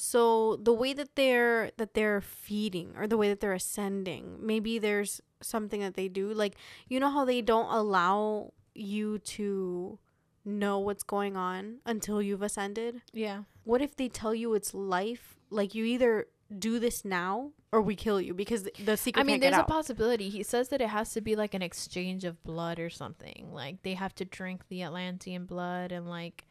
So 0.00 0.54
the 0.62 0.72
way 0.72 0.92
that 0.92 1.16
they're 1.16 1.72
that 1.76 1.94
they're 1.94 2.20
feeding 2.20 2.92
or 2.96 3.08
the 3.08 3.16
way 3.16 3.28
that 3.30 3.40
they're 3.40 3.52
ascending, 3.52 4.36
maybe 4.40 4.78
there's 4.78 5.20
something 5.40 5.80
that 5.80 5.94
they 5.94 6.06
do. 6.06 6.32
Like 6.32 6.54
you 6.86 7.00
know 7.00 7.10
how 7.10 7.24
they 7.24 7.42
don't 7.42 7.68
allow 7.68 8.52
you 8.76 9.18
to 9.18 9.98
know 10.44 10.78
what's 10.78 11.02
going 11.02 11.36
on 11.36 11.78
until 11.84 12.22
you've 12.22 12.42
ascended. 12.42 13.02
Yeah. 13.12 13.42
What 13.64 13.82
if 13.82 13.96
they 13.96 14.08
tell 14.08 14.32
you 14.32 14.54
it's 14.54 14.72
life? 14.72 15.36
Like 15.50 15.74
you 15.74 15.84
either 15.84 16.28
do 16.56 16.78
this 16.78 17.04
now 17.04 17.50
or 17.72 17.82
we 17.82 17.96
kill 17.96 18.20
you 18.20 18.34
because 18.34 18.68
the 18.84 18.96
secret 18.96 19.20
I 19.20 19.24
mean, 19.24 19.40
there's 19.40 19.56
a 19.56 19.64
possibility. 19.64 20.28
He 20.28 20.44
says 20.44 20.68
that 20.68 20.80
it 20.80 20.88
has 20.88 21.12
to 21.14 21.20
be 21.20 21.36
like 21.36 21.54
an 21.54 21.62
exchange 21.62 22.24
of 22.24 22.42
blood 22.44 22.78
or 22.78 22.88
something. 22.88 23.50
Like 23.52 23.82
they 23.82 23.94
have 23.94 24.14
to 24.14 24.24
drink 24.24 24.62
the 24.68 24.82
Atlantean 24.82 25.44
blood 25.44 25.90
and 25.90 26.08
like, 26.08 26.44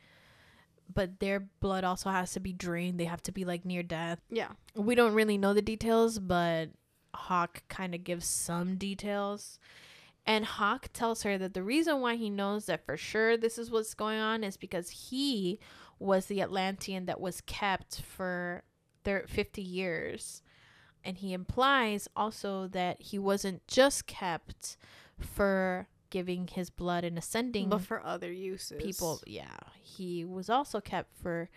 but 0.94 1.20
their 1.20 1.40
blood 1.60 1.84
also 1.84 2.10
has 2.10 2.32
to 2.34 2.40
be 2.40 2.54
drained. 2.54 3.00
They 3.00 3.06
have 3.06 3.24
to 3.24 3.32
be 3.32 3.46
like 3.46 3.66
near 3.66 3.84
death. 3.84 4.20
yeah. 4.30 4.50
We 4.76 4.96
don't 4.96 5.14
really 5.14 5.38
know 5.38 5.54
the 5.54 5.62
details, 5.62 6.20
but 6.20 6.70
Hawk 7.14 7.64
kind 7.68 7.96
of 7.96 8.04
gives 8.04 8.26
some 8.28 8.76
details. 8.76 9.60
And 10.26 10.46
Hawk 10.46 10.90
tells 10.94 11.24
her 11.24 11.38
that 11.38 11.54
the 11.54 11.64
reason 11.64 12.02
why 12.02 12.16
he 12.16 12.30
knows 12.30 12.66
that 12.66 12.86
for 12.86 12.98
sure 12.98 13.38
this 13.38 13.58
is 13.58 13.72
what's 13.72 13.94
going 13.94 14.20
on 14.20 14.44
is 14.44 14.58
because 14.58 14.90
he 14.90 15.60
was 16.00 16.26
the 16.26 16.42
Atlantean 16.42 17.06
that 17.06 17.20
was 17.20 17.42
kept 17.42 18.02
for 18.02 18.64
thir- 19.04 19.26
50 19.28 19.62
years. 19.62 20.42
And 21.04 21.18
he 21.18 21.32
implies 21.34 22.08
also 22.16 22.68
that 22.68 23.02
he 23.02 23.18
wasn't 23.18 23.66
just 23.68 24.06
kept 24.06 24.78
for 25.18 25.88
giving 26.10 26.48
his 26.48 26.70
blood 26.70 27.04
and 27.04 27.18
ascending 27.18 27.70
But 27.70 27.82
for 27.82 28.04
other 28.06 28.32
uses. 28.32 28.82
people. 28.82 29.22
Yeah. 29.28 29.58
He 29.82 30.24
was 30.26 30.50
also 30.50 30.80
kept 30.82 31.16
for, 31.22 31.50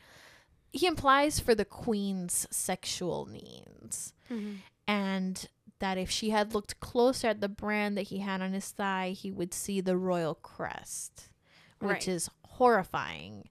he 0.72 0.86
implies 0.86 1.40
for 1.40 1.54
the 1.54 1.64
queen's 1.64 2.46
sexual 2.50 3.26
needs 3.26 4.12
Mhm. 4.30 4.58
and 4.86 5.48
that 5.78 5.96
if 5.98 6.10
she 6.10 6.30
had 6.30 6.52
looked 6.54 6.78
closer 6.80 7.28
at 7.28 7.40
the 7.40 7.48
brand 7.48 7.96
that 7.96 8.08
he 8.08 8.18
had 8.18 8.42
on 8.42 8.52
his 8.52 8.70
thigh, 8.70 9.10
he 9.10 9.30
would 9.30 9.54
see 9.54 9.80
the 9.80 9.96
royal 9.96 10.34
crest, 10.34 11.30
which 11.78 11.88
Right. 11.90 12.08
is 12.08 12.30
horrifying. 12.44 13.48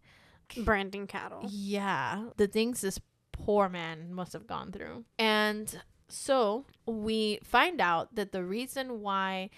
branding 0.66 1.06
cattle. 1.06 1.46
Yeah, 1.48 2.30
the 2.38 2.48
things 2.48 2.82
this 2.82 3.00
poor 3.32 3.70
man 3.70 4.12
must 4.12 4.34
have 4.34 4.48
gone 4.48 4.72
through. 4.72 5.06
And 5.20 5.80
so 6.08 6.66
we 6.88 7.38
find 7.44 7.80
out 7.80 8.16
that 8.16 8.32
the 8.32 8.44
reason 8.44 9.02
why 9.02 9.52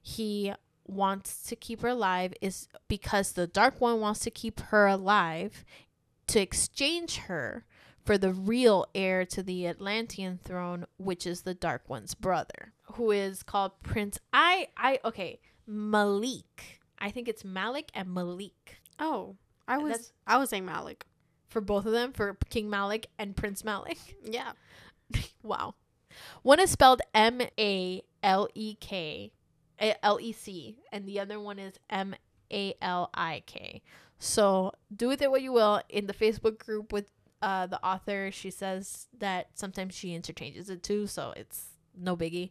he 0.00 0.52
wants 0.86 1.42
to 1.44 1.56
keep 1.56 1.82
her 1.82 1.88
alive 1.88 2.32
is 2.40 2.68
because 2.88 3.32
the 3.32 3.46
Dark 3.46 3.80
One 3.80 4.00
wants 4.00 4.20
to 4.20 4.30
keep 4.30 4.60
her 4.60 4.86
alive 4.86 5.64
to 6.28 6.40
exchange 6.40 7.16
her 7.18 7.64
for 8.04 8.16
the 8.16 8.32
real 8.32 8.86
heir 8.94 9.24
to 9.26 9.42
the 9.42 9.66
Atlantean 9.66 10.38
throne, 10.44 10.86
which 10.96 11.26
is 11.26 11.42
the 11.42 11.54
Dark 11.54 11.88
One's 11.88 12.14
brother, 12.14 12.72
who 12.94 13.10
is 13.10 13.42
called 13.42 13.72
Prince 13.82 14.18
I 14.32 14.68
I 14.76 15.00
okay, 15.04 15.40
Malik. 15.66 16.80
I 16.98 17.10
think 17.10 17.28
it's 17.28 17.44
Malik 17.44 17.90
and 17.94 18.12
Malik 18.14 18.78
Oh, 18.98 19.36
I 19.68 19.78
was 19.78 19.90
That's- 19.92 20.12
I 20.26 20.38
was 20.38 20.50
saying 20.50 20.64
Malik. 20.64 21.04
for 21.48 21.60
both 21.60 21.84
of 21.86 21.92
them, 21.92 22.12
for 22.12 22.36
King 22.50 22.70
Malik 22.70 23.08
and 23.18 23.36
Prince 23.36 23.64
Malik. 23.64 23.98
Yeah. 24.24 24.52
wow. 25.42 25.74
One 26.42 26.58
is 26.60 26.70
spelled 26.70 27.02
M 27.14 27.40
A 27.58 28.02
L 28.22 28.48
E 28.54 28.74
K 28.80 29.32
L 30.02 30.18
E 30.20 30.32
C, 30.32 30.78
and 30.92 31.06
the 31.06 31.20
other 31.20 31.38
one 31.40 31.58
is 31.58 31.74
M 31.90 32.14
A 32.52 32.74
L 32.80 33.10
I 33.14 33.42
K. 33.46 33.82
So 34.18 34.72
do 34.94 35.08
with 35.08 35.20
it 35.22 35.30
what 35.30 35.42
you 35.42 35.52
will. 35.52 35.80
In 35.88 36.06
the 36.06 36.14
Facebook 36.14 36.58
group 36.58 36.92
with 36.92 37.10
uh, 37.42 37.66
the 37.66 37.84
author, 37.84 38.30
she 38.32 38.50
says 38.50 39.08
that 39.18 39.48
sometimes 39.54 39.94
she 39.94 40.14
interchanges 40.14 40.70
it 40.70 40.82
too, 40.82 41.06
so 41.06 41.32
it's 41.36 41.66
no 41.96 42.16
biggie. 42.16 42.50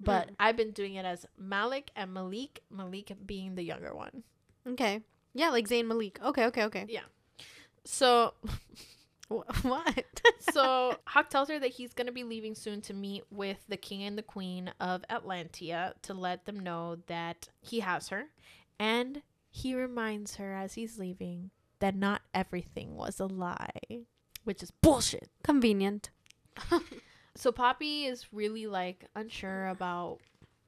But 0.00 0.28
Mm. 0.28 0.34
I've 0.40 0.56
been 0.56 0.70
doing 0.70 0.94
it 0.94 1.04
as 1.04 1.26
Malik 1.36 1.90
and 1.96 2.14
Malik, 2.14 2.62
Malik 2.70 3.12
being 3.26 3.54
the 3.56 3.62
younger 3.64 3.94
one. 3.94 4.22
Okay. 4.66 5.02
Yeah, 5.34 5.50
like 5.50 5.68
Zayn 5.68 5.86
Malik. 5.86 6.18
Okay, 6.24 6.46
okay, 6.46 6.64
okay. 6.64 6.86
Yeah. 6.88 7.02
So 7.84 8.34
What? 9.62 10.22
so 10.52 10.96
Hawk 11.06 11.28
tells 11.28 11.48
her 11.48 11.58
that 11.58 11.72
he's 11.72 11.92
gonna 11.92 12.12
be 12.12 12.24
leaving 12.24 12.54
soon 12.54 12.80
to 12.82 12.94
meet 12.94 13.24
with 13.30 13.58
the 13.68 13.76
king 13.76 14.02
and 14.02 14.16
the 14.16 14.22
queen 14.22 14.72
of 14.80 15.04
Atlantia 15.10 15.92
to 16.02 16.14
let 16.14 16.46
them 16.46 16.60
know 16.60 16.96
that 17.06 17.48
he 17.60 17.80
has 17.80 18.08
her, 18.08 18.24
and 18.78 19.22
he 19.50 19.74
reminds 19.74 20.36
her 20.36 20.54
as 20.54 20.74
he's 20.74 20.98
leaving 20.98 21.50
that 21.80 21.94
not 21.94 22.22
everything 22.34 22.96
was 22.96 23.20
a 23.20 23.26
lie, 23.26 24.06
which 24.44 24.62
is 24.62 24.70
bullshit. 24.70 25.28
Convenient. 25.42 26.10
so 27.34 27.52
Poppy 27.52 28.06
is 28.06 28.32
really 28.32 28.66
like 28.66 29.04
unsure 29.14 29.68
about 29.68 30.18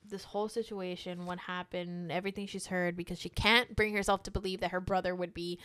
this 0.08 0.24
whole 0.24 0.48
situation, 0.48 1.26
what 1.26 1.38
happened, 1.38 2.10
everything 2.10 2.46
she's 2.46 2.66
heard, 2.66 2.96
because 2.96 3.18
she 3.18 3.28
can't 3.28 3.76
bring 3.76 3.94
herself 3.94 4.22
to 4.24 4.30
believe 4.30 4.60
that 4.60 4.72
her 4.72 4.80
brother 4.80 5.14
would 5.14 5.34
be 5.34 5.58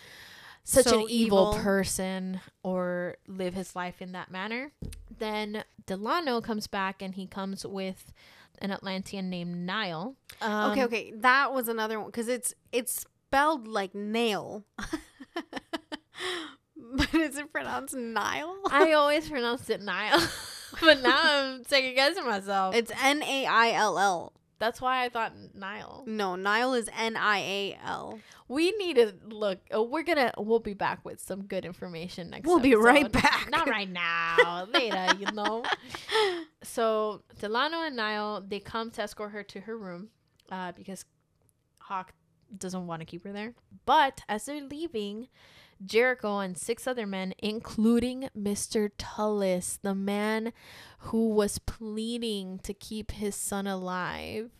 such 0.67 0.85
So 0.85 1.03
an 1.03 1.05
evil, 1.09 1.51
evil. 1.51 1.53
person 1.53 2.41
or 2.63 3.15
live 3.27 3.53
his 3.53 3.75
life 3.75 4.01
in 4.01 4.11
that 4.13 4.29
manner. 4.31 4.71
Then 5.17 5.63
Delano 5.85 6.41
comes 6.41 6.67
back 6.67 7.01
and 7.01 7.13
he 7.15 7.27
comes 7.27 7.65
with 7.65 8.11
an 8.59 8.71
Atlantean 8.71 9.29
named 9.29 9.55
Nile. 9.65 10.15
Um, 10.41 10.71
okay, 10.71 10.83
okay, 10.85 11.13
that 11.17 11.53
was 11.53 11.67
another 11.69 11.99
one 11.99 12.07
because 12.09 12.27
it's 12.27 12.53
it's 12.71 12.91
spelled 13.29 13.67
like 13.67 13.93
nail, 13.93 14.63
but 16.77 17.13
is 17.13 17.37
it 17.37 17.51
pronounced 17.51 17.93
Nile? 17.95 18.55
I 18.69 18.93
always 18.93 19.29
pronounced 19.29 19.69
it 19.69 19.81
Nile, 19.81 20.25
but 20.81 21.01
now 21.01 21.19
I'm 21.21 21.63
second 21.65 21.95
guessing 21.95 22.25
myself. 22.25 22.75
It's 22.75 22.91
N 23.01 23.21
A 23.23 23.45
I 23.45 23.71
L 23.71 23.97
L. 23.99 24.33
That's 24.57 24.79
why 24.79 25.03
I 25.03 25.09
thought 25.09 25.33
Nile. 25.53 26.03
No, 26.07 26.35
Nile 26.35 26.73
is 26.73 26.89
N 26.97 27.17
I 27.17 27.39
A 27.39 27.79
L. 27.85 28.19
We 28.47 28.71
need 28.71 28.95
to 28.95 29.13
look. 29.27 29.59
Oh, 29.71 29.83
we're 29.83 30.03
gonna. 30.03 30.33
We'll 30.37 30.59
be 30.59 30.73
back 30.73 31.03
with 31.03 31.19
some 31.19 31.43
good 31.43 31.65
information 31.65 32.29
next. 32.29 32.47
We'll 32.47 32.59
be 32.59 32.75
right 32.75 33.11
back. 33.11 33.49
Not 33.49 33.67
right 33.67 33.89
now. 33.89 34.67
later, 34.73 35.07
you 35.19 35.31
know. 35.33 35.63
So 36.63 37.23
Delano 37.39 37.81
and 37.81 37.95
Nile 37.95 38.43
they 38.47 38.59
come 38.59 38.91
to 38.91 39.01
escort 39.01 39.31
her 39.31 39.43
to 39.43 39.61
her 39.61 39.77
room, 39.77 40.09
uh, 40.51 40.71
because 40.71 41.05
Hawk 41.79 42.13
doesn't 42.57 42.87
want 42.87 43.01
to 43.01 43.05
keep 43.05 43.23
her 43.25 43.33
there. 43.33 43.53
But 43.85 44.21
as 44.29 44.45
they're 44.45 44.61
leaving, 44.61 45.27
Jericho 45.83 46.39
and 46.39 46.57
six 46.57 46.87
other 46.87 47.05
men, 47.05 47.33
including 47.39 48.29
Mister 48.35 48.89
Tulis, 48.89 49.79
the 49.81 49.95
man 49.95 50.53
who 50.99 51.29
was 51.29 51.59
pleading 51.59 52.59
to 52.59 52.73
keep 52.73 53.11
his 53.11 53.35
son 53.35 53.67
alive, 53.67 54.51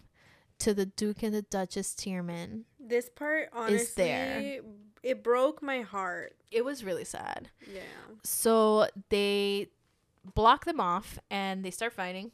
to 0.59 0.73
the 0.73 0.85
Duke 0.85 1.23
and 1.23 1.33
the 1.33 1.41
Duchess 1.41 1.93
Teerman. 1.93 2.63
This 2.79 3.09
part 3.09 3.49
Is 3.69 3.93
there. 3.95 4.61
it 5.03 5.23
broke 5.23 5.61
my 5.61 5.81
heart. 5.81 6.35
It 6.51 6.63
was 6.63 6.83
really 6.83 7.05
sad. 7.05 7.49
Yeah. 7.71 7.81
So 8.23 8.87
they 9.09 9.69
block 10.33 10.65
them 10.65 10.79
off 10.79 11.19
and 11.29 11.63
they 11.63 11.71
start 11.71 11.93
fighting 11.93 12.31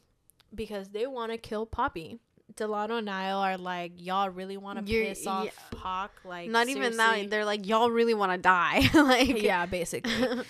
because 0.54 0.90
they 0.90 1.08
want 1.08 1.32
to 1.32 1.38
kill 1.38 1.66
Poppy. 1.66 2.20
Delano 2.56 2.98
and 2.98 3.06
Niall 3.06 3.40
are 3.40 3.58
like, 3.58 3.94
y'all 3.98 4.30
really 4.30 4.58
want 4.58 4.80
to 4.80 4.84
piss 4.84 5.26
off 5.28 5.46
yeah. 5.46 5.80
Hawk? 5.80 6.12
Like, 6.24 6.50
Not 6.50 6.68
even 6.70 6.98
that. 6.98 7.30
They're 7.30 7.46
like, 7.46 7.68
y'all 7.68 7.90
really 7.92 8.14
want 8.14 8.32
to 8.32 8.38
die, 8.38 8.90
like 8.94 9.42
yeah, 9.42 9.66
basically. 9.66 10.14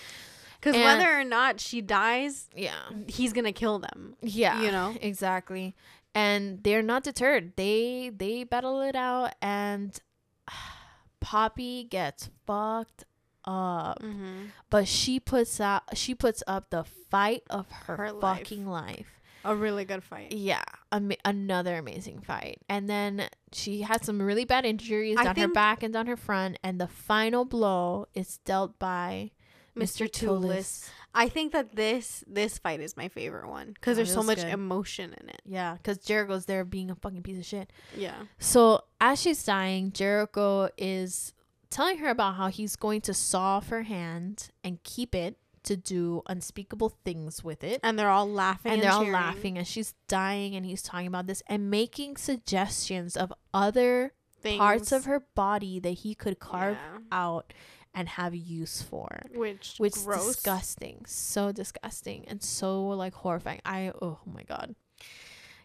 Because 0.60 0.76
whether 0.76 1.10
or 1.18 1.24
not 1.24 1.58
she 1.58 1.80
dies, 1.80 2.48
yeah, 2.54 2.70
he's 3.08 3.32
gonna 3.32 3.52
kill 3.52 3.80
them. 3.80 4.14
yeah, 4.22 4.62
You 4.62 4.70
know? 4.70 4.94
exactly. 5.02 5.74
And 6.14 6.62
they're 6.62 6.82
not 6.82 7.02
deterred. 7.02 7.54
They 7.56 8.12
they 8.16 8.44
battle 8.44 8.80
it 8.80 8.94
out, 8.94 9.34
and 9.42 9.98
Poppy 11.20 11.84
gets 11.84 12.30
fucked 12.46 13.04
up. 13.44 14.00
Mm-hmm. 14.02 14.46
But 14.70 14.86
she 14.86 15.18
puts 15.18 15.60
out 15.60 15.82
she 15.96 16.14
puts 16.14 16.42
up 16.46 16.70
the 16.70 16.84
fight 17.10 17.42
of 17.50 17.68
her, 17.86 17.96
Her 17.96 18.12
life. 18.12 18.38
fucking 18.38 18.66
life. 18.66 19.20
A 19.44 19.54
really 19.56 19.84
good 19.84 20.02
fight. 20.04 20.32
Yeah, 20.32 20.62
ama- 20.92 21.16
another 21.24 21.76
amazing 21.76 22.20
fight. 22.20 22.58
And 22.68 22.88
then 22.88 23.28
she 23.52 23.82
had 23.82 24.04
some 24.04 24.22
really 24.22 24.44
bad 24.44 24.64
injuries 24.64 25.16
I 25.18 25.24
down 25.24 25.36
her 25.36 25.48
back 25.48 25.82
and 25.82 25.92
down 25.92 26.06
her 26.06 26.16
front. 26.16 26.58
And 26.62 26.80
the 26.80 26.86
final 26.88 27.44
blow 27.44 28.06
is 28.14 28.38
dealt 28.44 28.78
by 28.78 29.32
Mr. 29.76 30.06
Mr. 30.06 30.10
Tulis. 30.10 30.88
I 31.14 31.28
think 31.28 31.52
that 31.52 31.74
this 31.76 32.24
this 32.26 32.58
fight 32.58 32.80
is 32.80 32.96
my 32.96 33.08
favorite 33.08 33.48
one 33.48 33.72
because 33.74 33.94
Oh, 33.94 33.96
there's 33.96 34.12
so 34.12 34.22
much 34.22 34.38
good. 34.38 34.46
emotion 34.52 35.14
in 35.20 35.28
it. 35.28 35.42
Yeah, 35.44 35.74
because 35.74 35.98
Jericho's 35.98 36.46
there 36.46 36.64
being 36.64 36.90
a 36.90 36.94
fucking 36.94 37.22
piece 37.22 37.38
of 37.38 37.44
shit. 37.44 37.70
Yeah. 37.96 38.14
So 38.38 38.84
as 39.00 39.20
she's 39.20 39.42
dying, 39.44 39.92
Jericho 39.92 40.68
is 40.78 41.32
telling 41.68 41.98
her 41.98 42.08
about 42.08 42.36
how 42.36 42.48
he's 42.48 42.76
going 42.76 43.00
to 43.02 43.12
saw 43.14 43.56
off 43.56 43.68
her 43.68 43.82
hand 43.82 44.50
and 44.62 44.82
keep 44.84 45.14
it 45.14 45.36
to 45.64 45.76
do 45.76 46.22
unspeakable 46.26 46.96
things 47.04 47.42
with 47.44 47.62
it. 47.64 47.80
And 47.82 47.98
they're 47.98 48.08
all 48.10 48.28
laughing. 48.30 48.72
and 48.72 48.82
they're 48.82 48.90
all 48.92 49.06
laughing 49.06 49.58
as 49.58 49.68
she's 49.68 49.94
dying 50.08 50.54
and 50.56 50.66
he's 50.66 50.82
talking 50.82 51.06
about 51.06 51.26
this 51.26 51.42
and 51.46 51.70
making 51.70 52.16
suggestions 52.16 53.16
of 53.16 53.32
other 53.54 54.12
parts 54.58 54.90
of 54.92 55.04
her 55.04 55.20
body 55.34 55.78
that 55.78 55.90
he 55.98 56.14
could 56.14 56.38
carve 56.40 56.76
Yeah. 56.76 56.98
out 57.12 57.52
and 57.94 58.08
have 58.08 58.34
use 58.34 58.82
for 58.82 59.20
Which 59.34 59.76
which 59.78 59.96
is 59.96 60.02
gross. 60.04 60.26
disgusting 60.34 61.04
so 61.06 61.52
disgusting 61.52 62.24
and 62.26 62.42
so 62.42 62.88
like 62.88 63.12
horrifying 63.14 63.60
i 63.66 63.92
oh 64.00 64.18
my 64.26 64.42
god 64.44 64.74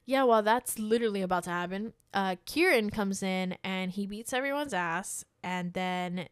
yeah 0.05 0.23
well 0.23 0.43
that's 0.43 0.77
literally 0.77 1.21
about 1.21 1.45
to 1.45 1.49
happen 1.49 1.93
uh 2.13 2.35
kieran 2.45 2.89
comes 2.89 3.23
in 3.23 3.55
and 3.63 3.91
he 3.93 4.05
beats 4.05 4.33
everyone's 4.33 4.73
ass 4.73 5.23
and 5.41 5.73
then 5.73 6.27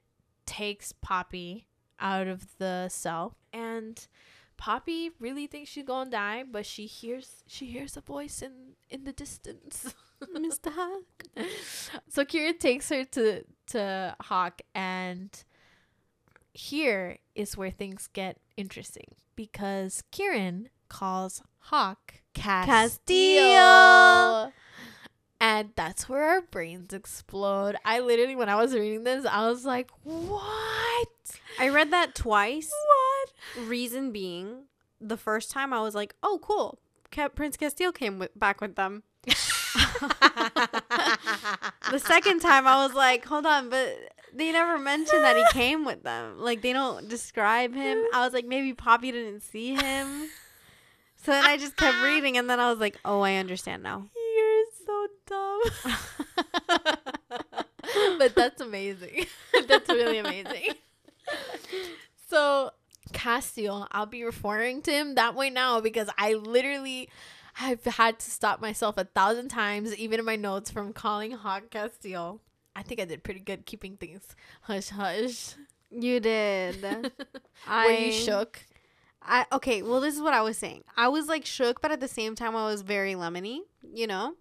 takes 0.45 0.91
poppy 0.91 1.65
out 1.99 2.27
of 2.27 2.57
the 2.57 2.87
cell 2.89 3.35
and 3.53 4.07
poppy 4.57 5.11
really 5.19 5.47
thinks 5.47 5.69
she's 5.69 5.83
gonna 5.83 6.09
die 6.09 6.43
but 6.49 6.65
she 6.65 6.85
hears 6.85 7.43
she 7.47 7.65
hears 7.65 7.97
a 7.97 8.01
voice 8.01 8.41
in 8.41 8.75
in 8.89 9.03
the 9.03 9.11
distance 9.11 9.93
Mr. 10.23 10.71
Hawk. 10.71 11.23
so 12.09 12.25
Kieran 12.25 12.57
takes 12.57 12.89
her 12.89 13.03
to 13.03 13.43
to 13.67 14.15
Hawk 14.21 14.61
and 14.73 15.43
here 16.53 17.17
is 17.35 17.57
where 17.57 17.71
things 17.71 18.07
get 18.13 18.37
interesting 18.55 19.15
because 19.35 20.03
Kieran 20.11 20.69
calls 20.87 21.41
Hawk 21.59 22.21
Casteel. 22.33 22.65
Casteel. 22.65 24.51
And 25.45 25.69
that's 25.75 26.09
where 26.09 26.23
our 26.23 26.41
brains 26.41 26.91
explode. 26.91 27.75
I 27.85 27.99
literally, 27.99 28.35
when 28.35 28.49
I 28.49 28.55
was 28.55 28.73
reading 28.73 29.03
this, 29.03 29.27
I 29.27 29.47
was 29.47 29.63
like, 29.63 29.91
what? 30.01 31.07
I 31.59 31.69
read 31.69 31.91
that 31.91 32.15
twice. 32.15 32.71
What? 33.53 33.67
Reason 33.67 34.11
being, 34.11 34.63
the 34.99 35.17
first 35.17 35.51
time 35.51 35.71
I 35.71 35.81
was 35.81 35.93
like, 35.93 36.15
"Oh, 36.23 36.39
cool." 36.41 36.79
Prince 37.35 37.57
Casteel 37.57 37.93
came 37.93 38.17
with, 38.17 38.31
back 38.37 38.59
with 38.59 38.75
them. 38.75 39.03
The 41.91 41.99
second 41.99 42.39
time 42.39 42.65
I 42.65 42.83
was 42.83 42.95
like, 42.95 43.23
"Hold 43.25 43.45
on," 43.45 43.69
but 43.69 43.95
they 44.33 44.51
never 44.51 44.79
mentioned 44.79 45.23
that 45.23 45.37
he 45.37 45.45
came 45.51 45.85
with 45.85 46.01
them. 46.01 46.39
Like 46.39 46.63
they 46.63 46.73
don't 46.73 47.07
describe 47.07 47.75
him. 47.75 48.03
I 48.13 48.25
was 48.25 48.33
like, 48.33 48.45
maybe 48.45 48.73
Poppy 48.73 49.11
didn't 49.11 49.41
see 49.41 49.75
him. 49.75 50.29
So 51.17 51.31
then 51.31 51.43
I 51.43 51.57
just 51.57 51.75
kept 51.75 52.03
reading, 52.03 52.37
and 52.37 52.47
then 52.47 52.59
I 52.59 52.69
was 52.69 52.79
like, 52.79 52.97
"Oh, 53.03 53.21
I 53.21 53.35
understand 53.35 53.81
now." 53.81 54.09
So 55.05 55.61
dumb. 55.85 55.95
but 58.17 58.35
that's 58.35 58.61
amazing. 58.61 59.25
that's 59.67 59.89
really 59.89 60.17
amazing. 60.19 60.69
So, 62.27 62.71
Casteel, 63.13 63.87
I'll 63.91 64.07
be 64.07 64.23
referring 64.23 64.81
to 64.83 64.91
him 64.91 65.13
that 65.13 65.35
way 65.35 65.51
now 65.51 65.79
because 65.79 66.09
I 66.17 66.33
literally 66.33 67.07
I've 67.61 67.85
had 67.85 68.17
to 68.19 68.31
stop 68.31 68.59
myself 68.59 68.97
a 68.97 69.03
thousand 69.05 69.49
times, 69.49 69.95
even 69.95 70.19
in 70.19 70.25
my 70.25 70.35
notes, 70.35 70.71
from 70.71 70.91
calling 70.91 71.31
Hawk 71.31 71.69
Casteel. 71.69 72.39
I 72.75 72.81
think 72.81 72.99
I 72.99 73.05
did 73.05 73.23
pretty 73.23 73.39
good 73.41 73.65
keeping 73.67 73.95
things 73.95 74.35
hush 74.61 74.89
hush. 74.89 75.53
You 75.91 76.19
did. 76.19 76.81
Were 76.83 77.91
you 77.91 78.11
shook? 78.11 78.59
I 79.21 79.45
okay. 79.51 79.81
Well, 79.81 80.01
this 80.01 80.15
is 80.15 80.21
what 80.21 80.33
I 80.33 80.41
was 80.41 80.57
saying. 80.57 80.83
I 80.97 81.07
was 81.07 81.27
like 81.27 81.45
shook, 81.45 81.81
but 81.81 81.91
at 81.91 81.99
the 81.99 82.07
same 82.07 82.35
time, 82.35 82.55
I 82.55 82.65
was 82.65 82.81
very 82.81 83.13
lemony. 83.13 83.59
You 83.93 84.07
know, 84.07 84.33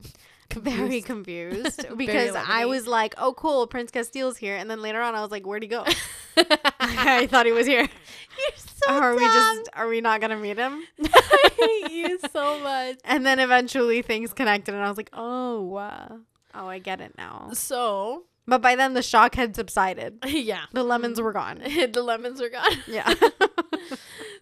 very 0.53 1.01
confused 1.03 1.83
Very 1.83 1.95
because 1.97 2.35
I 2.37 2.67
was 2.67 2.87
like, 2.87 3.15
"Oh, 3.19 3.33
cool, 3.35 3.67
Prince 3.67 3.91
Casteel's 3.91 4.37
here," 4.37 4.57
and 4.57 4.71
then 4.71 4.81
later 4.83 5.01
on, 5.01 5.15
I 5.15 5.23
was 5.23 5.31
like, 5.31 5.47
"Where'd 5.47 5.63
he 5.63 5.69
go?" 5.69 5.85
I 6.81 7.27
thought 7.31 7.47
he 7.47 7.53
was 7.53 7.67
here. 7.67 7.83
You're 8.39 8.57
so 8.57 8.91
are 8.93 9.15
we 9.15 9.25
just? 9.25 9.69
Are 9.75 9.89
we 9.89 10.01
not 10.01 10.21
gonna 10.21 10.37
meet 10.37 10.59
him? 10.59 10.83
I 11.03 11.51
hate 11.59 11.93
you 11.93 12.19
so 12.33 12.59
much. 12.61 12.99
And 13.05 13.25
then 13.25 13.39
eventually 13.41 14.03
things 14.03 14.33
connected, 14.33 14.75
and 14.75 14.85
I 14.85 14.89
was 14.89 14.97
like, 14.97 15.11
"Oh, 15.13 15.63
wow. 15.63 16.19
Oh, 16.55 16.67
I 16.69 16.79
get 16.79 17.01
it 17.01 17.15
now." 17.17 17.51
So, 17.53 18.25
But 18.47 18.61
by 18.63 18.77
then, 18.77 18.95
the 18.95 19.03
shock 19.03 19.35
had 19.35 19.57
subsided. 19.57 20.19
yeah. 20.27 20.65
The 20.73 20.83
lemons 20.85 21.21
were 21.21 21.33
gone. 21.33 21.59
the 21.59 22.03
lemons 22.03 22.41
were 22.41 22.51
gone. 22.51 22.79
Yeah. 22.87 23.13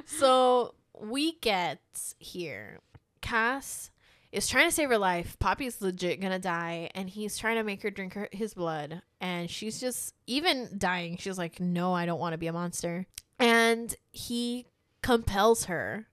So 0.06 0.74
we 1.00 1.32
get 1.40 1.80
here. 2.18 2.80
Cass 3.20 3.90
is 4.32 4.48
trying 4.48 4.66
to 4.68 4.74
save 4.74 4.88
her 4.88 4.98
life. 4.98 5.38
Poppy's 5.38 5.80
legit 5.80 6.20
gonna 6.20 6.38
die, 6.38 6.90
and 6.94 7.08
he's 7.08 7.38
trying 7.38 7.56
to 7.56 7.64
make 7.64 7.82
her 7.82 7.90
drink 7.90 8.14
her, 8.14 8.28
his 8.32 8.54
blood. 8.54 9.02
And 9.20 9.48
she's 9.48 9.78
just 9.78 10.14
even 10.26 10.70
dying. 10.78 11.18
She's 11.18 11.38
like, 11.38 11.60
"No, 11.60 11.92
I 11.92 12.06
don't 12.06 12.18
want 12.18 12.32
to 12.32 12.38
be 12.38 12.46
a 12.48 12.52
monster." 12.52 13.06
And 13.38 13.94
he 14.10 14.66
compels 15.02 15.64
her 15.64 16.06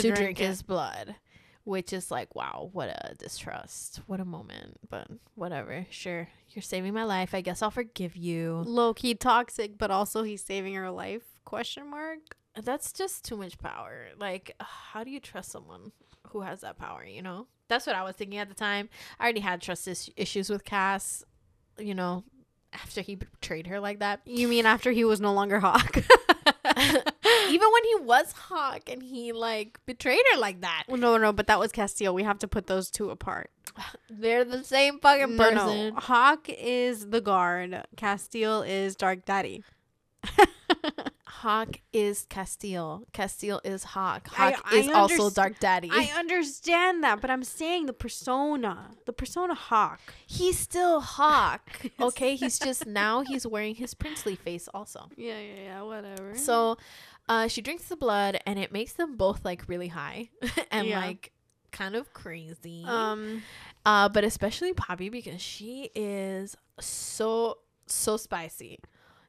to, 0.00 0.12
drink, 0.12 0.40
it. 0.40 0.46
his 0.46 0.62
blood, 0.62 1.16
which 1.64 1.92
is 1.92 2.10
like, 2.10 2.34
wow, 2.34 2.70
what 2.72 2.88
a 2.88 3.14
distrust, 3.14 4.00
what 4.06 4.20
a 4.20 4.24
moment. 4.24 4.78
But 4.88 5.08
whatever, 5.34 5.86
sure, 5.90 6.28
you're 6.50 6.62
saving 6.62 6.94
my 6.94 7.04
life. 7.04 7.34
I 7.34 7.40
guess 7.40 7.62
I'll 7.62 7.70
forgive 7.70 8.16
you. 8.16 8.62
low 8.66 8.94
key 8.94 9.14
toxic, 9.14 9.78
but 9.78 9.90
also 9.90 10.22
he's 10.22 10.42
saving 10.42 10.74
her 10.74 10.90
life? 10.90 11.22
Question 11.44 11.90
mark. 11.90 12.18
that's 12.62 12.92
just 12.92 13.24
too 13.24 13.36
much 13.36 13.58
power. 13.58 14.08
Like, 14.18 14.54
how 14.60 15.04
do 15.04 15.10
you 15.10 15.20
trust 15.20 15.50
someone 15.50 15.92
who 16.32 16.40
has 16.42 16.60
that 16.62 16.78
power? 16.78 17.04
You 17.04 17.22
know, 17.22 17.46
that's 17.68 17.86
what 17.86 17.96
I 17.96 18.02
was 18.04 18.16
thinking 18.16 18.38
at 18.38 18.48
the 18.48 18.54
time. 18.54 18.88
I 19.18 19.24
already 19.24 19.40
had 19.40 19.60
trust 19.60 19.86
is- 19.88 20.10
issues 20.16 20.50
with 20.50 20.64
Cass. 20.64 21.24
You 21.78 21.94
know, 21.94 22.24
after 22.72 23.00
he 23.00 23.14
betrayed 23.16 23.66
her 23.66 23.80
like 23.80 24.00
that. 24.00 24.20
You 24.26 24.46
mean 24.48 24.66
after 24.66 24.90
he 24.92 25.04
was 25.04 25.20
no 25.20 25.32
longer 25.32 25.60
Hawk? 25.60 25.96
Even 27.48 27.68
when 27.72 27.84
he 27.84 27.94
was 28.00 28.32
Hawk 28.32 28.88
and 28.90 29.02
he 29.02 29.32
like 29.32 29.78
betrayed 29.86 30.22
her 30.32 30.38
like 30.38 30.60
that, 30.62 30.84
no, 30.88 31.16
no, 31.18 31.32
but 31.32 31.46
that 31.48 31.58
was 31.58 31.72
Casteel. 31.72 32.14
We 32.14 32.22
have 32.22 32.38
to 32.40 32.48
put 32.48 32.66
those 32.66 32.90
two 32.90 33.10
apart. 33.10 33.50
they're 34.10 34.44
the 34.44 34.64
same 34.64 34.98
fucking 35.00 35.36
No, 35.36 35.50
person. 35.50 35.94
no. 35.94 36.00
Hawk 36.00 36.46
is 36.48 37.08
the 37.08 37.20
guard. 37.20 37.82
Casteel 37.96 38.66
is 38.68 38.96
Dark 38.96 39.24
Daddy. 39.24 39.64
Hawk 41.40 41.80
is 41.92 42.26
Casteel. 42.28 43.04
Casteel 43.12 43.60
is 43.64 43.84
Hawk. 43.84 44.28
Hawk 44.28 44.60
I 44.64 44.76
is 44.76 44.88
also 44.88 45.30
Dark 45.30 45.58
Daddy. 45.58 45.88
I 45.90 46.12
understand 46.18 47.02
that, 47.04 47.20
but 47.20 47.30
I'm 47.30 47.42
saying 47.42 47.86
the 47.86 47.92
persona, 47.94 48.90
the 49.06 49.12
persona 49.12 49.54
Hawk. 49.54 50.00
he's 50.26 50.58
still 50.58 51.00
Hawk. 51.00 51.62
Okay, 52.00 52.36
he's 52.36 52.58
just 52.58 52.86
now 52.86 53.22
he's 53.22 53.46
wearing 53.46 53.74
his 53.74 53.94
princely 53.94 54.36
face 54.36 54.68
also. 54.74 55.08
Yeah, 55.16 55.38
yeah, 55.40 55.62
yeah. 55.64 55.82
Whatever. 55.82 56.36
So, 56.36 56.76
uh, 57.28 57.48
she 57.48 57.60
drinks 57.62 57.84
the 57.88 57.96
blood 57.96 58.38
and 58.46 58.58
it 58.58 58.70
makes 58.72 58.92
them 58.92 59.16
both 59.16 59.44
like 59.44 59.68
really 59.68 59.88
high 59.88 60.28
and 60.70 60.86
Yeah. 60.86 61.00
like 61.00 61.32
kind 61.70 61.94
of 61.96 62.12
crazy. 62.12 62.84
um, 62.86 63.42
Uh, 63.86 64.08
but 64.08 64.22
especially 64.24 64.72
Poppy 64.74 65.08
because 65.08 65.40
she 65.40 65.90
is 65.94 66.56
so 66.78 67.58
so 67.86 68.16
spicy. 68.16 68.78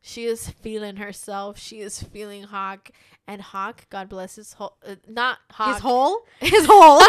She 0.05 0.25
is 0.25 0.49
feeling 0.49 0.97
herself. 0.97 1.57
She 1.57 1.79
is 1.79 2.03
feeling 2.03 2.43
Hawk, 2.43 2.91
and 3.25 3.41
Hawk, 3.41 3.89
God 3.89 4.09
bless 4.09 4.35
his 4.35 4.51
whole, 4.51 4.75
uh, 4.85 4.95
not 5.07 5.37
Hawk, 5.49 5.75
his 5.75 5.81
hole, 5.81 6.25
his 6.41 6.65
hole. 6.69 6.99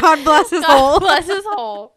God 0.00 0.22
bless 0.24 0.50
his 0.50 0.64
whole. 0.64 0.76
God 0.76 0.88
hole. 0.90 1.00
bless 1.00 1.26
his 1.26 1.44
hole. 1.44 1.96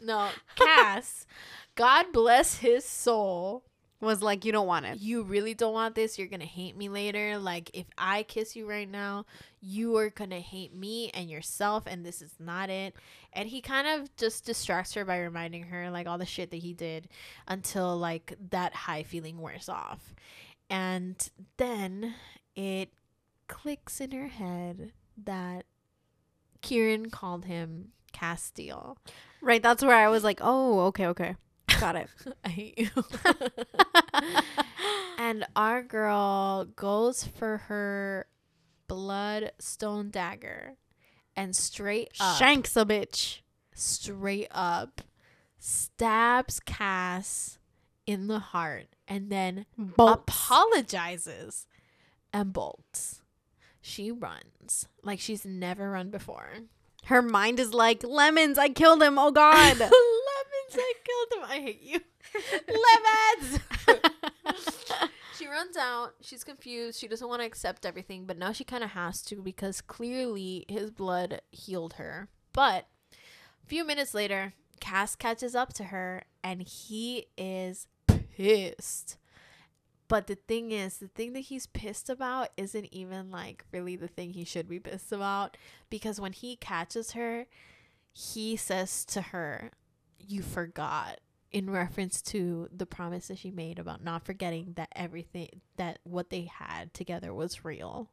No, 0.00 0.30
Cass, 0.56 1.26
God 1.74 2.06
bless 2.10 2.56
his 2.56 2.86
soul. 2.86 3.64
Was 4.00 4.22
like, 4.22 4.44
you 4.44 4.52
don't 4.52 4.68
want 4.68 4.86
it. 4.86 5.00
You 5.00 5.24
really 5.24 5.54
don't 5.54 5.72
want 5.72 5.96
this. 5.96 6.18
You're 6.18 6.28
gonna 6.28 6.44
hate 6.44 6.76
me 6.76 6.88
later. 6.88 7.36
Like 7.36 7.70
if 7.74 7.86
I 7.98 8.22
kiss 8.22 8.54
you 8.54 8.68
right 8.68 8.88
now, 8.88 9.26
you 9.60 9.96
are 9.96 10.10
gonna 10.10 10.38
hate 10.38 10.72
me 10.72 11.10
and 11.10 11.28
yourself, 11.28 11.82
and 11.86 12.06
this 12.06 12.22
is 12.22 12.32
not 12.38 12.70
it. 12.70 12.94
And 13.32 13.48
he 13.48 13.60
kind 13.60 13.88
of 13.88 14.14
just 14.16 14.44
distracts 14.44 14.94
her 14.94 15.04
by 15.04 15.18
reminding 15.18 15.64
her 15.64 15.90
like 15.90 16.06
all 16.06 16.16
the 16.16 16.26
shit 16.26 16.52
that 16.52 16.58
he 16.58 16.74
did 16.74 17.08
until 17.48 17.96
like 17.96 18.34
that 18.50 18.72
high 18.72 19.02
feeling 19.02 19.40
wears 19.40 19.68
off. 19.68 20.14
And 20.70 21.28
then 21.56 22.14
it 22.54 22.90
clicks 23.48 24.00
in 24.00 24.12
her 24.12 24.28
head 24.28 24.92
that 25.24 25.64
Kieran 26.60 27.10
called 27.10 27.46
him 27.46 27.88
Casteel. 28.12 28.96
Right. 29.40 29.62
That's 29.62 29.84
where 29.84 29.96
I 29.96 30.08
was 30.08 30.24
like, 30.24 30.40
oh, 30.42 30.80
okay, 30.86 31.06
okay, 31.06 31.36
got 31.80 31.96
it. 31.96 32.08
I 32.44 32.48
hate 32.48 32.78
you. 32.78 32.88
and 35.18 35.46
our 35.56 35.82
girl 35.82 36.64
goes 36.64 37.24
for 37.24 37.58
her 37.68 38.26
bloodstone 38.86 40.10
dagger 40.10 40.74
and 41.36 41.54
straight 41.54 42.10
up 42.20 42.38
Shanks 42.38 42.76
a 42.76 42.84
bitch. 42.84 43.40
straight 43.74 44.48
up 44.50 45.02
stabs 45.58 46.60
Cass 46.60 47.58
in 48.06 48.26
the 48.28 48.38
heart 48.38 48.86
and 49.06 49.30
then 49.30 49.66
Bolts. 49.76 50.22
apologizes 50.26 51.66
and 52.32 52.52
bolts. 52.52 53.22
She 53.80 54.10
runs 54.10 54.88
like 55.02 55.20
she's 55.20 55.44
never 55.44 55.90
run 55.90 56.10
before. 56.10 56.48
Her 57.04 57.22
mind 57.22 57.58
is 57.60 57.72
like, 57.72 58.02
lemons, 58.04 58.58
I 58.58 58.68
killed 58.70 59.02
him. 59.02 59.18
Oh 59.18 59.30
God. 59.30 59.76
Lemons, 60.68 60.76
I 60.76 60.92
killed 61.04 61.42
him. 61.42 61.50
I 61.50 61.60
hate 61.60 61.82
you. 61.82 62.00
Lemons. 63.44 65.10
she 65.38 65.46
runs 65.46 65.76
out. 65.76 66.14
She's 66.20 66.44
confused. 66.44 66.98
She 66.98 67.08
doesn't 67.08 67.28
want 67.28 67.40
to 67.40 67.46
accept 67.46 67.86
everything, 67.86 68.24
but 68.26 68.38
now 68.38 68.52
she 68.52 68.64
kind 68.64 68.84
of 68.84 68.90
has 68.90 69.22
to 69.22 69.36
because 69.36 69.80
clearly 69.80 70.64
his 70.68 70.90
blood 70.90 71.40
healed 71.50 71.94
her. 71.94 72.28
But 72.52 72.86
a 73.12 73.66
few 73.66 73.84
minutes 73.84 74.14
later, 74.14 74.54
Cass 74.80 75.16
catches 75.16 75.54
up 75.54 75.72
to 75.74 75.84
her 75.84 76.24
and 76.42 76.62
he 76.62 77.26
is 77.36 77.86
pissed. 78.06 79.16
But 80.08 80.26
the 80.26 80.36
thing 80.36 80.70
is, 80.70 80.96
the 80.96 81.08
thing 81.08 81.34
that 81.34 81.40
he's 81.40 81.66
pissed 81.66 82.08
about 82.08 82.48
isn't 82.56 82.88
even 82.92 83.30
like 83.30 83.64
really 83.72 83.94
the 83.94 84.08
thing 84.08 84.32
he 84.32 84.44
should 84.44 84.68
be 84.68 84.80
pissed 84.80 85.12
about 85.12 85.56
because 85.90 86.18
when 86.18 86.32
he 86.32 86.56
catches 86.56 87.12
her, 87.12 87.46
he 88.12 88.56
says 88.56 89.04
to 89.04 89.20
her, 89.20 89.70
You 90.18 90.42
forgot 90.42 91.20
in 91.50 91.70
reference 91.70 92.20
to 92.20 92.68
the 92.74 92.84
promise 92.86 93.28
that 93.28 93.38
she 93.38 93.50
made 93.50 93.78
about 93.78 94.04
not 94.04 94.24
forgetting 94.24 94.72
that 94.76 94.88
everything 94.94 95.60
that 95.76 95.98
what 96.04 96.28
they 96.30 96.42
had 96.52 96.92
together 96.92 97.32
was 97.32 97.64
real. 97.64 98.10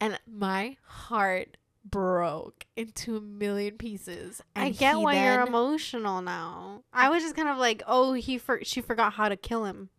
And 0.00 0.18
my 0.26 0.76
heart 0.84 1.58
broke 1.84 2.64
into 2.76 3.16
a 3.16 3.20
million 3.20 3.76
pieces. 3.76 4.40
I 4.56 4.70
get 4.70 4.98
why 4.98 5.22
you're 5.24 5.42
emotional 5.46 6.22
now. 6.22 6.82
I 6.92 7.10
was 7.10 7.22
just 7.22 7.36
kind 7.36 7.48
of 7.48 7.58
like, 7.58 7.82
oh, 7.86 8.14
he 8.14 8.38
for 8.38 8.60
she 8.64 8.80
forgot 8.80 9.14
how 9.14 9.28
to 9.28 9.36
kill 9.36 9.64
him. 9.66 9.90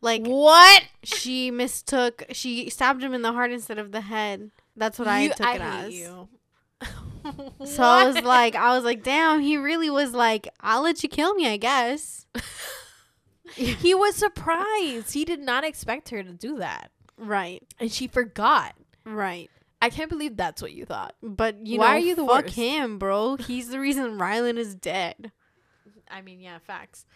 Like 0.00 0.24
What? 0.24 0.84
she 1.02 1.50
mistook, 1.50 2.22
she 2.30 2.70
stabbed 2.70 3.02
him 3.02 3.14
in 3.14 3.22
the 3.22 3.32
heart 3.32 3.50
instead 3.50 3.78
of 3.78 3.90
the 3.90 4.02
head. 4.02 4.52
That's 4.76 4.96
what 4.98 5.08
I 5.08 5.22
You- 5.22 5.28
took 5.30 5.40
it 5.40 5.46
hate 5.46 5.60
as. 5.60 5.94
you. 5.94 6.28
So 7.64 7.82
I 7.82 8.06
was 8.06 8.20
like, 8.22 8.54
I 8.54 8.74
was 8.74 8.84
like, 8.84 9.02
damn, 9.02 9.40
he 9.40 9.56
really 9.56 9.90
was 9.90 10.12
like, 10.12 10.48
I'll 10.60 10.82
let 10.82 11.02
you 11.02 11.08
kill 11.08 11.34
me, 11.34 11.46
I 11.48 11.56
guess. 11.56 12.26
he 13.54 13.94
was 13.94 14.14
surprised. 14.14 15.12
He 15.14 15.24
did 15.24 15.40
not 15.40 15.64
expect 15.64 16.10
her 16.10 16.22
to 16.22 16.32
do 16.32 16.58
that. 16.58 16.90
Right, 17.16 17.62
And 17.80 17.90
she 17.90 18.06
forgot. 18.06 18.74
right. 19.04 19.50
I 19.80 19.90
can't 19.90 20.10
believe 20.10 20.36
that's 20.36 20.60
what 20.60 20.72
you 20.72 20.84
thought. 20.84 21.14
But 21.22 21.64
you 21.66 21.78
Why 21.78 21.86
know, 21.86 21.92
are 21.92 21.98
you 21.98 22.14
the 22.16 22.26
fuck 22.26 22.44
worst? 22.46 22.56
him, 22.56 22.98
bro. 22.98 23.36
He's 23.36 23.68
the 23.68 23.78
reason 23.78 24.18
Rylan 24.18 24.56
is 24.58 24.74
dead. 24.74 25.30
I 26.10 26.20
mean, 26.20 26.40
yeah, 26.40 26.58
facts. 26.58 27.06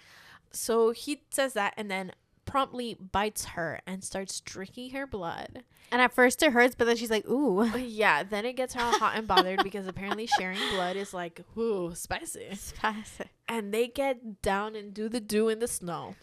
So 0.52 0.92
he 0.92 1.22
says 1.30 1.54
that 1.54 1.74
and 1.76 1.90
then 1.90 2.12
promptly 2.52 2.94
bites 2.94 3.46
her 3.46 3.80
and 3.86 4.04
starts 4.04 4.38
drinking 4.40 4.90
her 4.90 5.06
blood. 5.06 5.64
And 5.90 6.02
at 6.02 6.12
first 6.12 6.42
it 6.42 6.52
hurts, 6.52 6.74
but 6.74 6.84
then 6.86 6.96
she's 6.98 7.10
like, 7.10 7.26
ooh. 7.26 7.64
Yeah, 7.78 8.24
then 8.24 8.44
it 8.44 8.56
gets 8.56 8.74
her 8.74 8.80
all 8.82 8.92
hot 8.98 9.16
and 9.16 9.26
bothered 9.26 9.60
because 9.64 9.86
apparently 9.86 10.26
sharing 10.26 10.58
blood 10.74 10.96
is 10.96 11.14
like, 11.14 11.40
ooh, 11.56 11.94
spicy. 11.94 12.54
Spicy. 12.54 13.24
And 13.48 13.72
they 13.72 13.88
get 13.88 14.42
down 14.42 14.76
and 14.76 14.92
do 14.92 15.08
the 15.08 15.18
do 15.18 15.48
in 15.48 15.60
the 15.60 15.66
snow. 15.66 16.14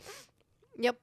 Yep. 0.78 0.98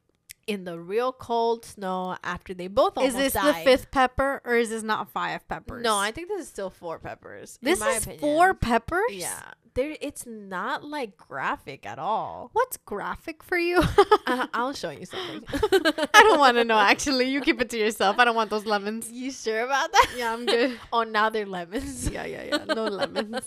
In 0.46 0.62
the 0.62 0.78
real 0.78 1.12
cold 1.12 1.64
snow 1.64 2.16
after 2.22 2.54
they 2.54 2.68
both 2.68 2.96
Is 3.02 3.16
this 3.16 3.32
the 3.32 3.52
fifth 3.64 3.90
pepper 3.90 4.40
or 4.44 4.54
is 4.54 4.70
this 4.70 4.84
not 4.84 5.10
five 5.10 5.48
peppers? 5.48 5.82
No, 5.82 5.96
I 5.96 6.12
think 6.12 6.28
this 6.28 6.42
is 6.42 6.48
still 6.48 6.70
four 6.70 7.00
peppers. 7.00 7.58
in 7.60 7.66
This 7.66 7.80
is 7.80 8.04
opinion. 8.04 8.20
four 8.20 8.54
peppers? 8.54 9.10
Yeah. 9.10 9.42
There 9.76 9.94
it's 10.00 10.24
not 10.24 10.84
like 10.84 11.18
graphic 11.18 11.84
at 11.84 11.98
all. 11.98 12.48
What's 12.54 12.78
graphic 12.78 13.42
for 13.42 13.58
you? 13.58 13.82
Uh, 14.26 14.46
I'll 14.54 14.72
show 14.72 14.88
you 14.88 15.04
something. 15.04 15.44
I 15.52 16.22
don't 16.22 16.38
want 16.38 16.56
to 16.56 16.64
know, 16.64 16.78
actually. 16.78 17.26
You 17.28 17.42
keep 17.42 17.60
it 17.60 17.68
to 17.70 17.78
yourself. 17.78 18.18
I 18.18 18.24
don't 18.24 18.34
want 18.34 18.48
those 18.48 18.64
lemons. 18.64 19.12
You 19.12 19.30
sure 19.30 19.60
about 19.60 19.92
that? 19.92 20.14
Yeah, 20.16 20.32
I'm 20.32 20.46
good. 20.46 20.80
Oh, 20.92 21.02
now 21.02 21.28
they're 21.28 21.44
lemons. 21.44 22.08
yeah, 22.08 22.24
yeah, 22.24 22.44
yeah. 22.44 22.64
No 22.64 22.84
lemons. 23.02 23.44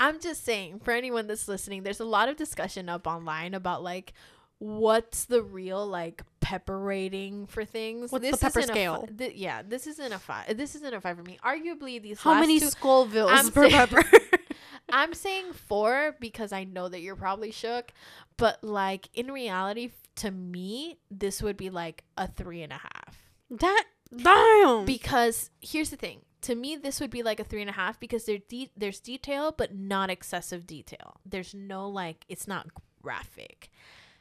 I'm 0.00 0.20
just 0.20 0.44
saying, 0.44 0.78
for 0.84 0.92
anyone 0.92 1.26
that's 1.26 1.48
listening, 1.48 1.82
there's 1.82 1.98
a 2.00 2.04
lot 2.04 2.28
of 2.28 2.36
discussion 2.36 2.88
up 2.88 3.06
online 3.06 3.52
about 3.52 3.82
like 3.82 4.12
what's 4.58 5.24
the 5.26 5.42
real 5.42 5.86
like 5.86 6.22
pepper 6.40 6.78
rating 6.78 7.46
for 7.46 7.64
things. 7.64 8.10
What's 8.10 8.30
the 8.30 8.36
pepper 8.36 8.60
isn't 8.60 8.74
fi- 8.74 8.80
scale? 8.80 9.08
yeah, 9.34 9.62
this 9.66 9.86
isn't 9.86 10.12
a 10.12 10.18
five. 10.18 10.56
This 10.56 10.74
isn't 10.74 10.94
a 10.94 11.00
five 11.00 11.16
for 11.16 11.22
me. 11.22 11.38
Arguably, 11.44 12.00
these 12.00 12.20
How 12.20 12.34
many 12.40 12.58
two. 12.60 12.66
Scovilles 12.66 13.28
I'm 13.30 13.50
per 13.50 13.68
saying- 13.68 13.72
pepper? 13.88 14.02
I'm 14.90 15.12
saying 15.12 15.52
four 15.52 16.16
because 16.18 16.52
I 16.52 16.64
know 16.64 16.88
that 16.88 17.00
you're 17.02 17.16
probably 17.16 17.50
shook, 17.50 17.92
but 18.38 18.62
like 18.64 19.08
in 19.14 19.30
reality, 19.30 19.90
to 20.16 20.30
me, 20.30 20.98
this 21.10 21.42
would 21.42 21.56
be 21.58 21.68
like 21.70 22.04
a 22.16 22.26
three 22.26 22.62
and 22.62 22.72
a 22.72 22.78
half. 22.78 23.16
that 23.50 23.84
damn. 24.16 24.84
Because 24.86 25.50
here's 25.60 25.90
the 25.90 25.96
thing. 25.96 26.20
To 26.42 26.54
me, 26.54 26.76
this 26.76 27.00
would 27.00 27.10
be 27.10 27.22
like 27.22 27.40
a 27.40 27.44
three 27.44 27.60
and 27.60 27.68
a 27.68 27.74
half 27.74 28.00
because 28.00 28.24
there 28.24 28.38
de- 28.38 28.70
there's 28.76 29.00
detail, 29.00 29.52
but 29.56 29.74
not 29.74 30.08
excessive 30.08 30.66
detail. 30.66 31.20
There's 31.26 31.52
no 31.52 31.88
like 31.88 32.24
it's 32.28 32.48
not 32.48 32.68
graphic. 33.02 33.70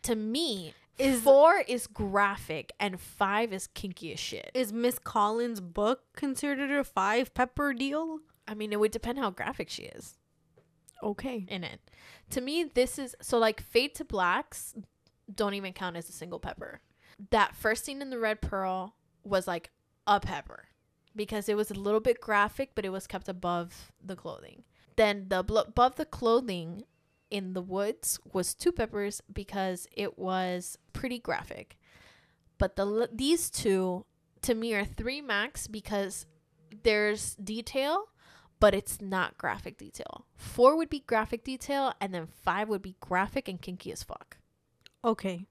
To 0.08 0.16
me, 0.16 0.74
Is- 0.97 1.22
four 1.22 1.60
is 1.68 1.86
graphic 1.88 2.72
and 2.80 2.99
five 2.99 3.53
is 3.53 3.68
kinky 3.68 4.14
as 4.14 4.20
shit. 4.20 4.51
is 4.53 4.72
Miss 4.74 4.99
Collins' 4.99 5.60
book 5.62 6.01
considered 6.16 6.72
a 6.72 6.84
five 6.84 7.34
pepper 7.34 7.74
deal? 7.74 8.20
I 8.47 8.53
mean, 8.53 8.72
it 8.72 8.80
would 8.80 8.91
depend 8.91 9.20
how 9.20 9.30
graphic 9.30 9.70
she 9.70 9.84
is 9.84 10.18
Okay. 11.03 11.45
in 11.49 11.64
it. 11.64 11.82
To 12.32 12.41
me, 12.41 12.64
this 12.64 12.97
is 12.97 13.16
so 13.22 13.38
like 13.38 13.62
Fade 13.62 13.95
to 13.95 14.05
Blacks 14.05 14.74
don't 15.34 15.53
even 15.53 15.74
count 15.74 15.97
as 15.97 16.08
a 16.10 16.14
single 16.14 16.39
pepper. 16.39 16.80
that 17.32 17.55
first 17.55 17.84
scene 17.84 18.01
in 18.01 18.10
the 18.12 18.20
Red 18.20 18.41
Pearl 18.41 18.95
was 19.24 19.47
like 19.47 19.72
a 20.05 20.20
pepper 20.20 20.68
because 21.16 21.49
it 21.49 21.58
was 21.58 21.70
a 21.72 21.74
little 21.74 21.99
bit 21.99 22.22
graphic, 22.22 22.72
but 22.76 22.86
it 22.86 22.89
was 22.89 23.08
kept 23.08 23.28
above 23.28 23.91
the 24.01 24.16
clothing. 24.16 24.64
Then 24.95 25.28
the 25.30 25.39
above 25.39 25.95
the 25.95 26.05
clothing 26.05 26.84
in 27.30 27.53
the 27.53 27.61
woods 27.61 28.19
was 28.34 28.53
two 28.53 28.71
peppers 28.71 29.21
because 29.32 29.88
it 29.91 30.17
was 30.17 30.78
pretty 30.93 31.19
graphic. 31.19 31.78
But 32.57 32.75
the 32.75 33.09
these 33.13 33.49
two 33.49 34.05
to 34.41 34.53
me 34.55 34.73
are 34.73 34.86
three 34.86 35.21
max 35.21 35.67
because 35.67 36.25
there's 36.84 37.36
detail, 37.36 38.05
but 38.59 38.73
it's 38.73 38.99
not 39.01 39.38
graphic 39.38 39.78
detail. 39.78 40.25
Four 40.36 40.75
would 40.78 40.89
be 40.89 41.01
graphic 41.01 41.43
detail, 41.43 41.93
and 42.01 42.13
then 42.13 42.28
five 42.28 42.67
would 42.69 42.82
be 42.82 42.95
graphic 42.99 43.47
and 43.47 43.61
kinky 43.61 43.91
as 43.91 44.03
fuck, 44.03 44.38
Okay. 45.03 45.45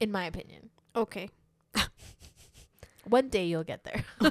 in 0.00 0.12
my 0.12 0.24
opinion. 0.26 0.70
Okay. 0.94 1.30
One 3.04 3.28
day 3.28 3.46
you'll 3.46 3.64
get 3.64 3.82
there. 3.84 4.04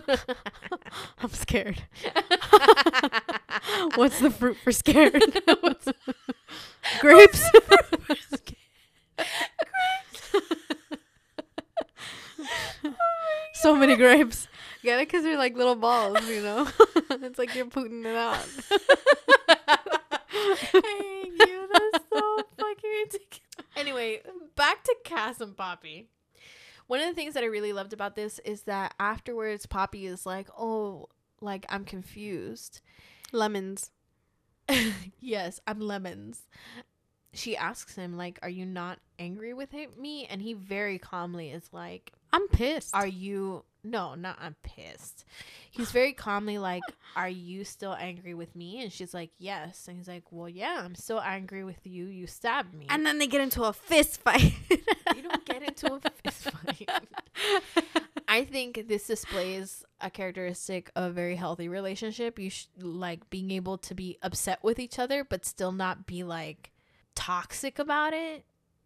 I'm 1.19 1.29
scared. 1.31 1.83
What's 3.95 4.19
the 4.19 4.29
fruit 4.29 4.57
for 4.63 4.71
scared? 4.71 5.13
Grapes. 5.45 5.87
Grapes. 7.01 7.49
so 13.53 13.75
many 13.75 13.95
grapes. 13.95 14.47
Get 14.83 14.99
it? 14.99 15.07
Because 15.07 15.23
they're 15.23 15.37
like 15.37 15.55
little 15.55 15.75
balls, 15.75 16.27
you 16.27 16.41
know? 16.41 16.67
it's 17.09 17.37
like 17.37 17.53
you're 17.53 17.67
putting 17.67 18.03
it 18.03 18.15
out. 18.15 18.37
hey, 20.37 21.23
you, 21.23 21.69
that's 21.71 22.03
so 22.11 22.37
fucking 22.57 22.89
ridiculous. 23.03 23.41
Anyway, 23.75 24.21
back 24.55 24.83
to 24.83 24.95
Cass 25.03 25.39
and 25.39 25.55
Poppy. 25.55 26.07
One 26.87 26.99
of 26.99 27.07
the 27.07 27.13
things 27.13 27.35
that 27.35 27.43
I 27.43 27.47
really 27.47 27.71
loved 27.73 27.93
about 27.93 28.15
this 28.15 28.39
is 28.39 28.63
that 28.63 28.93
afterwards, 28.99 29.65
Poppy 29.65 30.05
is 30.07 30.25
like, 30.25 30.49
"Oh, 30.57 31.07
like 31.39 31.65
I'm 31.69 31.85
confused." 31.85 32.81
Lemons. 33.32 33.91
yes, 35.19 35.59
I'm 35.67 35.79
lemons. 35.79 36.43
She 37.34 37.55
asks 37.55 37.95
him 37.95 38.17
like, 38.17 38.39
"Are 38.41 38.49
you 38.49 38.65
not 38.65 38.99
angry 39.19 39.53
with 39.53 39.73
me?" 39.97 40.25
And 40.25 40.41
he 40.41 40.53
very 40.53 40.97
calmly 40.97 41.51
is 41.51 41.69
like, 41.71 42.11
I'm 42.34 42.47
pissed. 42.49 42.93
"Are 42.93 43.07
you 43.07 43.63
no, 43.84 44.15
not 44.15 44.38
I'm 44.39 44.55
pissed." 44.63 45.25
He's 45.69 45.91
very 45.91 46.13
calmly 46.13 46.57
like, 46.57 46.84
"Are 47.15 47.29
you 47.29 47.63
still 47.63 47.93
angry 47.93 48.34
with 48.34 48.55
me?" 48.55 48.82
And 48.82 48.91
she's 48.91 49.13
like, 49.13 49.32
"Yes." 49.38 49.88
And 49.88 49.97
he's 49.97 50.07
like, 50.07 50.23
"Well, 50.32 50.49
yeah, 50.49 50.82
I'm 50.84 50.95
still 50.95 51.21
angry 51.21 51.63
with 51.63 51.86
you. 51.86 52.05
You 52.05 52.27
stabbed 52.27 52.73
me." 52.73 52.88
and 52.89 53.05
then 53.05 53.17
they 53.17 53.27
get 53.27 53.41
into 53.41 53.63
a 53.63 53.73
fist 53.73 54.21
fight. 54.21 54.53
you 54.69 55.21
don't 55.23 55.45
get 55.45 55.63
into 55.63 55.93
a 55.93 55.99
fist 55.99 56.51
fight. 56.51 56.89
I 58.32 58.45
think 58.45 58.88
this 58.88 59.07
displays 59.07 59.84
a 59.99 60.09
characteristic 60.09 60.89
of 60.95 61.03
a 61.03 61.09
very 61.09 61.36
healthy 61.36 61.67
relationship. 61.67 62.39
You 62.39 62.49
sh- 62.49 62.67
like 62.79 63.29
being 63.29 63.51
able 63.51 63.77
to 63.79 63.93
be 63.93 64.19
upset 64.21 64.63
with 64.63 64.79
each 64.79 64.97
other, 64.97 65.25
but 65.25 65.43
still 65.43 65.73
not 65.73 66.07
be 66.07 66.23
like 66.23 66.71
toxic 67.13 67.77
about 67.77 68.13
it, 68.13 68.45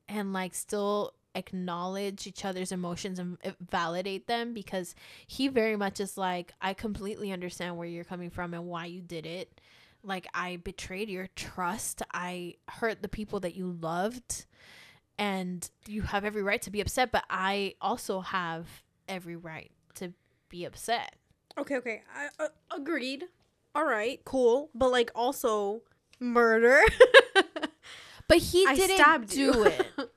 and 0.09 0.33
like 0.33 0.55
still 0.55 1.13
acknowledge 1.35 2.25
each 2.25 2.43
other's 2.43 2.71
emotions 2.71 3.19
and 3.19 3.37
validate 3.69 4.25
them. 4.25 4.55
Because 4.55 4.95
he 5.27 5.47
very 5.47 5.75
much 5.75 5.99
is 5.99 6.17
like, 6.17 6.53
I 6.59 6.73
completely 6.73 7.31
understand 7.31 7.77
where 7.77 7.87
you're 7.87 8.03
coming 8.03 8.31
from 8.31 8.55
and 8.55 8.65
why 8.65 8.87
you 8.87 9.03
did 9.03 9.27
it. 9.27 9.61
Like 10.01 10.25
I 10.33 10.55
betrayed 10.55 11.07
your 11.07 11.27
trust. 11.35 12.01
I 12.11 12.55
hurt 12.67 13.03
the 13.03 13.07
people 13.07 13.41
that 13.41 13.53
you 13.53 13.77
loved 13.79 14.47
and 15.19 15.69
you 15.85 16.01
have 16.01 16.25
every 16.25 16.43
right 16.43 16.61
to 16.61 16.69
be 16.69 16.81
upset 16.81 17.09
but 17.09 17.23
i 17.29 17.73
also 17.79 18.19
have 18.19 18.83
every 19.07 19.35
right 19.35 19.71
to 19.95 20.13
be 20.49 20.65
upset 20.65 21.15
Okay, 21.57 21.77
okay. 21.77 22.01
I 22.13 22.43
uh, 22.43 22.47
agreed. 22.75 23.25
All 23.73 23.85
right, 23.85 24.19
cool. 24.25 24.69
But 24.75 24.91
like 24.91 25.11
also 25.15 25.81
murder. 26.19 26.81
but 28.27 28.37
he 28.37 28.65
I 28.65 28.75
didn't 28.75 29.29
do 29.29 29.63
it 29.65 29.87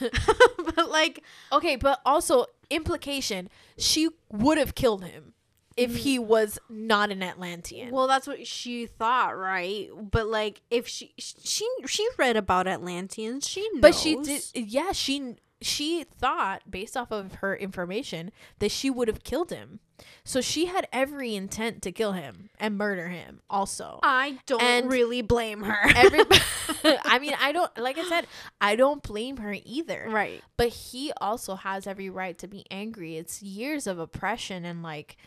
but 0.74 0.90
like 0.90 1.22
okay 1.52 1.76
but 1.76 2.00
also 2.04 2.46
implication 2.68 3.48
she 3.78 4.08
would 4.30 4.58
have 4.58 4.74
killed 4.74 5.04
him 5.04 5.34
if 5.76 5.96
he 5.96 6.18
was 6.18 6.58
not 6.68 7.10
an 7.10 7.22
atlantean 7.22 7.90
well 7.90 8.06
that's 8.06 8.26
what 8.26 8.46
she 8.46 8.86
thought, 8.86 9.36
right? 9.38 9.88
But 10.10 10.26
like 10.26 10.60
if 10.70 10.86
she 10.86 11.14
she 11.16 11.66
she 11.86 12.06
read 12.18 12.36
about 12.36 12.66
Atlanteans, 12.66 13.48
she 13.48 13.62
knows. 13.72 13.80
but 13.80 13.94
she 13.94 14.16
did 14.16 14.42
yeah 14.54 14.92
she 14.92 15.36
she 15.60 16.04
thought 16.04 16.62
based 16.70 16.96
off 16.96 17.10
of 17.10 17.34
her 17.36 17.54
information 17.56 18.30
that 18.60 18.70
she 18.70 18.88
would 18.90 19.08
have 19.08 19.22
killed 19.24 19.50
him. 19.50 19.80
So 20.24 20.40
she 20.40 20.66
had 20.66 20.88
every 20.92 21.34
intent 21.36 21.82
to 21.82 21.92
kill 21.92 22.12
him 22.12 22.48
and 22.58 22.78
murder 22.78 23.08
him 23.08 23.42
also. 23.50 24.00
I 24.02 24.38
don't 24.46 24.62
And 24.62 24.90
really 24.90 25.20
blame 25.20 25.62
her. 25.64 25.78
everybody 25.94 26.40
i 27.04 27.18
mean 27.18 27.34
i 27.40 27.52
don't 27.52 27.76
like 27.76 27.98
i 27.98 28.08
said 28.08 28.26
i 28.60 28.76
don't 28.76 29.02
blame 29.02 29.36
her 29.38 29.54
either. 29.64 30.06
Right. 30.08 30.42
but 30.56 30.68
he 30.68 31.12
also 31.20 31.54
has 31.56 31.86
every 31.86 32.08
right 32.08 32.38
to 32.38 32.48
be 32.48 32.64
angry. 32.70 33.16
It's 33.18 33.42
years 33.42 33.86
of 33.86 33.98
oppression 33.98 34.64
and 34.64 34.82
like 34.82 35.18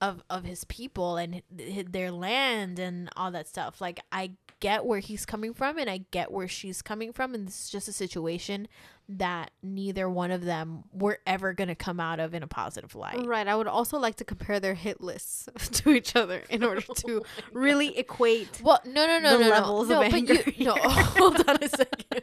of 0.00 0.22
of 0.30 0.44
his 0.44 0.64
people 0.64 1.16
and 1.18 1.42
their 1.50 2.10
land 2.10 2.78
and 2.78 3.10
all 3.16 3.30
that 3.32 3.46
stuff. 3.46 3.80
Like 3.82 4.00
i 4.10 4.32
get 4.60 4.86
where 4.86 5.00
he's 5.00 5.26
coming 5.26 5.52
from 5.52 5.76
and 5.76 5.90
i 5.90 5.98
get 6.10 6.32
where 6.32 6.48
she's 6.48 6.80
coming 6.80 7.12
from 7.12 7.34
and 7.34 7.46
this 7.46 7.64
is 7.64 7.70
just 7.70 7.88
a 7.88 7.92
situation 7.92 8.66
that 9.08 9.50
neither 9.62 10.08
one 10.08 10.30
of 10.30 10.44
them 10.44 10.84
were 10.92 11.18
ever 11.26 11.52
going 11.52 11.68
to 11.68 11.74
come 11.74 12.00
out 12.00 12.20
of 12.20 12.34
in 12.34 12.42
a 12.42 12.46
positive 12.46 12.94
light. 12.94 13.26
Right. 13.26 13.46
I 13.46 13.54
would 13.54 13.66
also 13.66 13.98
like 13.98 14.16
to 14.16 14.24
compare 14.24 14.60
their 14.60 14.74
hit 14.74 15.00
lists 15.00 15.48
to 15.72 15.90
each 15.90 16.16
other 16.16 16.42
in 16.48 16.64
order 16.64 16.82
oh 16.88 16.94
to 16.94 17.22
really 17.52 17.98
equate. 17.98 18.60
well 18.62 18.80
no 18.86 19.06
no 19.06 19.18
no 19.18 19.38
no 19.38 19.48
levels 19.48 19.88
no, 19.88 20.02
of 20.02 20.12
no 20.12 20.20
but 20.20 20.56
you 20.58 20.64
no 20.64 20.74
hold 20.82 21.48
on 21.48 21.58
a 21.62 21.68
second. 21.68 22.22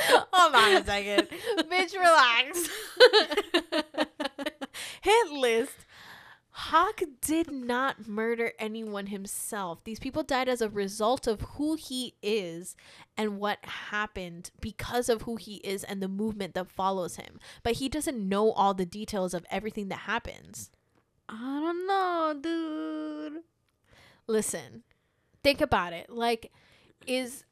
Hold 0.00 0.54
on 0.54 0.82
a 0.82 0.84
second. 0.84 1.28
Bitch 1.70 1.94
relax. 1.94 2.68
Hit 5.00 5.32
list 5.32 5.83
Hawk 6.74 7.02
did 7.20 7.52
not 7.52 8.08
murder 8.08 8.50
anyone 8.58 9.06
himself. 9.06 9.84
These 9.84 10.00
people 10.00 10.24
died 10.24 10.48
as 10.48 10.60
a 10.60 10.68
result 10.68 11.28
of 11.28 11.40
who 11.40 11.76
he 11.76 12.14
is 12.20 12.74
and 13.16 13.38
what 13.38 13.64
happened 13.64 14.50
because 14.60 15.08
of 15.08 15.22
who 15.22 15.36
he 15.36 15.58
is 15.58 15.84
and 15.84 16.02
the 16.02 16.08
movement 16.08 16.54
that 16.54 16.68
follows 16.68 17.14
him. 17.14 17.38
But 17.62 17.74
he 17.74 17.88
doesn't 17.88 18.28
know 18.28 18.50
all 18.50 18.74
the 18.74 18.84
details 18.84 19.34
of 19.34 19.46
everything 19.52 19.86
that 19.86 20.00
happens. 20.00 20.72
I 21.28 21.60
don't 21.60 21.86
know, 21.86 22.34
dude. 22.42 23.42
Listen, 24.26 24.82
think 25.44 25.60
about 25.60 25.92
it. 25.92 26.10
Like, 26.10 26.50
is 27.06 27.44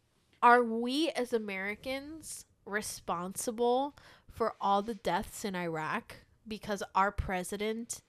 are 0.43 0.65
we 0.65 1.11
as 1.11 1.33
Americans 1.33 2.45
responsible 2.67 3.95
for 4.29 4.55
all 4.61 4.83
the 4.83 4.97
deaths 4.97 5.45
in 5.45 5.55
Iraq 5.55 6.17
because 6.49 6.83
our 6.97 7.13
president 7.13 8.03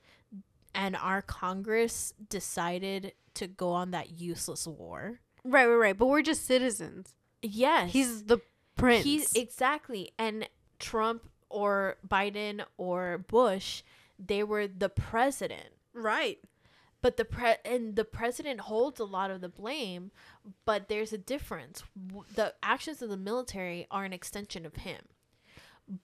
and 0.75 0.95
our 0.95 1.21
Congress 1.21 2.13
decided 2.29 3.13
to 3.35 3.47
go 3.47 3.69
on 3.71 3.91
that 3.91 4.19
useless 4.19 4.67
war? 4.67 5.19
Right, 5.43 5.65
right, 5.65 5.75
right. 5.75 5.97
But 5.97 6.07
we're 6.07 6.21
just 6.21 6.45
citizens. 6.45 7.13
Yes. 7.41 7.91
He's 7.91 8.23
the 8.23 8.39
prince. 8.75 9.03
He's 9.03 9.33
exactly. 9.35 10.11
And 10.17 10.47
Trump 10.79 11.23
or 11.49 11.97
Biden 12.07 12.63
or 12.77 13.17
Bush, 13.17 13.83
they 14.17 14.43
were 14.43 14.67
the 14.67 14.89
president. 14.89 15.69
right. 15.93 16.39
But 17.01 17.17
the 17.17 17.25
pre 17.25 17.55
and 17.65 17.97
the 17.97 18.05
president 18.05 18.61
holds 18.61 18.97
a 18.97 19.03
lot 19.03 19.29
of 19.29 19.41
the 19.41 19.49
blame, 19.49 20.11
but 20.63 20.87
there's 20.87 21.11
a 21.11 21.17
difference. 21.17 21.83
The 22.35 22.53
actions 22.63 23.01
of 23.01 23.09
the 23.09 23.17
military 23.17 23.85
are 23.91 24.05
an 24.05 24.13
extension 24.13 24.65
of 24.65 24.77
him. 24.77 25.01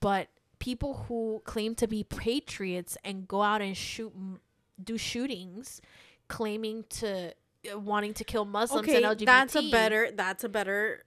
But 0.01 0.28
people 0.59 1.05
who 1.07 1.41
claim 1.45 1.74
to 1.76 1.88
be 1.88 2.03
patriots 2.03 2.97
and 3.05 3.30
go 3.30 3.41
out 3.41 3.61
and 3.61 3.78
shoot 3.78 4.11
m- 4.13 4.41
do 4.84 4.97
shootings 4.97 5.82
claiming 6.27 6.86
to 6.89 7.34
uh, 7.71 7.80
wanting 7.80 8.13
to 8.13 8.23
kill 8.23 8.45
Muslims 8.45 8.88
Okay, 8.88 9.03
and 9.03 9.17
LGBT 9.17 9.25
that's 9.25 9.55
a 9.55 9.69
better. 9.69 10.11
That's 10.15 10.43
a 10.43 10.49
better 10.49 11.03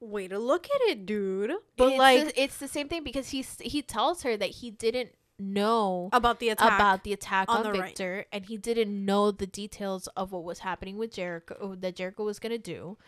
way 0.00 0.28
to 0.28 0.38
look 0.38 0.66
at 0.66 0.80
it, 0.88 1.06
dude. 1.06 1.52
But 1.76 1.88
it's 1.90 1.98
like 1.98 2.24
the, 2.26 2.42
it's 2.42 2.56
the 2.58 2.68
same 2.68 2.88
thing 2.88 3.04
because 3.04 3.30
he's 3.30 3.56
he 3.60 3.82
tells 3.82 4.22
her 4.22 4.36
that 4.36 4.50
he 4.50 4.70
didn't 4.70 5.10
know 5.40 6.10
about 6.12 6.38
the 6.38 6.50
attack. 6.50 6.78
about 6.78 7.04
the 7.04 7.12
attack 7.12 7.48
on 7.48 7.66
on, 7.66 7.72
the 7.72 7.78
right. 7.78 7.94
Vikter 7.96 8.24
and 8.32 8.46
he 8.46 8.56
didn't 8.56 9.04
know 9.04 9.30
the 9.30 9.46
details 9.46 10.06
of 10.08 10.32
what 10.32 10.44
was 10.44 10.60
happening 10.60 10.98
with 10.98 11.12
Jericho 11.12 11.74
that 11.76 11.96
Jericho 11.96 12.24
was 12.24 12.38
going 12.38 12.52
to 12.52 12.58
do. 12.58 12.98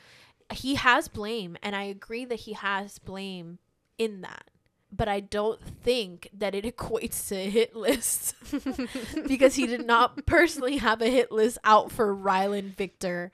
He 0.52 0.74
has 0.76 1.08
blame 1.08 1.56
and 1.62 1.76
I 1.76 1.84
agree 1.84 2.24
that 2.24 2.40
he 2.40 2.54
has 2.54 2.98
blame 2.98 3.58
in 3.98 4.22
that. 4.22 4.50
But 4.94 5.08
I 5.08 5.20
don't 5.20 5.60
think 5.82 6.28
that 6.36 6.54
it 6.54 6.64
equates 6.76 7.28
to 7.28 7.36
a 7.36 7.48
hit 7.50 7.74
list 7.74 8.34
because 9.26 9.54
he 9.54 9.66
did 9.66 9.86
not 9.86 10.26
personally 10.26 10.76
have 10.76 11.00
a 11.00 11.08
hit 11.08 11.32
list 11.32 11.58
out 11.64 11.90
for 11.90 12.14
Rylan 12.14 12.74
Vikter 12.74 13.30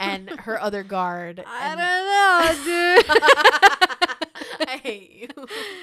and 0.00 0.30
her 0.40 0.60
other 0.60 0.82
guard. 0.82 1.44
I 1.46 1.74
don't 1.74 2.64
know, 2.64 2.64
dude. 2.64 3.75
I 4.68 4.76
hate 4.78 5.12
you. 5.12 5.28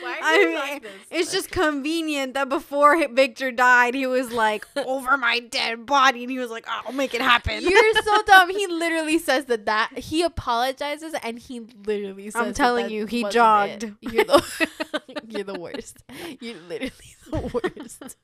Why 0.02 0.12
are 0.14 0.24
I 0.24 0.36
you 0.40 0.46
mean, 0.48 0.56
like 0.56 0.84
this? 0.84 0.92
It's 1.12 1.32
just 1.32 1.52
convenient 1.52 2.34
that 2.36 2.50
before 2.50 2.96
Vikter 2.98 3.56
died, 3.56 3.94
he 3.94 4.06
was 4.08 4.32
like 4.32 4.66
over 4.76 5.18
my 5.18 5.40
dead 5.40 5.86
body, 5.86 6.24
and 6.24 6.32
he 6.32 6.40
was 6.40 6.50
like, 6.52 6.66
"I'll 6.68 6.94
make 6.94 7.14
it 7.14 7.22
happen." 7.22 7.62
You're 7.62 7.94
so 8.04 8.22
dumb. 8.26 8.50
He 8.50 8.68
literally 8.68 9.18
says 9.20 9.46
that 9.46 9.66
that 9.66 9.98
he 9.98 10.22
apologizes 10.24 11.14
and 11.24 11.40
he 11.40 11.62
literally 11.86 12.30
says. 12.30 12.42
I'm 12.42 12.54
telling 12.54 12.86
that 12.86 12.92
you, 12.92 13.06
he 13.06 13.28
jogged. 13.30 13.84
it. 13.84 13.94
You're 14.02 14.26
the 14.26 14.68
you're 15.28 15.44
the 15.44 15.60
worst. 15.60 16.04
You're 16.40 16.60
literally 16.62 17.16
the 17.30 17.62
worst. 17.64 18.18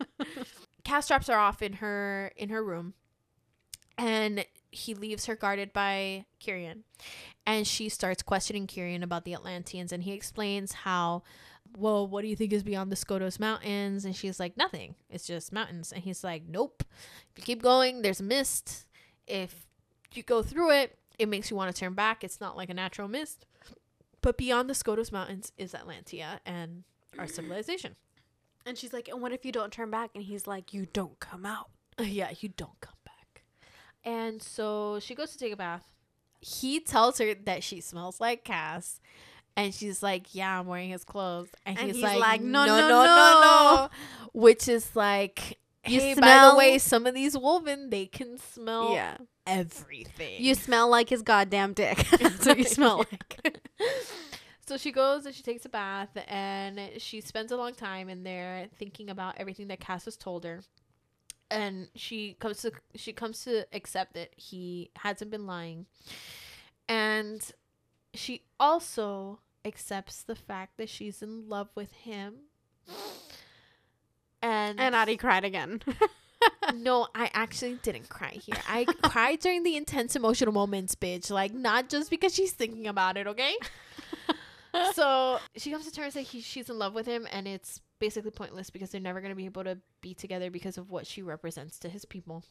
Cass 0.83 1.07
drops 1.07 1.27
her 1.27 1.37
off 1.37 1.61
in 1.61 1.73
her 1.73 2.31
in 2.35 2.49
her 2.49 2.63
room, 2.63 2.93
and 3.97 4.45
he 4.71 4.93
leaves 4.93 5.25
her 5.25 5.35
guarded 5.35 5.73
by 5.73 6.25
Kieran, 6.39 6.83
and 7.49 7.65
she 7.65 7.89
starts 7.89 8.21
questioning 8.21 8.67
Kieran 8.67 9.01
about 9.01 9.25
the 9.25 9.33
Atlanteans, 9.33 9.91
and 9.91 10.03
he 10.03 10.13
explains 10.13 10.71
how. 10.71 11.23
Well, 11.77 12.07
what 12.07 12.23
do 12.23 12.27
you 12.27 12.35
think 12.35 12.51
is 12.51 12.63
beyond 12.63 12.91
the 12.91 12.95
Skotos 12.95 13.39
Mountains? 13.39 14.03
And 14.03 14.15
she's 14.15 14.39
like, 14.39 14.57
nothing. 14.57 14.95
It's 15.07 15.27
just 15.27 15.53
mountains. 15.53 15.91
And 15.91 16.03
he's 16.03 16.23
like, 16.23 16.41
nope. 16.47 16.83
If 17.29 17.37
you 17.37 17.43
keep 17.43 17.61
going, 17.61 18.01
there's 18.01 18.19
a 18.19 18.23
mist. 18.23 18.87
If 19.27 19.67
you 20.11 20.23
go 20.23 20.41
through 20.41 20.71
it, 20.71 20.97
it 21.19 21.29
makes 21.29 21.51
you 21.51 21.55
want 21.55 21.71
to 21.71 21.79
turn 21.79 21.93
back. 21.93 22.23
It's 22.23 22.41
not 22.41 22.57
like 22.57 22.71
a 22.71 22.73
natural 22.73 23.07
mist. 23.07 23.45
But 24.21 24.35
beyond 24.35 24.67
the 24.67 24.73
Skotos 24.73 25.11
Mountains 25.11 25.51
is 25.59 25.73
Atlantia 25.73 26.39
and 26.43 26.85
our 27.19 27.27
civilization. 27.27 27.95
And 28.65 28.75
she's 28.75 28.91
like, 28.91 29.07
"And 29.07 29.21
what 29.21 29.31
if 29.31 29.45
you 29.45 29.51
don't 29.51 29.71
turn 29.71 29.91
back?" 29.91 30.09
And 30.15 30.23
he's 30.23 30.47
like, 30.47 30.73
"You 30.73 30.87
don't 30.91 31.19
come 31.19 31.45
out." 31.45 31.69
yeah, 31.99 32.31
you 32.39 32.49
don't 32.49 32.79
come 32.81 32.97
back. 33.05 33.43
And 34.03 34.41
so 34.41 34.99
she 34.99 35.13
goes 35.13 35.31
to 35.33 35.37
take 35.37 35.53
a 35.53 35.57
bath. 35.57 35.98
He 36.41 36.79
tells 36.79 37.17
her 37.19 37.33
that 37.45 37.63
she 37.63 37.81
smells 37.81 38.19
like 38.19 38.43
Cass. 38.43 38.99
And 39.57 39.73
she's 39.73 40.01
like, 40.01 40.33
Yeah, 40.33 40.59
I'm 40.59 40.67
wearing 40.67 40.89
his 40.89 41.03
clothes. 41.03 41.49
And, 41.65 41.77
And 41.77 41.87
he's, 41.87 41.95
he's 41.97 42.03
like, 42.03 42.19
like, 42.19 42.41
no, 42.41 42.65
"No, 42.65 42.79
no, 42.79 42.87
no, 42.87 43.03
no, 43.05 43.05
no, 43.05 43.41
no." 43.41 43.89
Which 44.33 44.67
is 44.69 44.95
like, 44.95 45.59
You 45.85 45.99
hey, 45.99 46.13
by 46.15 46.49
the 46.49 46.55
way, 46.55 46.77
some 46.77 47.05
of 47.05 47.13
these 47.13 47.37
women, 47.37 47.89
they 47.89 48.05
can 48.05 48.37
smell 48.37 48.93
yeah, 48.93 49.17
everything. 49.45 50.41
you 50.41 50.55
smell 50.55 50.87
like 50.89 51.09
his 51.09 51.21
goddamn 51.23 51.73
dick. 51.73 51.97
That's 52.19 52.45
what 52.45 52.57
you 52.57 52.63
smell 52.63 52.99
like. 52.99 53.59
So 54.65 54.77
she 54.77 54.91
goes 54.91 55.25
and 55.25 55.33
she 55.33 55.41
takes 55.41 55.65
a 55.65 55.69
bath 55.69 56.15
and 56.27 56.79
she 56.99 57.21
spends 57.21 57.51
a 57.51 57.57
long 57.57 57.73
time 57.73 58.07
in 58.07 58.21
there 58.21 58.67
thinking 58.77 59.09
about 59.09 59.33
everything 59.39 59.67
that 59.69 59.79
Cass 59.79 60.05
has 60.05 60.15
told 60.15 60.43
her. 60.43 60.61
And 61.51 61.89
she 61.95 62.35
comes 62.39 62.61
to 62.61 62.71
she 62.95 63.13
comes 63.13 63.43
to 63.45 63.65
accept 63.73 64.13
that 64.13 64.29
he 64.35 64.91
hasn't 64.97 65.31
been 65.31 65.47
lying. 65.47 65.87
And 66.87 67.41
she 68.13 68.43
also 68.59 69.39
accepts 69.65 70.23
the 70.23 70.35
fact 70.35 70.77
that 70.77 70.89
she's 70.89 71.21
in 71.21 71.49
love 71.49 71.69
with 71.75 71.91
him. 71.93 72.35
And 74.41 74.79
And 74.79 74.95
Addie 74.95 75.17
cried 75.17 75.43
again. 75.43 75.81
no, 76.73 77.07
I 77.13 77.29
actually 77.33 77.75
didn't 77.81 78.09
cry 78.09 78.31
here. 78.31 78.55
I 78.67 78.85
cried 78.85 79.39
during 79.39 79.63
the 79.63 79.75
intense 79.75 80.15
emotional 80.15 80.53
moments, 80.53 80.95
bitch. 80.95 81.29
Like 81.29 81.53
not 81.53 81.89
just 81.89 82.09
because 82.09 82.33
she's 82.33 82.53
thinking 82.53 82.87
about 82.87 83.17
it, 83.17 83.27
okay? 83.27 83.55
so 84.93 85.39
she 85.55 85.71
comes 85.71 85.85
to 85.85 85.91
terms 85.91 86.13
that 86.13 86.21
he, 86.21 86.41
she's 86.41 86.69
in 86.69 86.77
love 86.77 86.93
with 86.93 87.05
him, 87.05 87.27
and 87.31 87.47
it's 87.47 87.81
basically 87.99 88.31
pointless 88.31 88.69
because 88.69 88.89
they're 88.89 89.01
never 89.01 89.21
gonna 89.21 89.35
be 89.35 89.45
able 89.45 89.63
to 89.63 89.79
be 90.01 90.13
together 90.13 90.49
because 90.49 90.77
of 90.77 90.89
what 90.89 91.05
she 91.05 91.21
represents 91.21 91.79
to 91.79 91.89
his 91.89 92.05
people. 92.05 92.43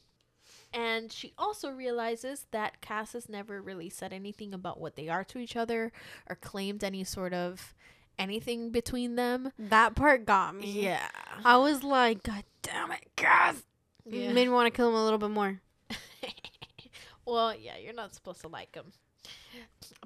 And 0.72 1.12
she 1.12 1.32
also 1.38 1.70
realizes 1.70 2.46
that 2.50 2.80
Cass 2.80 3.12
has 3.12 3.28
never 3.28 3.60
really 3.60 3.88
said 3.88 4.12
anything 4.12 4.52
about 4.52 4.80
what 4.80 4.96
they 4.96 5.08
are 5.08 5.24
to 5.24 5.38
each 5.38 5.56
other 5.56 5.92
or 6.28 6.36
claimed 6.36 6.84
any 6.84 7.04
sort 7.04 7.32
of 7.32 7.74
anything 8.18 8.70
between 8.70 9.16
them. 9.16 9.52
that 9.58 9.94
part 9.94 10.26
got 10.26 10.54
me. 10.56 10.82
Yeah. 10.82 11.08
I 11.44 11.56
was 11.56 11.82
like, 11.82 12.22
God 12.22 12.44
damn 12.62 12.92
it, 12.92 13.06
Cass. 13.16 13.62
Yeah. 14.04 14.32
Made 14.32 14.46
me 14.46 14.52
want 14.52 14.66
to 14.66 14.76
kill 14.76 14.88
him 14.88 14.94
a 14.94 15.04
little 15.04 15.18
bit 15.18 15.30
more. 15.30 15.60
well, 17.26 17.54
yeah, 17.54 17.76
you're 17.82 17.94
not 17.94 18.14
supposed 18.14 18.40
to 18.42 18.48
like 18.48 18.74
him. 18.74 18.92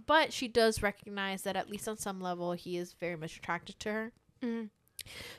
But 0.07 0.32
she 0.32 0.49
does 0.49 0.82
recognize 0.82 1.43
that 1.43 1.57
at 1.57 1.70
least 1.70 1.88
on 1.88 1.97
some 1.97 2.20
level 2.20 2.53
he 2.53 2.76
is 2.76 2.93
very 2.95 3.16
much 3.16 3.36
attracted 3.36 3.78
to 3.80 3.93
her. 3.93 4.12
Mm. 4.43 4.70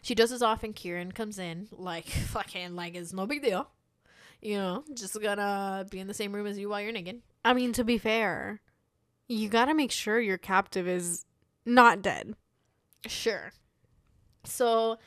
She 0.02 0.16
dozes 0.16 0.42
off 0.42 0.64
and 0.64 0.76
Kieran 0.76 1.12
comes 1.12 1.40
in 1.40 1.68
like 1.72 2.06
fucking 2.08 2.76
like 2.76 2.96
it's 2.96 3.14
no 3.14 3.26
big 3.26 3.42
deal. 3.42 3.68
You 4.42 4.58
know, 4.58 4.84
just 4.94 5.20
gonna 5.22 5.86
be 5.90 6.00
in 6.00 6.08
the 6.08 6.14
same 6.14 6.34
room 6.34 6.48
as 6.48 6.58
you 6.58 6.70
while 6.70 6.82
you're 6.82 6.92
naked. 6.92 7.22
I 7.46 7.54
mean, 7.54 7.74
to 7.74 7.84
be 7.84 7.98
fair, 7.98 8.62
you 9.28 9.50
got 9.50 9.66
to 9.66 9.74
make 9.74 9.92
sure 9.92 10.20
your 10.20 10.38
captive 10.38 10.88
is 10.88 11.26
not 11.66 12.02
dead. 12.02 12.36
Sure. 13.08 13.52
So 14.44 14.98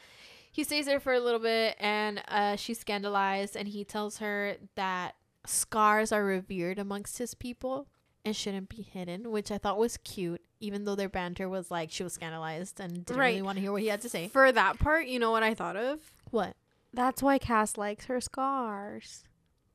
he 0.51 0.65
stays 0.65 0.87
there 0.87 1.01
for 1.01 1.13
a 1.13 1.21
little 1.21 1.41
bit 1.41 1.77
and 1.79 2.23
uh, 2.29 2.57
she's 2.57 2.79
scandalized 2.79 3.57
and 3.57 3.69
he 3.69 3.85
tells 3.85 4.19
her 4.19 4.57
that 4.75 5.15
scars 5.47 6.13
are 6.13 6.25
revered 6.25 6.79
amongst 6.79 7.19
his 7.19 7.35
people 7.35 7.89
and 8.27 8.37
shouldn't 8.37 8.69
be 8.69 8.83
hidden, 8.83 9.31
which 9.31 9.51
I 9.51 9.59
thought 9.59 9.79
was 9.79 9.97
cute, 9.99 10.43
even 10.61 10.85
though 10.85 10.95
their 10.97 11.09
banter 11.09 11.49
was 11.49 11.71
like 11.71 11.91
she 11.91 12.03
was 12.03 12.13
scandalized 12.13 12.81
and 12.81 13.07
didn't 13.07 13.21
really 13.21 13.43
want 13.43 13.57
to 13.57 13.63
hear 13.63 13.73
what 13.73 13.83
he 13.83 13.89
had 13.89 14.03
to 14.03 14.09
say. 14.09 14.29
For 14.29 14.51
that 14.51 14.79
part, 14.79 15.07
you 15.07 15.19
know 15.19 15.31
what 15.31 15.43
I 15.43 15.55
thought 15.55 15.77
of? 15.77 16.01
What? 16.31 16.57
That's 16.93 17.23
why 17.23 17.39
Cass 17.39 17.77
likes 17.77 18.07
her 18.07 18.21
scars. 18.21 19.25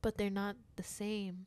But 0.02 0.18
they're 0.18 0.30
not 0.30 0.56
the 0.76 0.82
same. 0.82 1.46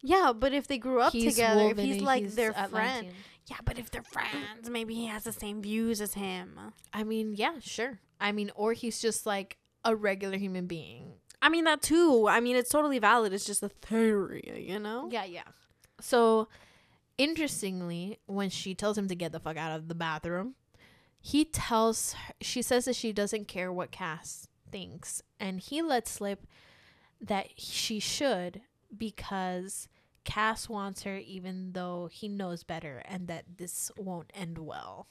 Yeah, 0.00 0.32
but 0.34 0.52
if 0.52 0.68
they 0.68 0.78
grew 0.78 1.00
up 1.00 1.12
He's 1.12 1.34
together, 1.34 1.70
if 1.70 1.78
he's 1.78 2.00
like 2.00 2.22
he's 2.22 2.36
their 2.36 2.52
friend. 2.52 3.08
Yeah, 3.46 3.56
but 3.64 3.78
if 3.78 3.90
they're 3.90 4.02
friends, 4.02 4.70
maybe 4.70 4.94
he 4.94 5.06
has 5.06 5.24
the 5.24 5.32
same 5.32 5.62
views 5.62 6.00
as 6.00 6.14
him. 6.14 6.58
I 6.92 7.02
mean, 7.02 7.34
yeah, 7.34 7.54
sure. 7.60 7.98
I 8.20 8.30
mean, 8.30 8.50
or 8.54 8.74
he's 8.74 9.00
just 9.00 9.26
like 9.26 9.56
a 9.84 9.96
regular 9.96 10.36
human 10.36 10.66
being. 10.66 11.14
I 11.40 11.48
mean 11.48 11.64
that 11.64 11.82
too. 11.82 12.28
I 12.28 12.40
mean 12.40 12.56
it's 12.56 12.68
totally 12.70 12.98
valid. 12.98 13.32
It's 13.32 13.44
just 13.44 13.62
a 13.62 13.68
theory, 13.68 14.66
you 14.68 14.78
know? 14.78 15.08
Yeah, 15.10 15.24
yeah. 15.24 15.42
So, 16.00 16.48
interestingly, 17.16 18.18
when 18.26 18.50
she 18.50 18.74
tells 18.74 18.96
him 18.96 19.08
to 19.08 19.14
get 19.14 19.32
the 19.32 19.40
fuck 19.40 19.56
out 19.56 19.72
of 19.72 19.88
the 19.88 19.94
bathroom, 19.94 20.54
he 21.20 21.44
tells 21.44 22.12
her, 22.12 22.34
she 22.40 22.62
says 22.62 22.84
that 22.84 22.96
she 22.96 23.12
doesn't 23.12 23.48
care 23.48 23.72
what 23.72 23.90
Cass 23.90 24.48
thinks, 24.70 25.22
and 25.40 25.60
he 25.60 25.82
lets 25.82 26.10
slip 26.10 26.46
that 27.20 27.48
she 27.56 27.98
should 27.98 28.60
because 28.96 29.88
Cass 30.24 30.68
wants 30.68 31.02
her 31.02 31.16
even 31.16 31.72
though 31.72 32.08
he 32.12 32.28
knows 32.28 32.62
better 32.62 33.02
and 33.06 33.28
that 33.28 33.44
this 33.56 33.90
won't 33.96 34.30
end 34.34 34.58
well. 34.58 35.08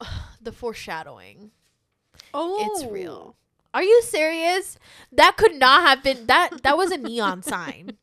the 0.40 0.52
foreshadowing. 0.52 1.50
Oh, 2.34 2.58
It's 2.60 2.90
real. 2.90 3.36
Oh. 3.36 3.47
Are 3.74 3.82
you 3.82 4.02
serious? 4.02 4.78
That 5.12 5.36
could 5.36 5.54
not 5.54 5.86
have 5.86 6.02
been 6.02 6.26
that 6.26 6.62
that 6.62 6.76
was 6.76 6.90
a 6.90 6.96
neon 6.98 7.42
sign. 7.42 7.92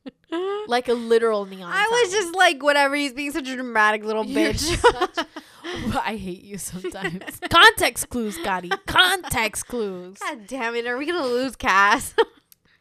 Like 0.66 0.88
a 0.88 0.92
literal 0.92 1.46
neon 1.46 1.70
I 1.72 1.86
was 2.02 2.12
just 2.12 2.34
like, 2.34 2.60
whatever. 2.62 2.96
He's 2.96 3.12
being 3.12 3.30
such 3.30 3.48
a 3.48 3.54
dramatic 3.54 4.04
little 4.04 4.24
You're 4.26 4.52
bitch. 4.52 4.76
such- 4.76 5.26
I 6.04 6.16
hate 6.16 6.42
you 6.42 6.58
sometimes. 6.58 7.22
Context 7.48 8.08
clues, 8.10 8.36
Gotti. 8.38 8.70
Context 8.86 9.68
clues. 9.68 10.18
God 10.18 10.46
damn 10.48 10.74
it! 10.74 10.86
Are 10.86 10.98
we 10.98 11.06
gonna 11.06 11.24
lose 11.24 11.54
Cass? 11.54 12.12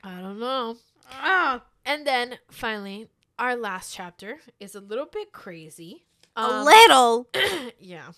I 0.03 0.19
don't 0.21 0.39
know. 0.39 0.75
Ah. 1.11 1.61
And 1.86 2.05
then 2.05 2.39
finally, 2.49 3.09
our 3.38 3.55
last 3.55 3.93
chapter 3.93 4.39
is 4.59 4.73
a 4.73 4.81
little 4.81 5.05
bit 5.09 5.31
crazy. 5.31 6.07
a 6.36 6.41
Um, 6.41 6.65
little. 6.65 7.29
yeah. 7.79 8.09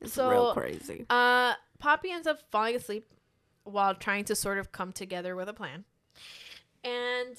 It's 0.00 0.12
so- 0.14 0.30
real 0.30 0.52
crazy. 0.54 1.04
Uh, 1.10 1.54
Poppy 1.80 2.12
ends 2.12 2.28
up 2.28 2.38
falling 2.52 2.76
asleep 2.76 3.06
while 3.70 3.94
trying 3.94 4.24
to 4.24 4.34
sort 4.34 4.58
of 4.58 4.72
come 4.72 4.92
together 4.92 5.34
with 5.36 5.48
a 5.48 5.52
plan. 5.54 5.84
And 6.84 7.36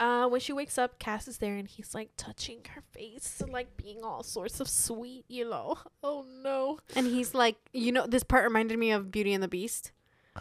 uh, 0.00 0.28
when 0.28 0.40
she 0.40 0.52
wakes 0.52 0.78
up, 0.78 0.98
Cass 0.98 1.28
is 1.28 1.38
there 1.38 1.56
and 1.56 1.68
he's 1.68 1.94
like 1.94 2.10
touching 2.16 2.58
her 2.74 2.82
face 2.92 3.40
and 3.40 3.52
like 3.52 3.76
being 3.76 4.02
all 4.02 4.22
sorts 4.22 4.60
of 4.60 4.68
sweet, 4.68 5.24
you 5.28 5.48
know. 5.48 5.78
Oh 6.02 6.24
no. 6.42 6.78
And 6.94 7.06
he's 7.06 7.34
like, 7.34 7.56
you 7.72 7.90
know, 7.92 8.06
this 8.06 8.22
part 8.22 8.44
reminded 8.44 8.78
me 8.78 8.92
of 8.92 9.10
Beauty 9.10 9.32
and 9.34 9.42
the 9.42 9.48
Beast. 9.48 9.90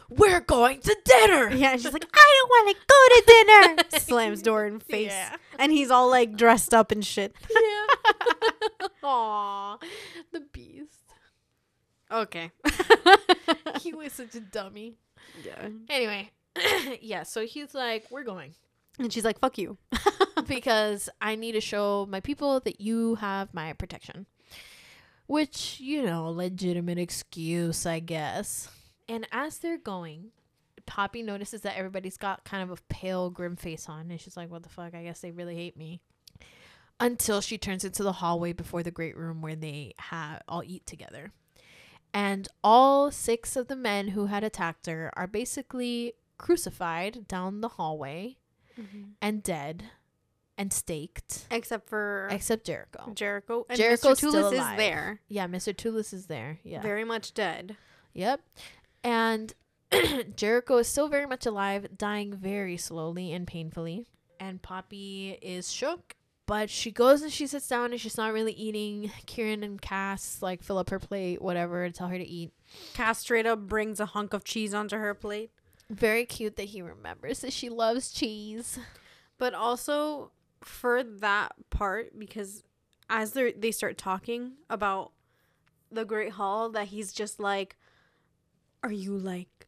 We're 0.09 0.39
going 0.41 0.79
to 0.81 0.95
dinner. 1.03 1.49
Yeah, 1.55 1.71
and 1.71 1.81
she's 1.81 1.91
like, 1.91 2.07
I 2.13 2.39
don't 2.39 2.49
want 2.49 2.77
to 2.77 2.85
go 2.87 3.07
to 3.15 3.83
dinner. 3.83 3.99
Slams 3.99 4.41
door 4.43 4.67
in 4.67 4.79
face, 4.79 5.07
Yeah. 5.11 5.35
and 5.57 5.71
he's 5.71 5.89
all 5.89 6.09
like 6.09 6.35
dressed 6.37 6.73
up 6.73 6.91
and 6.91 7.03
shit. 7.03 7.35
Yeah. 7.49 8.87
Aw, 9.03 9.77
the 10.31 10.41
beast. 10.41 10.85
Okay. 12.11 12.51
He 13.81 13.93
was 13.93 14.13
such 14.13 14.35
a 14.35 14.39
dummy. 14.39 14.97
Yeah. 15.43 15.69
Anyway, 15.89 16.31
yeah, 17.01 17.23
so 17.23 17.45
he's 17.45 17.73
like, 17.73 18.05
we're 18.11 18.23
going. 18.23 18.53
And 18.99 19.13
she's 19.13 19.25
like, 19.25 19.39
"Fuck 19.39 19.57
you." 19.57 19.77
because 20.47 21.09
I 21.21 21.35
need 21.35 21.53
to 21.53 21.61
show 21.61 22.07
my 22.09 22.19
people 22.19 22.59
that 22.61 22.81
you 22.81 23.15
have 23.15 23.53
my 23.53 23.73
protection. 23.73 24.25
Which, 25.27 25.79
you 25.81 26.03
know, 26.03 26.29
legitimate 26.29 26.97
excuse, 26.97 27.85
I 27.85 27.99
guess. 27.99 28.69
And 29.09 29.27
as 29.31 29.57
they're 29.57 29.77
going, 29.77 30.31
Poppy 30.85 31.21
notices 31.21 31.61
that 31.61 31.75
everybody's 31.77 32.15
got 32.17 32.45
kind 32.45 32.63
of 32.63 32.71
a 32.77 32.81
pale, 32.87 33.29
grim 33.29 33.57
face 33.57 33.89
on. 33.89 34.09
And 34.09 34.21
she's 34.21 34.37
like, 34.37 34.49
what 34.49 34.63
the 34.63 34.69
fuck? 34.69 34.93
I 34.93 35.03
guess 35.03 35.19
they 35.19 35.31
really 35.31 35.55
hate 35.55 35.75
me. 35.75 36.01
until 36.99 37.41
she 37.41 37.57
turns 37.57 37.83
into 37.83 38.03
the 38.03 38.13
hallway 38.13 38.53
before 38.53 38.81
the 38.83 38.91
great 38.91 39.15
room 39.17 39.41
where 39.41 39.55
they 39.55 39.93
have 39.97 40.41
all 40.47 40.63
eat 40.65 40.85
together. 40.87 41.31
And 42.17 42.47
all 42.63 43.11
six 43.11 43.55
of 43.55 43.67
the 43.67 43.75
men 43.75 44.07
who 44.07 44.25
had 44.25 44.43
attacked 44.43 44.87
her 44.87 45.11
are 45.15 45.27
basically 45.27 46.13
crucified 46.39 47.27
down 47.27 47.61
the 47.61 47.67
hallway 47.67 48.37
mm-hmm. 48.75 49.09
and 49.21 49.43
dead 49.43 49.83
and 50.57 50.73
staked, 50.73 51.45
Except 51.51 51.87
for 51.87 52.27
except 52.31 52.65
Jericho. 52.65 53.11
Jericho. 53.13 53.67
And 53.69 53.77
Jericho's 53.77 54.19
Mr. 54.19 54.51
is 54.51 54.77
there. 54.77 55.21
Yeah, 55.27 55.45
Mr. 55.45 55.75
Tulis 55.75 56.11
is 56.11 56.25
there. 56.25 56.57
Yeah. 56.63 56.81
Very 56.81 57.03
much 57.03 57.35
dead. 57.35 57.77
Yep. 58.15 58.41
And 59.03 59.53
Jericho 60.35 60.77
is 60.77 60.87
still 60.87 61.09
very 61.09 61.27
much 61.27 61.45
alive, 61.45 61.99
dying 61.99 62.33
very 62.33 62.77
slowly 62.77 63.31
and 63.31 63.45
painfully. 63.45 64.07
And 64.39 64.59
Poppy 64.59 65.37
is 65.39 65.71
shook, 65.71 66.15
but 66.47 66.69
she 66.69 66.91
goes 66.91 67.21
and 67.21 67.31
she 67.31 67.45
sits 67.45 67.67
down 67.67 67.91
and 67.91 68.01
she's 68.01 68.17
not 68.17 68.33
really 68.33 68.53
eating. 68.53 69.11
Kieran 69.27 69.63
and 69.63 69.79
Cass 69.79 70.41
like 70.41 70.63
fill 70.63 70.77
up 70.79 70.89
her 70.89 70.97
plate, 70.97 71.41
whatever, 71.41 71.87
tell 71.91 72.07
her 72.07 72.17
to 72.17 72.27
eat. 72.27 72.51
Cass 72.93 73.19
straight 73.19 73.45
up 73.45 73.59
brings 73.59 73.99
a 73.99 74.07
hunk 74.07 74.33
of 74.33 74.43
cheese 74.43 74.73
onto 74.73 74.97
her 74.97 75.13
plate. 75.13 75.51
Very 75.89 76.25
cute 76.25 76.55
that 76.55 76.63
he 76.69 76.81
remembers 76.81 77.39
that 77.39 77.53
she 77.53 77.69
loves 77.69 78.11
cheese. 78.11 78.79
But 79.37 79.53
also 79.53 80.31
for 80.63 81.03
that 81.03 81.51
part, 81.69 82.17
because 82.17 82.63
as 83.09 83.33
they 83.33 83.51
they 83.51 83.71
start 83.71 83.97
talking 83.97 84.53
about 84.69 85.11
the 85.91 86.05
Great 86.05 86.31
Hall, 86.33 86.69
that 86.71 86.87
he's 86.87 87.13
just 87.13 87.39
like, 87.39 87.75
"Are 88.83 88.91
you 88.91 89.17
like 89.17 89.66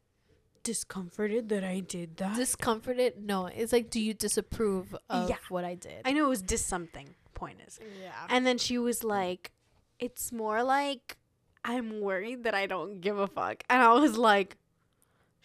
discomforted 0.74 1.50
that 1.50 1.64
I 1.64 1.80
did 1.82 2.18
that?" 2.18 2.36
Discomforted? 2.36 3.12
No, 3.32 3.48
it's 3.48 3.74
like, 3.74 3.90
do 3.90 4.00
you 4.00 4.14
disapprove 4.14 4.96
of 5.10 5.30
Yeah. 5.30 5.38
what 5.50 5.64
I 5.66 5.76
did? 5.76 6.02
I 6.06 6.12
know 6.14 6.26
it 6.26 6.30
was 6.30 6.42
dis 6.42 6.64
something. 6.66 7.08
Point 7.34 7.60
is, 7.68 7.80
yeah. 8.04 8.28
and 8.34 8.46
then 8.46 8.58
she 8.58 8.78
was 8.78 9.04
like, 9.04 9.52
"It's 9.98 10.32
more 10.32 10.62
like 10.62 11.18
I'm 11.64 12.02
worried 12.02 12.44
that 12.44 12.54
I 12.54 12.66
don't 12.68 13.00
give 13.00 13.18
a 13.18 13.28
fuck," 13.28 13.64
and 13.70 13.82
I 13.82 13.94
was 13.94 14.18
like, 14.18 14.58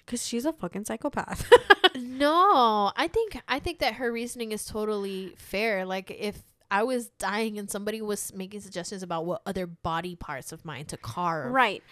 "Cause 0.07 0.27
she's 0.27 0.45
a 0.45 0.53
fucking 0.53 0.85
psychopath." 0.85 1.41
No, 1.97 2.91
I 2.97 3.07
think 3.07 3.41
I 3.47 3.59
think 3.61 3.79
that 3.79 3.95
her 3.95 4.11
reasoning 4.11 4.51
is 4.51 4.65
totally 4.67 5.35
fair. 5.39 5.87
Like 5.87 6.11
if 6.11 6.43
I 6.69 6.83
was 6.83 7.11
dying 7.19 7.57
and 7.59 7.71
somebody 7.71 8.03
was 8.03 8.33
making 8.35 8.61
suggestions 8.63 9.03
about 9.05 9.25
what 9.27 9.43
other 9.47 9.67
body 9.67 10.17
parts 10.17 10.51
of 10.51 10.65
mine 10.65 10.87
to 10.87 10.97
carve 10.97 11.53
right, 11.53 11.83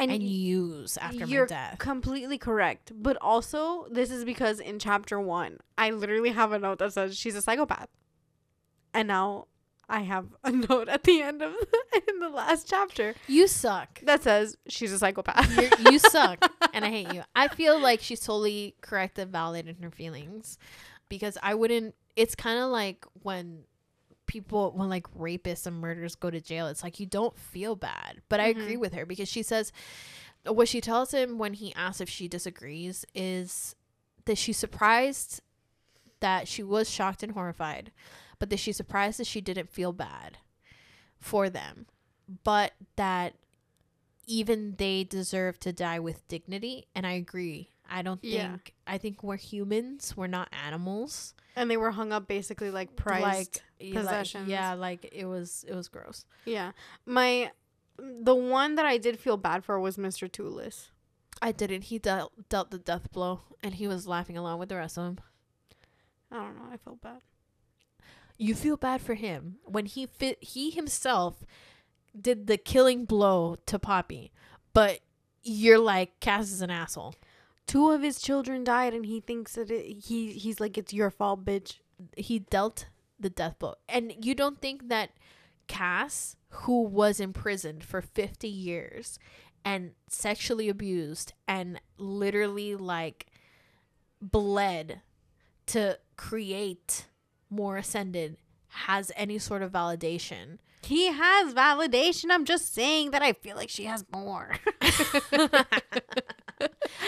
and, 0.00 0.10
and 0.10 0.22
use 0.22 0.96
after 0.96 1.24
You're 1.26 1.44
my 1.44 1.48
death. 1.48 1.78
completely 1.78 2.38
correct. 2.38 2.92
But 2.94 3.16
also, 3.20 3.86
this 3.90 4.10
is 4.10 4.24
because 4.24 4.58
in 4.60 4.78
chapter 4.78 5.20
one, 5.20 5.58
I 5.78 5.90
literally 5.90 6.30
have 6.30 6.52
a 6.52 6.58
note 6.58 6.78
that 6.78 6.92
says 6.92 7.16
she's 7.16 7.34
a 7.36 7.42
psychopath. 7.42 7.88
And 8.92 9.06
now 9.08 9.46
I 9.88 10.00
have 10.00 10.26
a 10.44 10.50
note 10.68 10.88
at 10.88 11.04
the 11.04 11.20
end 11.22 11.42
of 11.42 11.52
in 12.08 12.18
the 12.20 12.28
last 12.28 12.68
chapter 12.68 13.14
You 13.28 13.46
suck. 13.46 14.00
that 14.02 14.22
says 14.22 14.56
she's 14.68 14.92
a 14.92 14.98
psychopath. 14.98 15.54
You're, 15.56 15.92
you 15.92 15.98
suck, 16.10 16.50
and 16.72 16.84
I 16.84 16.90
hate 16.90 17.12
you. 17.12 17.22
I 17.36 17.48
feel 17.48 17.80
like 17.80 18.00
she's 18.00 18.20
totally 18.20 18.74
correct 18.80 19.18
and 19.18 19.30
valid 19.30 19.68
in 19.68 19.76
her 19.82 19.90
feelings, 19.90 20.58
because 21.08 21.36
I 21.42 21.54
wouldn't. 21.54 21.94
It's 22.16 22.34
kind 22.34 22.58
of 22.58 22.70
like 22.70 23.04
when 23.22 23.64
people, 24.30 24.72
when 24.76 24.88
like 24.88 25.12
rapists 25.12 25.66
and 25.66 25.80
murderers 25.80 26.14
go 26.14 26.30
to 26.30 26.40
jail. 26.40 26.68
It's 26.68 26.84
like 26.84 27.00
you 27.00 27.06
don't 27.06 27.36
feel 27.36 27.74
bad, 27.74 28.22
but 28.28 28.38
I 28.38 28.46
agree 28.46 28.72
mm-hmm. 28.72 28.80
with 28.80 28.94
her 28.94 29.04
because 29.04 29.28
she 29.28 29.42
says 29.42 29.72
what 30.46 30.68
she 30.68 30.80
tells 30.80 31.10
him 31.10 31.36
when 31.36 31.54
he 31.54 31.74
asks 31.74 32.00
if 32.00 32.08
she 32.08 32.28
disagrees 32.28 33.04
is 33.12 33.74
that 34.26 34.38
she's 34.38 34.56
surprised 34.56 35.42
that 36.20 36.46
she 36.46 36.62
was 36.62 36.88
shocked 36.88 37.24
and 37.24 37.32
horrified, 37.32 37.90
but 38.38 38.50
that 38.50 38.60
she's 38.60 38.76
surprised 38.76 39.18
that 39.18 39.26
she 39.26 39.40
didn't 39.40 39.68
feel 39.68 39.92
bad 39.92 40.38
for 41.18 41.50
them, 41.50 41.86
but 42.44 42.72
that 42.94 43.34
even 44.26 44.76
they 44.78 45.02
deserve 45.02 45.58
to 45.58 45.72
die 45.72 45.98
with 45.98 46.26
dignity. 46.28 46.86
And 46.94 47.04
I 47.04 47.12
agree. 47.12 47.70
I 47.90 48.02
don't 48.02 48.20
think 48.20 48.34
Yeah. 48.34 48.56
I 48.86 48.98
think 48.98 49.22
we're 49.22 49.36
humans. 49.36 50.16
We're 50.16 50.26
not 50.28 50.48
animals. 50.64 51.34
and 51.56 51.68
they 51.70 51.76
were 51.76 51.90
hung 51.90 52.12
up 52.12 52.28
basically 52.28 52.70
like 52.70 52.94
prized. 52.96 53.24
like 53.24 53.62
y- 53.80 53.86
like- 53.88 53.94
possessions. 54.04 54.48
yeah, 54.48 54.74
like 54.74 55.08
it 55.12 55.24
was 55.26 55.64
it 55.68 55.74
was 55.74 55.88
gross. 55.88 56.24
yeah. 56.44 56.72
My 57.04 57.50
the 57.98 58.34
one 58.34 58.76
that 58.76 58.86
I 58.86 58.96
did 58.96 59.18
feel 59.18 59.36
bad 59.36 59.64
for 59.64 59.78
was 59.80 59.96
Mr. 59.98 60.30
Tulis. 60.30 60.88
I 61.42 61.52
didn't. 61.52 61.84
He 61.84 61.98
dealt 61.98 62.32
dealt 62.48 62.70
the 62.70 62.78
death 62.78 63.10
blow, 63.12 63.40
and 63.62 63.74
he 63.74 63.86
was 63.88 64.06
laughing 64.06 64.36
along 64.38 64.58
with 64.60 64.68
the 64.68 64.76
rest 64.76 64.96
of 64.96 65.04
them. 65.04 65.18
I 66.30 66.36
don't 66.36 66.56
know. 66.56 66.68
I 66.72 66.76
felt 66.76 67.00
bad. 67.02 67.20
You 68.38 68.54
feel 68.54 68.76
bad 68.76 69.02
for 69.02 69.14
him 69.14 69.56
when 69.64 69.84
he 69.86 70.06
fit. 70.06 70.42
He 70.42 70.70
himself 70.70 71.44
did 72.18 72.46
the 72.46 72.56
killing 72.56 73.04
blow 73.04 73.56
to 73.66 73.78
Poppy, 73.78 74.32
but 74.72 75.00
you're 75.42 75.78
like 75.78 76.20
Cass 76.20 76.50
is 76.50 76.62
an 76.62 76.70
asshole. 76.70 77.14
Two 77.70 77.92
of 77.92 78.02
his 78.02 78.20
children 78.20 78.64
died, 78.64 78.94
and 78.94 79.06
he 79.06 79.20
thinks 79.20 79.52
that 79.54 79.70
it, 79.70 80.00
he 80.00 80.32
he's 80.32 80.58
like 80.58 80.76
it's 80.76 80.92
your 80.92 81.08
fault, 81.08 81.44
bitch. 81.44 81.76
He 82.16 82.40
dealt 82.40 82.86
the 83.16 83.30
death 83.30 83.60
blow, 83.60 83.76
and 83.88 84.12
you 84.24 84.34
don't 84.34 84.60
think 84.60 84.88
that 84.88 85.10
Cass, 85.68 86.34
who 86.48 86.82
was 86.82 87.20
imprisoned 87.20 87.84
for 87.84 88.02
fifty 88.02 88.48
years 88.48 89.20
and 89.64 89.92
sexually 90.08 90.68
abused 90.68 91.32
and 91.46 91.80
literally 91.96 92.74
like 92.74 93.26
bled 94.20 95.02
to 95.66 95.96
create 96.16 97.06
more 97.50 97.76
ascended, 97.76 98.36
has 98.66 99.12
any 99.14 99.38
sort 99.38 99.62
of 99.62 99.70
validation. 99.70 100.58
He 100.82 101.06
has 101.12 101.54
validation. 101.54 102.32
I'm 102.32 102.44
just 102.44 102.74
saying 102.74 103.12
that 103.12 103.22
I 103.22 103.32
feel 103.32 103.54
like 103.54 103.70
she 103.70 103.84
has 103.84 104.04
more. 104.12 104.56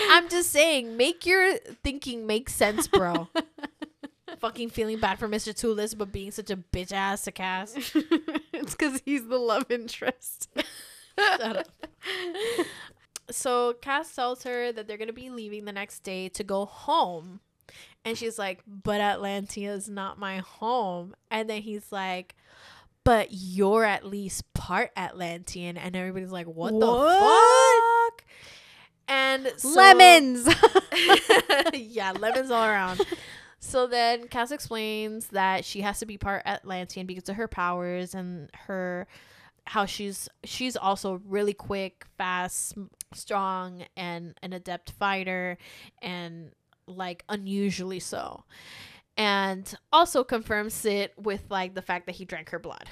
I'm 0.09 0.29
just 0.29 0.51
saying, 0.51 0.97
make 0.97 1.27
your 1.27 1.57
thinking 1.83 2.27
make 2.27 2.49
sense, 2.49 2.87
bro. 2.87 3.29
Fucking 4.39 4.71
feeling 4.71 4.99
bad 4.99 5.19
for 5.19 5.29
Mr. 5.29 5.53
Tulis, 5.53 5.97
but 5.97 6.11
being 6.11 6.31
such 6.31 6.51
a 6.51 6.57
bitch 6.57 6.93
ass 6.93 7.23
to 7.25 7.33
Cass. 7.33 7.75
it's 8.53 8.73
because 8.73 9.01
he's 9.05 9.27
the 9.29 9.39
love 9.39 9.71
interest. 9.71 10.49
Shut 11.19 11.43
up. 11.43 11.67
So 13.31 13.75
Cass 13.75 14.15
tells 14.15 14.43
her 14.45 14.73
that 14.73 14.87
they're 14.87 14.97
gonna 14.97 15.13
be 15.13 15.31
leaving 15.31 15.65
the 15.65 15.73
next 15.73 16.01
day 16.01 16.29
to 16.31 16.45
go 16.45 16.65
home. 16.65 17.41
And 18.05 18.19
she's 18.19 18.39
like, 18.39 18.63
But 18.67 19.01
Atlantia 19.01 19.71
is 19.71 19.89
not 19.89 20.19
my 20.19 20.39
home. 20.39 21.15
And 21.31 21.49
then 21.49 21.63
he's 21.63 21.93
like, 21.93 22.35
But 23.05 23.29
you're 23.31 23.85
at 23.85 24.05
least 24.05 24.53
part 24.55 24.91
Atlantean. 24.97 25.77
And 25.77 25.97
everybody's 25.97 26.33
like, 26.33 26.47
What, 26.47 26.73
the 26.79 26.87
fuck? 26.87 27.92
And 29.09 29.53
so- 29.57 29.71
Lemons. 29.71 30.49
yeah, 31.73 32.13
lemons 32.13 32.51
all 32.51 32.65
around. 32.65 33.01
So 33.61 33.87
then 33.87 34.27
Cass 34.29 34.51
explains 34.51 35.29
that 35.29 35.65
she 35.65 35.83
has 35.83 36.01
to 36.01 36.07
be 36.07 36.19
part 36.19 36.43
Atlantean 36.45 37.07
because 37.07 37.29
of 37.29 37.37
her 37.37 37.49
powers 37.49 38.15
and 38.15 38.51
her 38.67 39.07
how 39.65 39.87
she's 39.87 40.29
she's 40.45 40.77
also 40.77 41.21
really 41.27 41.55
quick, 41.55 42.07
fast, 42.19 42.75
strong 43.15 43.85
and 43.97 44.35
an 44.43 44.53
adept 44.53 44.91
fighter 44.93 45.59
and 46.01 46.51
like 46.87 47.25
unusually 47.29 48.01
so. 48.01 48.45
And 49.17 49.73
also 49.93 50.25
confirms 50.25 50.85
it 50.85 51.13
with 51.17 51.43
like 51.51 51.75
the 51.75 51.83
fact 51.83 52.07
that 52.07 52.17
he 52.17 52.25
drank 52.25 52.51
her 52.51 52.59
blood, 52.59 52.89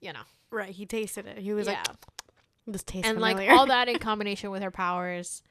you 0.00 0.12
know. 0.12 0.22
right. 0.50 0.70
He 0.70 0.86
tasted 0.86 1.26
it. 1.26 1.38
He 1.38 1.54
was 1.54 1.66
yeah. 1.66 1.82
like, 1.88 1.96
"This 2.66 2.82
tastes 2.82 3.08
and 3.08 3.16
familiar." 3.16 3.48
like 3.48 3.58
all 3.58 3.66
that 3.66 3.88
in 3.90 3.98
combination 3.98 4.50
with 4.50 4.62
her 4.62 4.70
powers, 4.70 5.42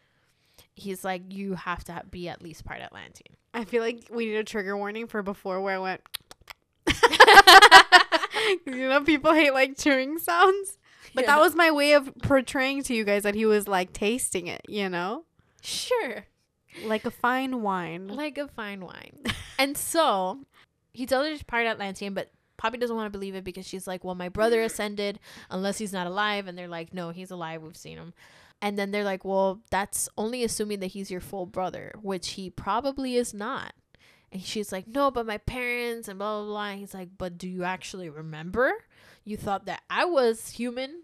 he's 0.75 1.03
like 1.03 1.23
you 1.29 1.55
have 1.55 1.83
to 1.85 2.03
be 2.09 2.27
at 2.29 2.41
least 2.41 2.65
part 2.65 2.81
Atlantean. 2.81 3.35
I 3.53 3.65
feel 3.65 3.81
like 3.83 4.05
we 4.09 4.27
need 4.27 4.35
a 4.35 4.43
trigger 4.43 4.77
warning 4.77 5.07
for 5.07 5.21
before 5.21 5.61
where 5.61 5.75
I 5.75 5.79
went. 5.79 6.01
you 8.65 8.89
know, 8.89 9.01
people 9.03 9.33
hate 9.33 9.53
like 9.53 9.77
chewing 9.77 10.17
sounds. 10.17 10.77
But 11.13 11.25
that 11.25 11.39
was 11.39 11.55
my 11.55 11.71
way 11.71 11.93
of 11.93 12.09
portraying 12.23 12.83
to 12.83 12.95
you 12.95 13.03
guys 13.03 13.23
that 13.23 13.35
he 13.35 13.45
was 13.45 13.67
like 13.67 13.91
tasting 13.91 14.47
it, 14.47 14.61
you 14.67 14.87
know? 14.87 15.25
Sure. 15.61 16.25
Like 16.85 17.05
a 17.05 17.11
fine 17.11 17.61
wine. 17.61 18.07
Like 18.07 18.37
a 18.37 18.47
fine 18.47 18.85
wine. 18.85 19.23
and 19.59 19.75
so 19.75 20.39
he 20.93 21.05
tells 21.05 21.27
her 21.27 21.33
she's 21.33 21.43
part 21.43 21.67
Atlantean, 21.67 22.13
but 22.13 22.31
Poppy 22.57 22.77
doesn't 22.77 22.95
want 22.95 23.11
to 23.11 23.17
believe 23.17 23.35
it 23.35 23.43
because 23.43 23.67
she's 23.67 23.87
like, 23.87 24.03
Well, 24.03 24.15
my 24.15 24.29
brother 24.29 24.61
ascended 24.61 25.19
unless 25.49 25.77
he's 25.77 25.91
not 25.91 26.07
alive. 26.07 26.47
And 26.47 26.57
they're 26.57 26.67
like, 26.67 26.93
No, 26.93 27.09
he's 27.09 27.31
alive. 27.31 27.61
We've 27.61 27.75
seen 27.75 27.97
him. 27.97 28.13
And 28.62 28.78
then 28.78 28.91
they're 28.91 29.03
like, 29.03 29.26
Well, 29.26 29.62
that's 29.72 30.07
only 30.18 30.43
assuming 30.43 30.80
that 30.82 30.88
he's 30.88 31.09
your 31.12 31.22
full 31.22 31.45
brother, 31.45 31.93
which 32.01 32.32
he 32.32 32.49
probably 32.49 33.16
is 33.16 33.34
not. 33.34 33.74
And 34.32 34.41
she's 34.41 34.72
like, 34.72 34.88
No, 34.88 35.09
but 35.12 35.26
my 35.26 35.38
parents 35.38 36.07
and 36.07 36.20
blah, 36.20 36.39
blah, 36.39 36.45
blah. 36.47 36.66
And 36.70 36.80
he's 36.80 36.93
like, 36.93 37.09
But 37.18 37.38
do 37.38 37.47
you 37.49 37.64
actually 37.64 38.09
remember? 38.09 38.72
You 39.24 39.38
thought 39.38 39.66
that 39.66 39.82
I 39.89 40.05
was 40.05 40.51
human. 40.51 41.01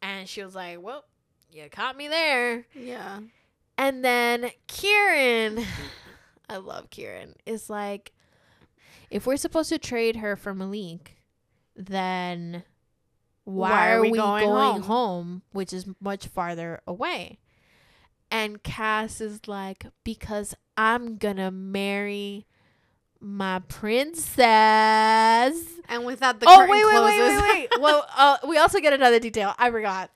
And 0.00 0.28
she 0.28 0.42
was 0.42 0.54
like, 0.54 0.80
Well, 0.80 1.04
you 1.50 1.68
caught 1.70 1.96
me 1.96 2.08
there. 2.08 2.66
yeah. 2.74 3.20
And 3.78 4.04
then 4.04 4.50
Kieran, 4.68 5.64
I 6.48 6.58
love 6.58 6.90
Kieran, 6.90 7.34
is 7.46 7.68
like, 7.70 8.12
if 9.10 9.26
we're 9.26 9.36
supposed 9.36 9.70
to 9.70 9.78
trade 9.78 10.16
her 10.16 10.36
for 10.36 10.54
Malik, 10.54 11.16
then 11.74 12.62
why, 13.44 13.92
are, 13.92 14.00
we 14.00 14.12
going, 14.12 14.46
home? 14.46 14.82
home? 14.82 15.42
Which 15.52 15.72
is 15.72 15.86
much 16.00 16.26
farther 16.28 16.80
away. 16.86 17.38
And 18.30 18.62
Cass 18.62 19.20
is 19.20 19.46
like, 19.46 19.86
because 20.04 20.54
I'm 20.76 21.16
gonna 21.16 21.50
marry 21.50 22.46
my 23.20 23.60
princess. 23.68 24.42
And 25.88 26.04
with 26.04 26.20
that, 26.20 26.40
the 26.40 26.46
oh 26.48 26.60
wait, 26.60 26.84
wait, 26.84 26.84
wait, 26.84 27.20
wait, 27.20 27.70
wait. 27.70 27.80
well, 27.80 28.06
uh, 28.16 28.38
we 28.46 28.58
also 28.58 28.80
get 28.80 28.92
another 28.92 29.18
detail. 29.18 29.54
I 29.58 29.70
forgot. 29.70 30.10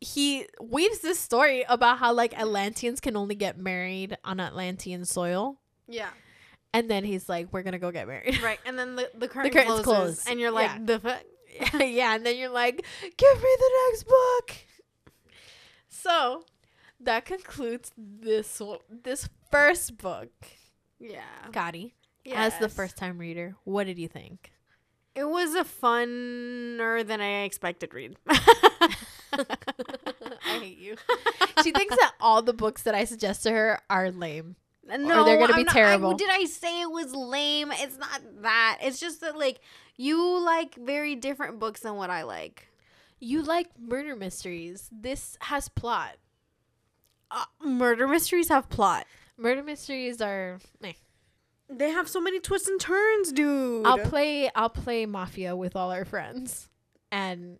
He 0.00 0.46
weaves 0.60 1.00
this 1.00 1.18
story 1.18 1.64
about 1.68 1.98
how 1.98 2.12
like 2.12 2.38
Atlanteans 2.38 3.00
can 3.00 3.16
only 3.16 3.34
get 3.34 3.58
married 3.58 4.16
on 4.24 4.38
Atlantean 4.38 5.04
soil, 5.04 5.58
yeah, 5.88 6.10
and 6.72 6.88
then 6.88 7.02
he's 7.04 7.28
like, 7.28 7.48
"We're 7.52 7.62
gonna 7.64 7.80
go 7.80 7.90
get 7.90 8.06
married." 8.06 8.40
right. 8.40 8.60
And 8.64 8.78
then 8.78 8.94
the 8.94 9.10
the 9.14 9.26
curtain 9.34 9.50
curtain's 9.50 9.80
closes, 9.80 9.84
closed. 9.84 10.28
and 10.28 10.38
you're 10.38 10.52
like, 10.52 10.70
Yeah. 10.70 10.78
the 10.84 11.00
fuck. 11.00 11.22
yeah, 11.78 12.14
and 12.14 12.24
then 12.24 12.36
you're 12.36 12.48
like, 12.48 12.76
give 13.02 13.36
me 13.36 13.56
the 13.58 13.70
next 13.90 14.04
book. 14.04 14.56
So 15.88 16.44
that 17.00 17.24
concludes 17.24 17.92
this 17.96 18.60
one- 18.60 18.78
this 18.90 19.28
first 19.50 19.98
book. 19.98 20.30
Yeah. 20.98 21.22
Gotti, 21.50 21.92
as 22.34 22.58
the 22.58 22.68
first 22.68 22.96
time 22.96 23.18
reader, 23.18 23.54
what 23.64 23.86
did 23.86 23.98
you 23.98 24.08
think? 24.08 24.52
It 25.14 25.28
was 25.28 25.54
a 25.54 25.64
funner 25.64 27.06
than 27.06 27.20
I 27.20 27.42
expected 27.42 27.94
read. 27.94 28.16
I 28.28 28.94
hate 30.60 30.78
you. 30.78 30.96
She 31.62 31.72
thinks 31.72 31.96
that 31.96 32.12
all 32.20 32.42
the 32.42 32.52
books 32.52 32.82
that 32.82 32.94
I 32.94 33.04
suggest 33.04 33.42
to 33.44 33.50
her 33.50 33.80
are 33.90 34.10
lame. 34.10 34.56
No, 34.88 35.24
they're 35.24 35.38
gonna 35.38 35.52
I'm 35.52 35.58
be 35.58 35.64
not- 35.64 35.72
terrible. 35.72 36.10
I, 36.10 36.14
did 36.14 36.30
I 36.30 36.44
say 36.44 36.80
it 36.82 36.90
was 36.90 37.14
lame? 37.14 37.72
It's 37.72 37.98
not 37.98 38.20
that. 38.42 38.78
It's 38.82 38.98
just 39.00 39.20
that 39.20 39.36
like 39.38 39.60
you 39.96 40.38
like 40.44 40.74
very 40.76 41.14
different 41.14 41.58
books 41.58 41.80
than 41.80 41.96
what 41.96 42.10
I 42.10 42.22
like. 42.22 42.68
You 43.20 43.42
like 43.42 43.68
murder 43.78 44.14
mysteries. 44.16 44.88
This 44.92 45.36
has 45.42 45.68
plot. 45.68 46.16
Uh, 47.30 47.44
murder 47.64 48.06
mysteries 48.08 48.48
have 48.48 48.68
plot. 48.70 49.06
Murder 49.36 49.62
mysteries 49.62 50.20
are. 50.22 50.58
meh. 50.80 50.92
They 51.70 51.90
have 51.90 52.08
so 52.08 52.20
many 52.20 52.40
twists 52.40 52.68
and 52.68 52.80
turns, 52.80 53.30
dude. 53.32 53.84
I'll 53.86 53.98
play. 53.98 54.50
I'll 54.54 54.70
play 54.70 55.04
Mafia 55.04 55.54
with 55.54 55.76
all 55.76 55.90
our 55.90 56.06
friends, 56.06 56.70
and 57.12 57.58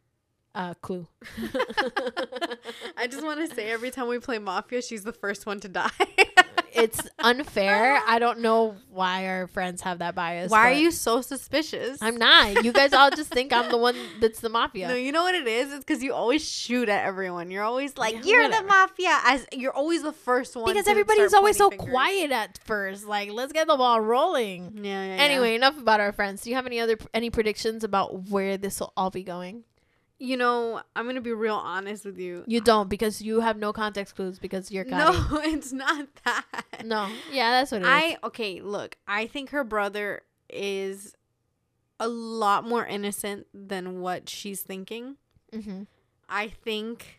uh, 0.54 0.72
Clue. 0.80 1.06
I 2.96 3.06
just 3.06 3.22
want 3.22 3.40
to 3.46 3.54
say 3.54 3.70
every 3.70 3.90
time 3.90 4.08
we 4.08 4.18
play 4.18 4.38
Mafia, 4.38 4.80
she's 4.80 5.04
the 5.04 5.12
first 5.12 5.44
one 5.44 5.60
to 5.60 5.68
die. 5.68 5.90
it's 6.74 7.08
unfair. 7.18 8.00
I 8.06 8.18
don't 8.18 8.40
know 8.40 8.76
why 8.90 9.26
our 9.28 9.46
friends 9.46 9.82
have 9.82 9.98
that 10.00 10.14
bias. 10.14 10.50
Why 10.50 10.70
are 10.70 10.74
you 10.74 10.90
so 10.90 11.20
suspicious? 11.20 11.98
I'm 12.02 12.16
not. 12.16 12.64
You 12.64 12.72
guys 12.72 12.92
all 12.92 13.10
just 13.10 13.30
think 13.30 13.52
I'm 13.52 13.70
the 13.70 13.76
one 13.88 13.96
that's 14.20 14.40
the 14.40 14.48
mafia. 14.48 14.88
No, 14.88 14.94
you 14.94 15.12
know 15.12 15.22
what 15.22 15.34
it 15.34 15.46
is? 15.46 15.72
It's 15.72 15.84
because 15.84 16.02
you 16.02 16.12
always 16.14 16.44
shoot 16.48 16.88
at 16.88 17.04
everyone. 17.06 17.50
You're 17.50 17.64
always 17.64 17.96
like, 17.96 18.14
Yeah, 18.14 18.20
"You're 18.24 18.42
whatever. 18.44 18.62
the 18.62 18.68
mafia," 18.68 19.18
as 19.24 19.46
you're 19.52 19.72
always 19.74 20.02
the 20.02 20.12
first 20.12 20.56
one. 20.56 20.66
because 20.66 20.86
everybody's 20.88 21.34
always 21.34 21.56
so 21.56 21.70
fingers. 21.70 21.88
quiet 21.90 22.30
at 22.32 22.58
first. 22.64 23.06
Like, 23.06 23.30
let's 23.32 23.52
get 23.52 23.66
the 23.66 23.76
ball 23.76 24.00
rolling. 24.00 24.72
Yeah, 24.82 25.04
yeah, 25.04 25.16
yeah. 25.16 25.22
Anyway, 25.22 25.54
enough 25.54 25.78
about 25.78 26.00
our 26.00 26.12
friends. 26.12 26.42
Do 26.42 26.50
you 26.50 26.56
have 26.56 26.66
any 26.66 26.80
other 26.80 26.96
any 27.14 27.30
predictions 27.30 27.84
about 27.84 28.28
where 28.30 28.56
this 28.56 28.80
will 28.80 28.92
all 28.96 29.10
be 29.10 29.22
going? 29.22 29.64
You 30.18 30.36
know, 30.36 30.82
I'm 30.96 31.06
gonna 31.06 31.20
be 31.20 31.32
real 31.32 31.54
honest 31.54 32.04
with 32.04 32.18
you. 32.18 32.44
You 32.46 32.60
don't 32.60 32.88
because 32.88 33.22
you 33.22 33.40
have 33.40 33.56
no 33.56 33.72
context 33.72 34.16
clues 34.16 34.38
because 34.38 34.70
you're 34.70 34.84
Gotti. 34.84 35.30
No, 35.30 35.40
it's 35.44 35.72
not 35.72 36.06
that. 36.24 36.44
No. 36.84 37.08
Yeah, 37.32 37.50
that's 37.52 37.72
what 37.72 37.82
it 37.82 37.84
is. 37.84 37.88
I 37.90 38.16
okay. 38.24 38.60
Look, 38.60 38.96
I 39.06 39.26
think 39.26 39.50
her 39.50 39.64
brother 39.64 40.22
is 40.50 41.14
a 42.00 42.08
lot 42.08 42.66
more 42.66 42.86
innocent 42.86 43.46
than 43.52 44.00
what 44.00 44.28
she's 44.28 44.62
thinking. 44.62 45.16
mm-hmm. 45.52 45.82
I 46.28 46.48
think 46.48 47.17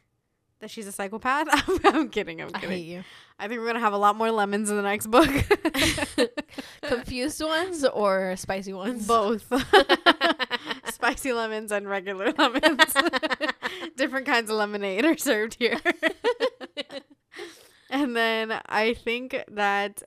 that 0.59 0.69
she's 0.69 0.87
a 0.87 0.91
psychopath. 0.91 1.47
I'm, 1.85 2.09
kidding. 2.09 2.41
I'm 2.41 2.51
kidding. 2.51 2.69
I 2.69 2.73
hate 2.73 2.85
you. 2.85 3.03
I 3.39 3.47
think 3.47 3.61
we're 3.61 3.67
gonna 3.67 3.79
have 3.79 3.93
a 3.93 3.97
lot 3.97 4.15
more 4.15 4.31
lemons 4.31 4.69
in 4.69 4.75
the 4.75 4.83
next 4.83 5.07
book. 5.07 5.29
Confused 6.81 7.41
ones 7.41 7.85
or 7.85 8.35
spicy 8.35 8.73
ones? 8.73 9.07
Both. 9.07 9.51
Spicy 10.91 11.31
lemons 11.31 11.71
and 11.71 11.87
regular 11.87 12.33
lemons. 12.37 12.93
Different 13.95 14.25
kinds 14.25 14.49
of 14.49 14.57
lemonade 14.57 15.05
are 15.05 15.17
served 15.17 15.55
here. 15.57 15.79
and 17.89 18.15
then 18.15 18.59
I 18.65 18.93
think 18.93 19.41
that 19.49 20.03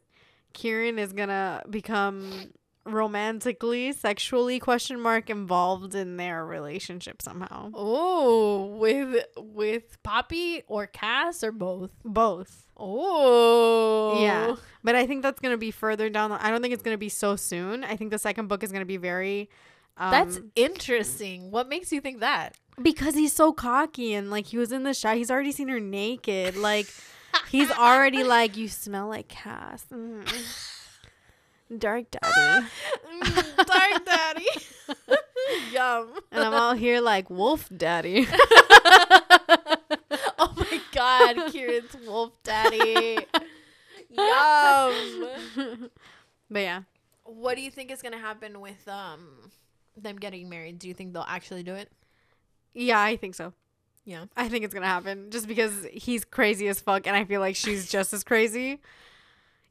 Kieran 0.53 0.99
is 0.99 1.15
gonna 1.15 1.63
become 1.71 2.53
romantically, 2.85 3.93
sexually 3.93 4.59
question 4.59 5.01
mark 5.01 5.31
involved 5.31 5.95
in 5.95 6.17
their 6.17 6.45
relationship 6.45 7.23
somehow. 7.23 7.71
Oh, 7.75 8.67
with 8.67 9.25
with 9.37 10.03
Poppy 10.03 10.63
or 10.67 10.87
Cas 10.87 11.43
or 11.45 11.53
both? 11.53 11.91
Both. 12.05 12.67
Oh, 12.77 14.21
Yeah. 14.21 14.57
But 14.83 14.97
I 14.97 15.07
think 15.07 15.23
that's 15.23 15.41
gonna 15.41 15.57
be 15.59 15.71
further 15.71 16.09
down 16.11 16.31
the 16.31 16.45
I 16.45 16.51
don't 16.51 16.63
think 16.63 16.75
it's 16.75 16.83
gonna 16.83 16.99
be 16.99 17.09
so 17.09 17.37
soon. 17.37 17.85
I 17.85 17.97
think 17.97 18.11
the 18.11 18.19
second 18.19 18.49
book 18.49 18.63
is 18.63 18.73
gonna 18.73 18.85
be 18.85 18.97
very 18.97 19.49
um, 19.97 20.11
That's 20.11 20.41
interesting. 20.57 21.51
What 21.51 21.69
makes 21.69 21.93
you 21.93 22.01
think 22.01 22.21
that? 22.21 22.57
because 22.81 23.15
he's 23.15 23.33
so 23.35 23.53
cocky 23.53 24.15
and 24.15 24.31
like 24.31 24.47
he 24.47 24.57
was 24.59 24.73
in 24.73 24.83
the 24.83 24.95
shot. 24.95 25.17
He's 25.17 25.31
already 25.31 25.53
seen 25.53 25.69
her 25.69 25.79
naked. 25.81 26.57
Like 26.57 26.87
he's 27.51 27.71
already 27.71 28.25
like, 28.25 28.57
you 28.57 28.69
smell 28.69 29.09
like 29.09 29.29
Cas. 29.29 29.85
Mm. 29.93 30.27
Dark 31.79 32.11
daddy. 32.11 32.67
Mm, 33.23 33.57
Dark 33.67 34.05
daddy. 34.05 34.47
Yum. 35.73 36.09
And 36.31 36.45
I'm 36.45 36.55
out 36.55 36.79
here 36.79 37.01
like 37.01 37.31
wolf 37.31 37.69
daddy. 37.75 38.27
oh 40.39 40.55
my 40.57 40.81
god, 40.93 41.53
Kieran's 41.53 41.97
wolf 42.07 42.33
daddy. 42.43 43.19
Yum. 44.11 45.91
but 46.51 46.61
yeah. 46.61 46.83
What 47.25 47.57
do 47.57 47.63
you 47.63 47.71
think 47.71 47.91
is 47.91 48.03
gonna 48.03 48.19
happen 48.19 48.61
with 48.61 48.87
um 48.89 49.51
them 49.97 50.17
getting 50.17 50.49
married? 50.49 50.79
Do 50.79 50.89
you 50.89 50.95
think 50.95 51.13
they'll 51.13 51.25
actually 51.27 51.63
do 51.63 51.75
it? 51.75 51.91
Yeah, 52.75 53.01
I 53.01 53.17
think 53.17 53.35
so. 53.35 53.53
Yeah. 54.05 54.25
I 54.37 54.49
think 54.49 54.65
it's 54.65 54.75
gonna 54.75 54.87
happen 54.87 55.31
just 55.31 55.47
because 55.47 55.87
he's 55.93 56.25
crazy 56.25 56.69
as 56.69 56.81
fuck, 56.81 57.07
and 57.07 57.17
I 57.17 57.25
feel 57.25 57.41
like 57.41 57.57
she's 57.57 57.91
just 57.91 58.13
as 58.13 58.25
crazy. 58.25 58.81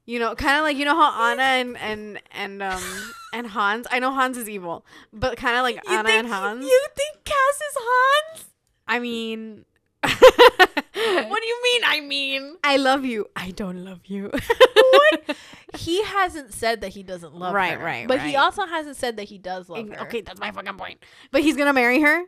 You 0.06 0.20
know, 0.20 0.36
kind 0.36 0.58
of 0.58 0.64
like 0.64 0.78
you 0.78 0.86
know 0.86 0.95
how 0.95 1.32
Anna 1.32 1.43
and 1.43 1.78
and 1.78 2.22
and 2.32 2.64
um 2.64 3.14
and 3.34 3.47
Hans. 3.47 3.88
I 3.91 3.99
know 3.99 4.12
Hans 4.12 4.38
is 4.38 4.49
evil, 4.49 4.86
but 5.14 5.38
kind 5.38 5.58
of 5.58 5.64
like 5.64 5.80
Anna 5.89 6.10
and 6.10 6.28
Hans. 6.28 6.66
You 6.66 6.86
think 6.95 7.24
Cas 7.24 7.36
is 7.36 7.78
Hans? 7.78 8.45
I 8.88 8.99
mean, 8.99 9.66
What 10.04 11.41
do 11.41 11.47
you 11.47 11.64
mean? 11.64 11.82
I 11.86 12.02
mean, 12.02 12.58
I 12.64 12.78
love 12.78 13.06
you. 13.06 13.28
I 13.36 13.52
don't 13.52 13.86
love 13.86 14.02
you. 14.06 14.30
what? 14.32 15.38
he 15.76 16.04
hasn't 16.04 16.54
said 16.54 16.82
that 16.82 16.89
he 16.89 17.04
doesn't 17.04 17.34
love 17.34 17.52
her. 17.52 17.58
Right, 17.58 17.78
her. 17.78 17.86
right, 17.86 18.08
But 18.08 18.22
he 18.22 18.36
also 18.36 18.66
hasn't 18.66 18.97
said 18.97 19.18
that 19.18 19.24
he 19.24 19.38
does 19.38 19.70
love 19.70 19.88
her. 19.89 20.02
okay, 20.02 20.22
that's 20.22 20.39
my 20.39 20.52
fucking 20.52 20.78
point. 20.78 21.04
But 21.32 21.41
he's 21.41 21.56
gonna 21.56 21.74
marry 21.74 22.02
her. 22.02 22.24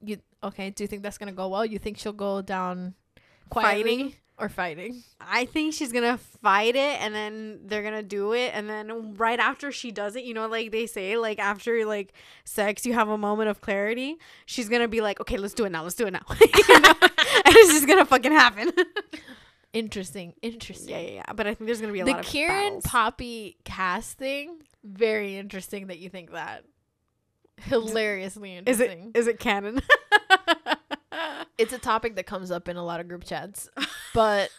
You 0.00 0.18
okay? 0.42 0.70
Do 0.70 0.84
you 0.84 0.88
think 0.88 1.02
that's 1.02 1.18
gonna 1.18 1.32
go 1.32 1.48
well? 1.48 1.66
You 1.66 1.78
think 1.78 1.98
she'll 1.98 2.12
go 2.12 2.42
down 2.42 2.94
quietly 3.50 3.82
Fighting? 3.82 4.14
Or 4.38 4.48
fighting? 4.48 5.02
I 5.20 5.44
think 5.44 5.74
she's 5.74 5.92
gonna 5.92 6.18
fight 6.18 6.76
it, 6.76 7.00
and 7.00 7.14
then 7.14 7.60
they're 7.66 7.82
gonna 7.82 8.02
do 8.02 8.32
it, 8.32 8.52
and 8.54 8.68
then 8.68 9.14
right 9.14 9.38
after 9.38 9.70
she 9.70 9.90
does 9.90 10.16
it, 10.16 10.24
you 10.24 10.34
know, 10.34 10.46
like 10.48 10.70
they 10.72 10.86
say, 10.86 11.16
like 11.16 11.38
after 11.38 11.84
like 11.86 12.12
sex, 12.44 12.84
you 12.84 12.92
have 12.94 13.08
a 13.08 13.18
moment 13.18 13.50
of 13.50 13.60
clarity. 13.60 14.16
She's 14.46 14.68
gonna 14.68 14.88
be 14.88 15.00
like, 15.00 15.20
"Okay, 15.20 15.36
let's 15.36 15.54
do 15.54 15.64
it 15.64 15.70
now. 15.70 15.82
Let's 15.82 15.94
do 15.94 16.06
it 16.06 16.12
now," 16.12 16.22
and 16.30 16.40
it's 16.40 17.72
just 17.72 17.86
gonna 17.86 18.04
fucking 18.04 18.32
happen. 18.32 18.72
Interesting. 19.72 20.34
Interesting. 20.40 20.90
yeah, 20.90 21.00
yeah, 21.00 21.10
yeah. 21.10 21.32
But 21.34 21.46
I 21.46 21.54
think 21.54 21.66
there's 21.66 21.80
gonna 21.80 21.92
be 21.92 22.00
a 22.00 22.04
the 22.04 22.12
lot 22.12 22.20
of 22.20 22.26
The 22.26 22.30
Kieran 22.32 22.62
battles. 22.64 22.84
Poppy 22.84 23.56
cast 23.64 24.18
thing, 24.18 24.58
very 24.84 25.36
interesting 25.36 25.88
that 25.88 25.98
you 25.98 26.08
think 26.08 26.32
that. 26.32 26.64
Hilariously 27.56 28.56
interesting. 28.56 29.12
is 29.14 29.14
it, 29.14 29.18
is 29.18 29.26
it 29.28 29.38
canon? 29.38 29.80
it's 31.58 31.72
a 31.72 31.78
topic 31.78 32.16
that 32.16 32.26
comes 32.26 32.50
up 32.50 32.68
in 32.68 32.76
a 32.76 32.84
lot 32.84 33.00
of 33.00 33.08
group 33.08 33.24
chats, 33.24 33.68
but 34.14 34.50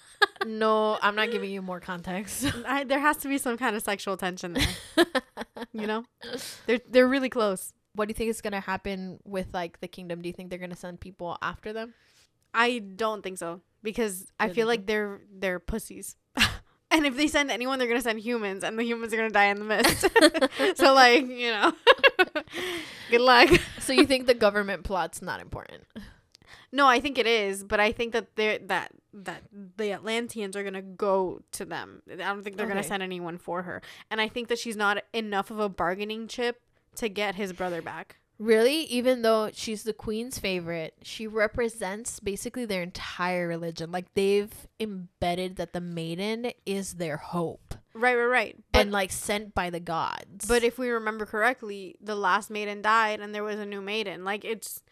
no, 0.46 0.98
I'm 1.02 1.16
not 1.16 1.32
giving 1.32 1.52
you 1.52 1.62
more 1.62 1.80
context. 1.80 2.46
I, 2.68 2.84
there 2.84 3.00
has 3.00 3.18
to 3.18 3.28
be 3.28 3.38
some 3.38 3.58
kind 3.58 3.76
of 3.76 3.84
sexual 3.84 4.18
tension 4.18 4.54
there. 4.54 5.06
You 5.74 5.88
know, 5.88 6.06
they're 6.68 6.80
they're 6.90 7.08
really 7.08 7.30
close. 7.30 7.74
what 7.96 8.08
do 8.08 8.12
you 8.12 8.16
think 8.16 8.30
is 8.30 8.40
gonna 8.40 8.62
happen 8.62 9.20
with 9.26 9.48
like 9.54 9.82
the 9.82 9.90
kingdom? 9.90 10.22
Do 10.22 10.30
you 10.30 10.34
think 10.34 10.50
they're 10.50 10.60
gonna 10.60 10.76
send 10.76 11.02
people 11.02 11.38
after 11.42 11.74
them? 11.74 11.94
I 12.54 12.80
don't 12.80 13.22
think 13.22 13.38
so 13.38 13.62
because 13.84 14.32
I 14.40 14.50
feel 14.50 14.68
like 14.68 14.86
they're 14.86 15.20
they're 15.30 15.60
pussies. 15.60 16.16
and 16.92 17.06
if 17.06 17.18
they 17.18 17.28
send 17.28 17.52
anyone, 17.52 17.78
they're 17.78 17.90
gonna 17.90 18.02
send 18.02 18.20
humans, 18.20 18.64
and 18.64 18.80
the 18.80 18.84
humans 18.84 19.14
are 19.14 19.18
gonna 19.18 19.30
die 19.30 19.46
in 19.46 19.60
the 19.60 19.66
mist. 19.66 20.78
so 20.78 20.94
like 20.94 21.28
you 21.28 21.52
know, 21.52 21.74
good 23.12 23.22
luck. 23.22 23.50
so 23.80 23.92
you 23.92 24.06
think 24.06 24.28
the 24.28 24.34
government 24.34 24.86
plot's 24.86 25.22
not 25.22 25.42
important? 25.42 25.84
No, 26.76 26.88
I 26.88 27.00
think 27.00 27.18
it 27.18 27.26
is, 27.26 27.64
but 27.64 27.80
I 27.80 27.92
think 27.92 28.14
that 28.14 28.36
they're 28.36 28.60
that 28.60 28.92
that 29.14 29.44
the 29.78 29.94
Atlanteans 29.94 30.56
are 30.56 30.64
gonna 30.64 30.82
go 30.82 31.42
to 31.54 31.66
them. 31.66 32.02
I 32.12 32.16
don't 32.16 32.44
think 32.44 32.58
they're 32.58 32.68
gonna 32.68 32.84
send 32.84 33.02
anyone 33.02 33.38
for 33.38 33.64
her, 33.64 33.82
and 34.12 34.20
I 34.20 34.28
think 34.28 34.50
that 34.50 34.60
she's 34.60 34.76
not 34.76 35.04
enough 35.14 35.52
of 35.52 35.60
a 35.60 35.70
bargaining 35.70 36.28
chip 36.28 36.62
to 36.98 37.10
get 37.10 37.36
his 37.36 37.54
brother 37.54 37.82
back. 37.82 38.18
Really? 38.38 38.82
Even 38.84 39.22
though 39.22 39.50
she's 39.54 39.84
the 39.84 39.94
queen's 39.94 40.38
favorite, 40.38 40.96
she 41.02 41.26
represents 41.26 42.20
basically 42.20 42.66
their 42.66 42.84
entire 42.84 43.48
religion. 43.48 43.92
Like 43.92 44.14
they've 44.14 44.54
embedded 44.78 45.56
that 45.56 45.72
the 45.72 45.80
maiden 45.80 46.52
is 46.66 46.96
their 46.96 47.16
hope 47.16 47.76
Right, 47.96 48.16
right, 48.16 48.26
right. 48.26 48.56
But 48.74 48.82
and 48.82 48.92
like 48.92 49.12
sent 49.12 49.56
by 49.56 49.70
the 49.70 49.80
gods. 49.80 50.46
but 50.48 50.64
if 50.64 50.78
we 50.78 50.90
remember 50.90 51.26
correctly, 51.26 51.96
the 52.02 52.16
last 52.16 52.52
maiden 52.52 52.82
died 52.82 53.22
and 53.22 53.34
there 53.34 53.44
was 53.44 53.58
a 53.58 53.66
new 53.66 53.82
maiden. 53.82 54.26
Like 54.26 54.44
it's 54.44 54.84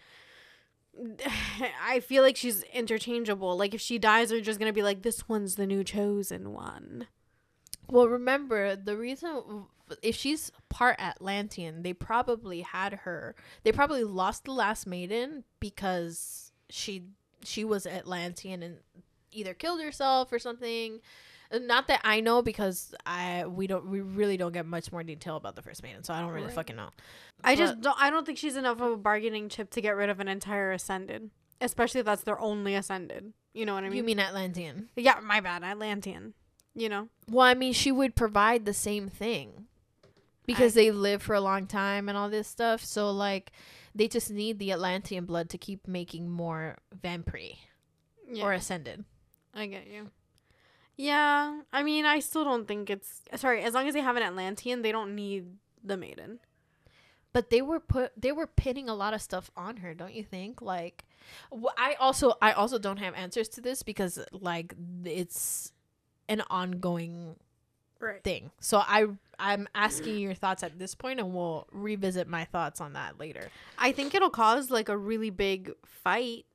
I 1.86 2.00
feel 2.02 2.24
like 2.24 2.38
she's 2.38 2.64
interchangeable. 2.74 3.58
Like 3.58 3.74
if 3.74 3.82
she 3.82 3.98
dies, 3.98 4.30
they're 4.30 4.41
just 4.41 4.60
gonna 4.60 4.74
be 4.74 4.84
like, 4.84 5.02
"This 5.02 5.28
one's 5.28 5.56
the 5.56 5.66
new 5.66 5.84
chosen 5.84 6.54
one." 6.54 7.08
well, 7.88 8.08
remember 8.08 8.76
the 8.76 8.98
reason 8.98 9.66
if 10.02 10.16
she's 10.16 10.52
part 10.70 11.00
Atlantean, 11.00 11.84
they 11.84 11.94
probably 11.94 12.62
had 12.62 12.94
her. 12.94 13.36
They 13.64 13.72
probably 13.72 14.04
lost 14.04 14.46
the 14.46 14.52
last 14.52 14.88
maiden 14.88 15.44
because 15.60 16.52
she 16.70 17.04
she 17.44 17.64
was 17.64 17.86
Atlantean 17.86 18.64
and 18.64 18.78
either 19.32 19.54
killed 19.54 19.82
herself 19.82 20.32
or 20.32 20.39
something. 20.39 21.02
Uh, 21.54 21.60
Not 21.60 21.88
that 21.88 22.01
I 22.04 22.20
know 22.20 22.41
because 22.41 22.93
I 23.06 23.45
we 23.45 23.68
don't 23.68 23.88
we 23.88 24.01
really 24.01 24.38
don't 24.38 24.51
get 24.51 24.66
much 24.66 24.91
more 24.91 25.04
detail 25.04 25.36
about 25.36 25.56
the 25.56 25.62
first 25.62 25.84
maiden, 25.84 26.04
so 26.04 26.14
I 26.14 26.20
don't 26.22 26.32
really 26.32 26.47
Right. 26.47 26.56
fucking 26.56 26.76
know. 26.76 26.89
I 27.43 27.56
just 27.56 27.80
don't. 27.82 27.97
I 27.99 28.10
don't 28.10 28.26
think 28.26 28.38
she's 28.38 28.56
enough 28.56 28.82
of 28.82 28.91
a 28.93 28.97
bargaining 28.97 29.49
chip 29.49 29.70
to 29.72 29.82
get 29.82 29.91
rid 29.95 30.10
of 30.10 30.20
an 30.20 30.28
entire 30.28 30.72
ascended, 30.72 31.30
especially 31.62 31.99
if 31.99 32.06
that's 32.06 32.24
their 32.24 32.39
only 32.39 32.74
ascended. 32.76 33.34
You 33.54 33.66
know 33.68 33.74
what 33.76 33.84
I 33.84 33.89
mean? 33.89 33.97
you 33.97 34.04
mean 34.04 34.20
Atlantean? 34.20 34.89
yeah, 34.95 35.20
my 35.22 35.39
bad, 35.39 35.64
Atlantean. 35.64 36.34
You 36.76 36.89
know, 36.89 37.10
Well, 37.30 37.45
I 37.45 37.54
mean, 37.54 37.72
she 37.74 37.91
would 37.91 38.16
provide 38.16 38.66
the 38.66 38.74
same 38.74 39.08
thing 39.08 39.68
because 40.47 40.74
they 40.74 40.89
live 40.89 41.22
for 41.22 41.36
a 41.36 41.39
long 41.41 41.68
time 41.68 42.10
and 42.10 42.18
all 42.18 42.30
this 42.32 42.47
stuff. 42.47 42.84
So, 42.84 43.12
like, 43.12 43.51
they 43.93 44.08
just 44.08 44.32
need 44.32 44.58
the 44.58 44.72
Atlantean 44.72 45.26
blood 45.26 45.49
to 45.51 45.60
keep 45.60 45.88
making 45.88 46.32
more 46.32 46.78
vampire 46.99 47.51
yeah, 48.28 48.43
or 48.43 48.54
ascended. 48.54 49.06
I 49.54 49.68
get 49.68 49.86
you. 49.86 50.10
Yeah, 50.96 51.62
I 51.72 51.84
mean, 51.84 52.06
I 52.06 52.20
still 52.20 52.44
don't 52.44 52.68
think 52.68 52.89
it's 52.89 53.22
sorry. 53.36 53.64
As 53.64 53.74
long 53.74 53.88
as 53.88 53.94
they 53.94 54.02
have 54.02 54.16
an 54.16 54.24
Atlantean, 54.24 54.82
they 54.84 54.91
don't 54.91 55.16
need 55.16 55.46
the 55.84 55.98
maiden. 55.98 56.39
But 57.34 57.50
they 57.50 57.64
were 57.64 57.80
put 57.80 58.12
they 58.16 58.32
were 58.32 58.46
pinning 58.46 58.89
a 58.89 58.94
lot 58.94 59.14
of 59.16 59.22
stuff 59.22 59.50
on 59.58 59.78
her, 59.78 59.96
don't 59.96 60.14
you 60.14 60.24
think? 60.24 60.62
Like, 60.62 61.04
wh- 61.52 61.74
I 61.78 61.96
also 61.96 62.34
I 62.44 62.52
also 62.52 62.78
don't 62.78 62.98
have 62.98 63.16
answers 63.16 63.50
to 63.50 63.62
this 63.62 63.82
because 63.82 64.20
like 64.32 64.76
it's 65.04 65.72
an 66.30 66.41
ongoing 66.50 67.36
Right. 68.00 68.22
thing. 68.24 68.52
So 68.60 68.80
I 68.80 69.08
I'm 69.39 69.68
asking 69.74 70.20
your 70.20 70.34
thoughts 70.36 70.62
at 70.62 70.78
this 70.78 70.94
point, 70.94 71.20
and 71.22 71.34
we'll 71.34 71.68
revisit 71.72 72.28
my 72.28 72.44
thoughts 72.46 72.82
on 72.82 72.94
that 72.94 73.18
later. 73.18 73.50
I 73.80 73.94
think 73.94 74.14
it'll 74.14 74.30
cause 74.30 74.70
like 74.70 74.89
a 74.89 74.98
really 74.98 75.30
big 75.32 75.72
fight 75.86 76.46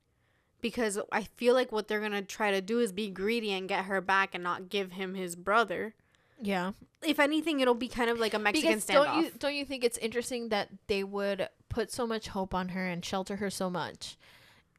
because 0.61 0.99
I 1.13 1.25
feel 1.25 1.55
like 1.55 1.73
what 1.73 1.89
they're 1.89 2.01
gonna 2.01 2.23
try 2.23 2.51
to 2.51 2.61
do 2.61 2.81
is 2.81 2.93
be 2.93 3.11
greedy 3.11 3.53
and 3.53 3.69
get 3.69 3.87
her 3.87 4.01
back 4.01 4.35
and 4.35 4.43
not 4.43 4.69
give 4.69 4.93
him 4.93 5.15
his 5.15 5.37
brother. 5.37 5.95
Yeah. 6.41 6.73
If 7.03 7.19
anything, 7.19 7.61
it'll 7.61 7.75
be 7.75 7.89
kind 7.89 8.11
of 8.11 8.19
like 8.19 8.35
a 8.35 8.39
Mexican 8.39 8.77
because 8.77 8.87
standoff. 8.87 9.05
don't 9.05 9.25
you 9.25 9.31
don't 9.39 9.55
you 9.55 9.65
think 9.65 9.85
it's 9.85 9.99
interesting 9.99 10.49
that 10.51 10.69
they 10.87 11.05
would 11.05 11.49
put 11.69 11.93
so 11.93 12.07
much 12.07 12.29
hope 12.29 12.55
on 12.55 12.71
her 12.71 12.87
and 12.87 13.05
shelter 13.05 13.37
her 13.37 13.51
so 13.51 13.69
much 13.71 14.17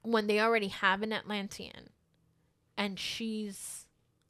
when 0.01 0.27
they 0.27 0.39
already 0.39 0.69
have 0.69 1.01
an 1.01 1.13
Atlantean 1.13 1.89
and 2.77 2.97
she's 2.99 3.86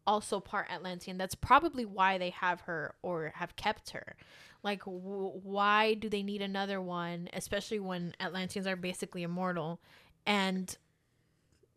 also 0.08 0.40
part 0.40 0.70
Atlantean 0.72 1.18
that's 1.18 1.36
probably 1.36 1.86
why 1.86 2.18
they 2.18 2.32
have 2.32 2.62
her 2.62 2.96
or 3.04 3.32
have 3.36 3.56
kept 3.56 3.92
her 3.92 4.16
like 4.64 4.80
w- 4.86 5.40
why 5.44 5.94
do 5.94 6.10
they 6.10 6.24
need 6.24 6.42
another 6.42 6.82
one 6.82 7.30
especially 7.34 7.80
when 7.80 8.16
Atlanteans 8.20 8.66
are 8.66 8.76
basically 8.76 9.22
immortal 9.24 9.80
and 10.26 10.78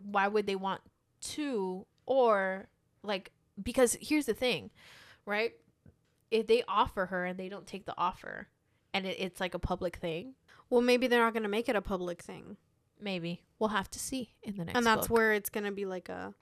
why 0.04 0.28
would 0.28 0.46
they 0.46 0.56
want 0.56 0.80
two 1.20 1.86
or 2.06 2.68
like 3.02 3.30
because 3.62 3.96
here's 4.00 4.26
the 4.26 4.34
thing 4.34 4.70
right 5.26 5.52
if 6.30 6.46
they 6.46 6.62
offer 6.66 7.06
her 7.06 7.24
and 7.24 7.38
they 7.38 7.48
don't 7.48 7.66
take 7.66 7.84
the 7.86 7.94
offer 7.98 8.48
and 8.94 9.06
it, 9.06 9.16
it's 9.18 9.40
like 9.40 9.54
a 9.54 9.58
public 9.58 9.96
thing 9.96 10.34
well, 10.70 10.80
maybe 10.80 11.06
they're 11.06 11.20
not 11.22 11.34
gonna 11.34 11.48
make 11.50 11.68
it 11.68 11.76
a 11.76 11.82
public 11.82 12.22
thing, 12.22 12.56
maybe 12.98 13.42
we'll 13.58 13.68
have 13.68 13.90
to 13.90 13.98
see 13.98 14.30
in 14.42 14.56
the 14.56 14.64
next 14.64 14.74
and 14.76 14.86
that's 14.86 15.06
book. 15.06 15.16
where 15.18 15.32
it's 15.34 15.50
gonna 15.50 15.70
be 15.70 15.84
like 15.84 16.08
a, 16.08 16.32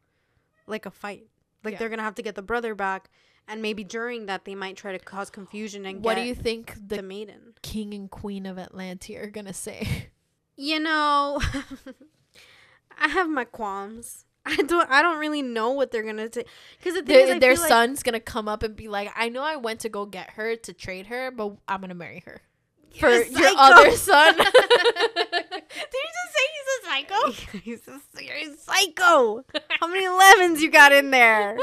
like 0.69 0.87
a 0.87 0.91
fight. 0.93 1.27
Like 1.65 1.73
Yeah. 1.73 1.79
they're 1.81 1.89
gonna 1.89 2.05
have 2.05 2.15
to 2.15 2.23
get 2.23 2.37
the 2.37 2.43
brother 2.43 2.77
back, 2.77 3.11
and 3.49 3.61
maybe 3.61 3.83
during 3.83 4.27
that 4.27 4.45
they 4.45 4.55
might 4.55 4.77
try 4.77 4.93
to 4.93 5.01
cause 5.01 5.31
confusion 5.31 5.85
and 5.85 6.05
what 6.05 6.15
get 6.15 6.23
do 6.23 6.29
you 6.29 6.37
think 6.37 6.75
the, 6.87 6.97
the 6.97 7.03
maiden. 7.03 7.55
king 7.63 7.93
and 7.93 8.09
queen 8.09 8.47
of 8.47 8.57
atlantia 8.57 9.21
are 9.25 9.31
gonna 9.31 9.53
say 9.53 10.11
You 10.57 10.79
know, 10.79 11.41
I 12.99 13.09
have 13.09 13.29
my 13.29 13.45
qualms. 13.45 14.25
I 14.47 14.57
don't. 14.57 14.91
I 14.91 15.03
don't 15.03 15.19
really 15.19 15.43
know 15.43 15.71
what 15.73 15.91
they're 15.91 16.03
gonna 16.03 16.33
say 16.33 16.45
because 16.79 16.95
the 16.95 17.03
their, 17.03 17.39
their 17.39 17.55
feel 17.55 17.63
like- 17.63 17.69
son's 17.69 18.03
gonna 18.03 18.21
come 18.21 18.49
up 18.49 18.63
and 18.63 18.75
be 18.75 18.89
like 18.89 19.11
i 19.15 19.29
know 19.29 19.43
i 19.43 19.57
went 19.57 19.81
to 19.81 19.89
go 19.91 20.07
get 20.07 20.31
her 20.31 20.57
to 20.57 20.73
trade 20.73 21.07
her 21.09 21.31
but 21.31 21.57
i'm 21.69 21.83
gonna 21.83 21.95
marry 21.95 22.23
her 22.25 22.41
for 22.99 23.11
your 23.11 23.25
psycho. 23.27 23.55
other 23.59 23.91
son 23.97 24.37
Did 24.37 24.47
you 24.47 26.09
just 26.17 26.33
say 26.35 26.47
he's 26.55 26.69
a 26.73 26.87
psycho? 26.87 27.59
he's 27.63 27.89
a, 27.89 28.01
you're 28.25 28.53
a 28.53 28.57
psycho. 28.57 29.45
How 29.79 29.87
many 29.87 30.09
lemons 30.09 30.61
you 30.63 30.71
got 30.71 30.93
in 30.93 31.11
there? 31.11 31.57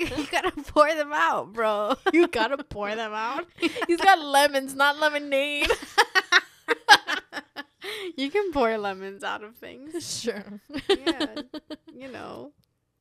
you 0.00 0.26
gotta 0.32 0.50
pour 0.68 0.92
them 0.94 1.10
out, 1.12 1.52
bro. 1.52 1.94
you 2.12 2.26
gotta 2.28 2.56
pour 2.64 2.94
them 2.94 3.12
out 3.12 3.46
he's 3.86 4.00
got 4.00 4.18
lemons 4.18 4.74
not 4.74 4.98
lemonade 4.98 5.70
you 8.16 8.30
can 8.30 8.52
pour 8.52 8.76
lemons 8.78 9.24
out 9.24 9.42
of 9.42 9.56
things. 9.56 10.20
sure 10.20 10.60
Yeah, 10.88 11.42
you 11.94 12.08
know, 12.08 12.52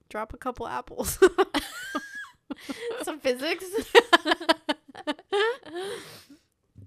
drop 0.10 0.34
a 0.34 0.38
couple 0.38 0.68
apples. 0.68 1.18
some 3.04 3.20
physics 3.20 3.66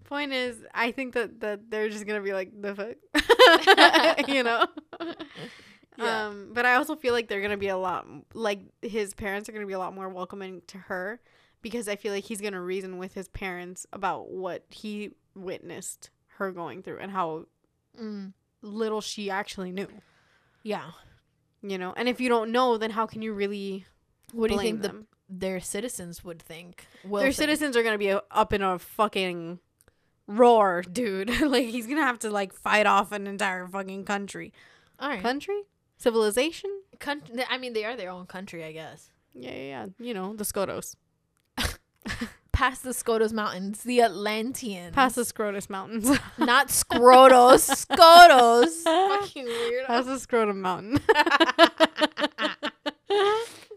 Point 0.05 0.33
is, 0.33 0.59
I 0.75 0.91
think 0.91 1.15
that 1.15 1.41
that 1.41 1.71
they're 1.71 1.89
just 1.89 2.07
gonna 2.07 2.21
be 2.21 2.35
like 2.35 2.51
the 2.61 2.75
fuck, 2.75 4.29
you 4.29 4.43
know. 4.43 4.67
Yeah. 5.99 6.27
Um, 6.27 6.51
but 6.53 6.67
I 6.67 6.75
also 6.75 6.97
feel 6.97 7.13
like 7.13 7.29
they're 7.29 7.41
gonna 7.41 7.57
be 7.57 7.69
a 7.69 7.77
lot 7.77 8.07
like 8.35 8.61
his 8.83 9.15
parents 9.15 9.49
are 9.49 9.53
gonna 9.53 9.67
be 9.67 9.73
a 9.73 9.79
lot 9.79 9.95
more 9.95 10.09
welcoming 10.09 10.63
to 10.69 10.79
her 10.79 11.21
because 11.63 11.89
I 11.89 11.97
feel 11.97 12.13
like 12.13 12.25
he's 12.25 12.41
gonna 12.41 12.61
reason 12.61 12.99
with 12.99 13.15
his 13.15 13.29
parents 13.29 13.87
about 13.93 14.31
what 14.31 14.65
he 14.71 15.13
witnessed 15.35 16.11
her 16.37 16.51
going 16.51 16.83
through 16.83 16.99
and 16.99 17.11
how 17.11 17.47
Mm, 18.01 18.33
little 18.63 19.01
she 19.01 19.31
actually 19.31 19.73
knew. 19.73 19.89
yeah 20.63 20.93
You 21.63 21.79
know, 21.79 21.93
and 21.97 22.09
if 22.09 22.21
you 22.21 22.29
don't 22.29 22.51
know, 22.53 22.79
then 22.79 22.91
how 22.91 23.07
can 23.07 23.23
you 23.23 23.33
really 23.33 23.87
what 24.33 24.49
do 24.49 24.55
you 24.55 24.61
think 24.61 24.83
the, 24.83 24.89
them? 24.89 25.07
their 25.29 25.61
citizens 25.61 26.25
would 26.25 26.41
think 26.41 26.87
will 27.05 27.21
Their 27.21 27.33
citizens 27.33 27.77
are 27.77 27.83
gonna 27.83 27.99
be 27.99 28.13
up 28.13 28.53
in 28.53 28.63
a 28.63 28.79
fucking 28.79 29.59
roar, 30.27 30.83
dude. 30.83 31.29
like 31.55 31.67
he's 31.67 31.87
gonna 31.87 32.03
have 32.07 32.19
to 32.21 32.31
like 32.31 32.53
fight 32.55 32.87
off 32.87 33.13
an 33.13 33.27
entire 33.27 33.67
fucking 33.67 34.05
country. 34.05 34.53
all 34.99 35.09
right 35.09 35.23
Country, 35.23 35.63
civilization. 35.99 36.71
Country. 36.99 37.45
I 37.49 37.59
mean, 37.59 37.73
they 37.73 37.85
are 37.85 37.97
their 37.97 38.11
own 38.11 38.27
country, 38.27 38.65
I 38.65 38.73
guess. 38.73 39.11
Yeah, 39.35 39.51
yeah, 39.51 39.63
yeah. 39.63 39.87
You 39.99 40.15
know 40.15 40.35
the 40.35 40.45
Skotos. 40.45 40.97
Past 42.63 42.85
the 42.85 42.91
Skotos 42.91 43.33
Mountains, 43.33 43.83
the 43.83 44.03
Atlanteans. 44.03 44.95
Past 44.95 45.17
the 45.17 45.23
Scrotus 45.23 45.69
Mountains. 45.69 46.09
Not 46.39 46.69
Scrotos, 46.69 47.69
Skotos. 47.69 48.85
Fucking 48.85 49.47
weird. 49.47 49.87
Past 49.87 50.07
the 50.07 50.21
Scrotum 50.21 50.61
Mountain. 50.61 51.01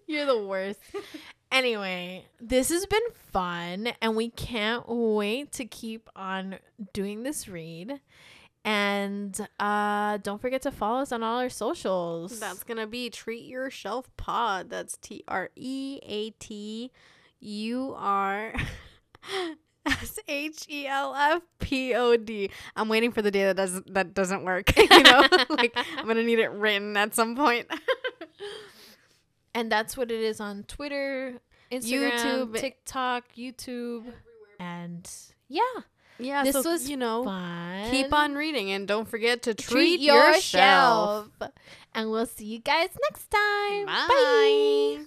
You're 0.06 0.28
the 0.28 0.38
worst. 0.38 0.80
Anyway, 1.52 2.28
this 2.40 2.70
has 2.70 2.86
been 2.86 3.02
fun, 3.32 3.90
and 4.03 4.16
we 4.16 4.30
can't 4.30 4.84
wait 4.88 5.52
to 5.53 5.66
keep 5.66 6.07
on 6.16 6.60
doing 6.94 7.24
this 7.24 7.48
read. 7.48 8.02
And 8.64 9.36
uh, 9.60 10.18
don't 10.18 10.40
forget 10.40 10.62
to 10.62 10.72
follow 10.72 11.02
us 11.02 11.12
on 11.12 11.24
all 11.24 11.40
our 11.40 11.49
socials. 11.49 12.40
That's 12.40 12.62
gonna 12.62 12.86
be 12.86 13.10
Treat 13.10 13.45
Your 13.45 13.72
Shelf 13.72 14.16
Pod. 14.16 14.70
That's 14.70 14.95
T 14.98 15.24
R 15.28 15.49
E 15.56 15.99
A 16.03 16.30
T 16.30 16.91
U 17.40 17.94
R 17.98 18.53
S 19.86 20.20
H 20.28 20.66
E 20.70 20.88
L 20.88 21.14
F 21.16 21.41
P 21.60 21.94
O 21.94 22.18
D. 22.18 22.49
I'm 22.76 22.90
waiting 22.90 23.12
for 23.12 23.22
the 23.22 23.32
day 23.32 23.44
that 23.45 23.56
does 23.56 23.82
that 23.88 24.14
doesn't 24.14 24.44
work. 24.44 24.76
you 24.91 25.03
know, 25.03 25.24
like 25.49 25.78
I'm 25.98 26.07
gonna 26.07 26.24
need 26.24 26.40
it 26.40 26.52
written 26.52 26.98
at 26.98 27.14
some 27.14 27.36
point. 27.36 27.68
and 29.53 29.72
that's 29.72 29.95
what 29.95 30.12
it 30.12 30.22
is 30.22 30.40
on 30.40 30.64
Twitter, 30.64 31.36
Instagram, 31.72 32.12
YouTube. 32.12 32.60
TikTok, 32.60 33.26
YouTube, 33.38 34.06
and 34.60 35.10
yeah, 35.48 35.62
yeah, 36.18 36.44
This 36.44 36.53
so, 36.64 36.72
was 36.72 36.90
you 36.90 36.98
know. 36.98 37.24
fun. 37.24 37.91
Keep 37.91 38.14
on 38.14 38.36
reading 38.36 38.72
and 38.72 38.88
don't 38.88 39.07
forget 39.07 39.44
to 39.44 39.53
treat, 39.53 39.72
treat 39.72 39.99
yourself. 39.99 41.30
yourself. 41.40 41.52
And 41.94 42.10
we'll 42.12 42.26
see 42.26 42.45
you 42.45 42.60
guys 42.60 42.90
next 43.10 43.30
time. 43.30 43.86
Bye. 43.86 45.06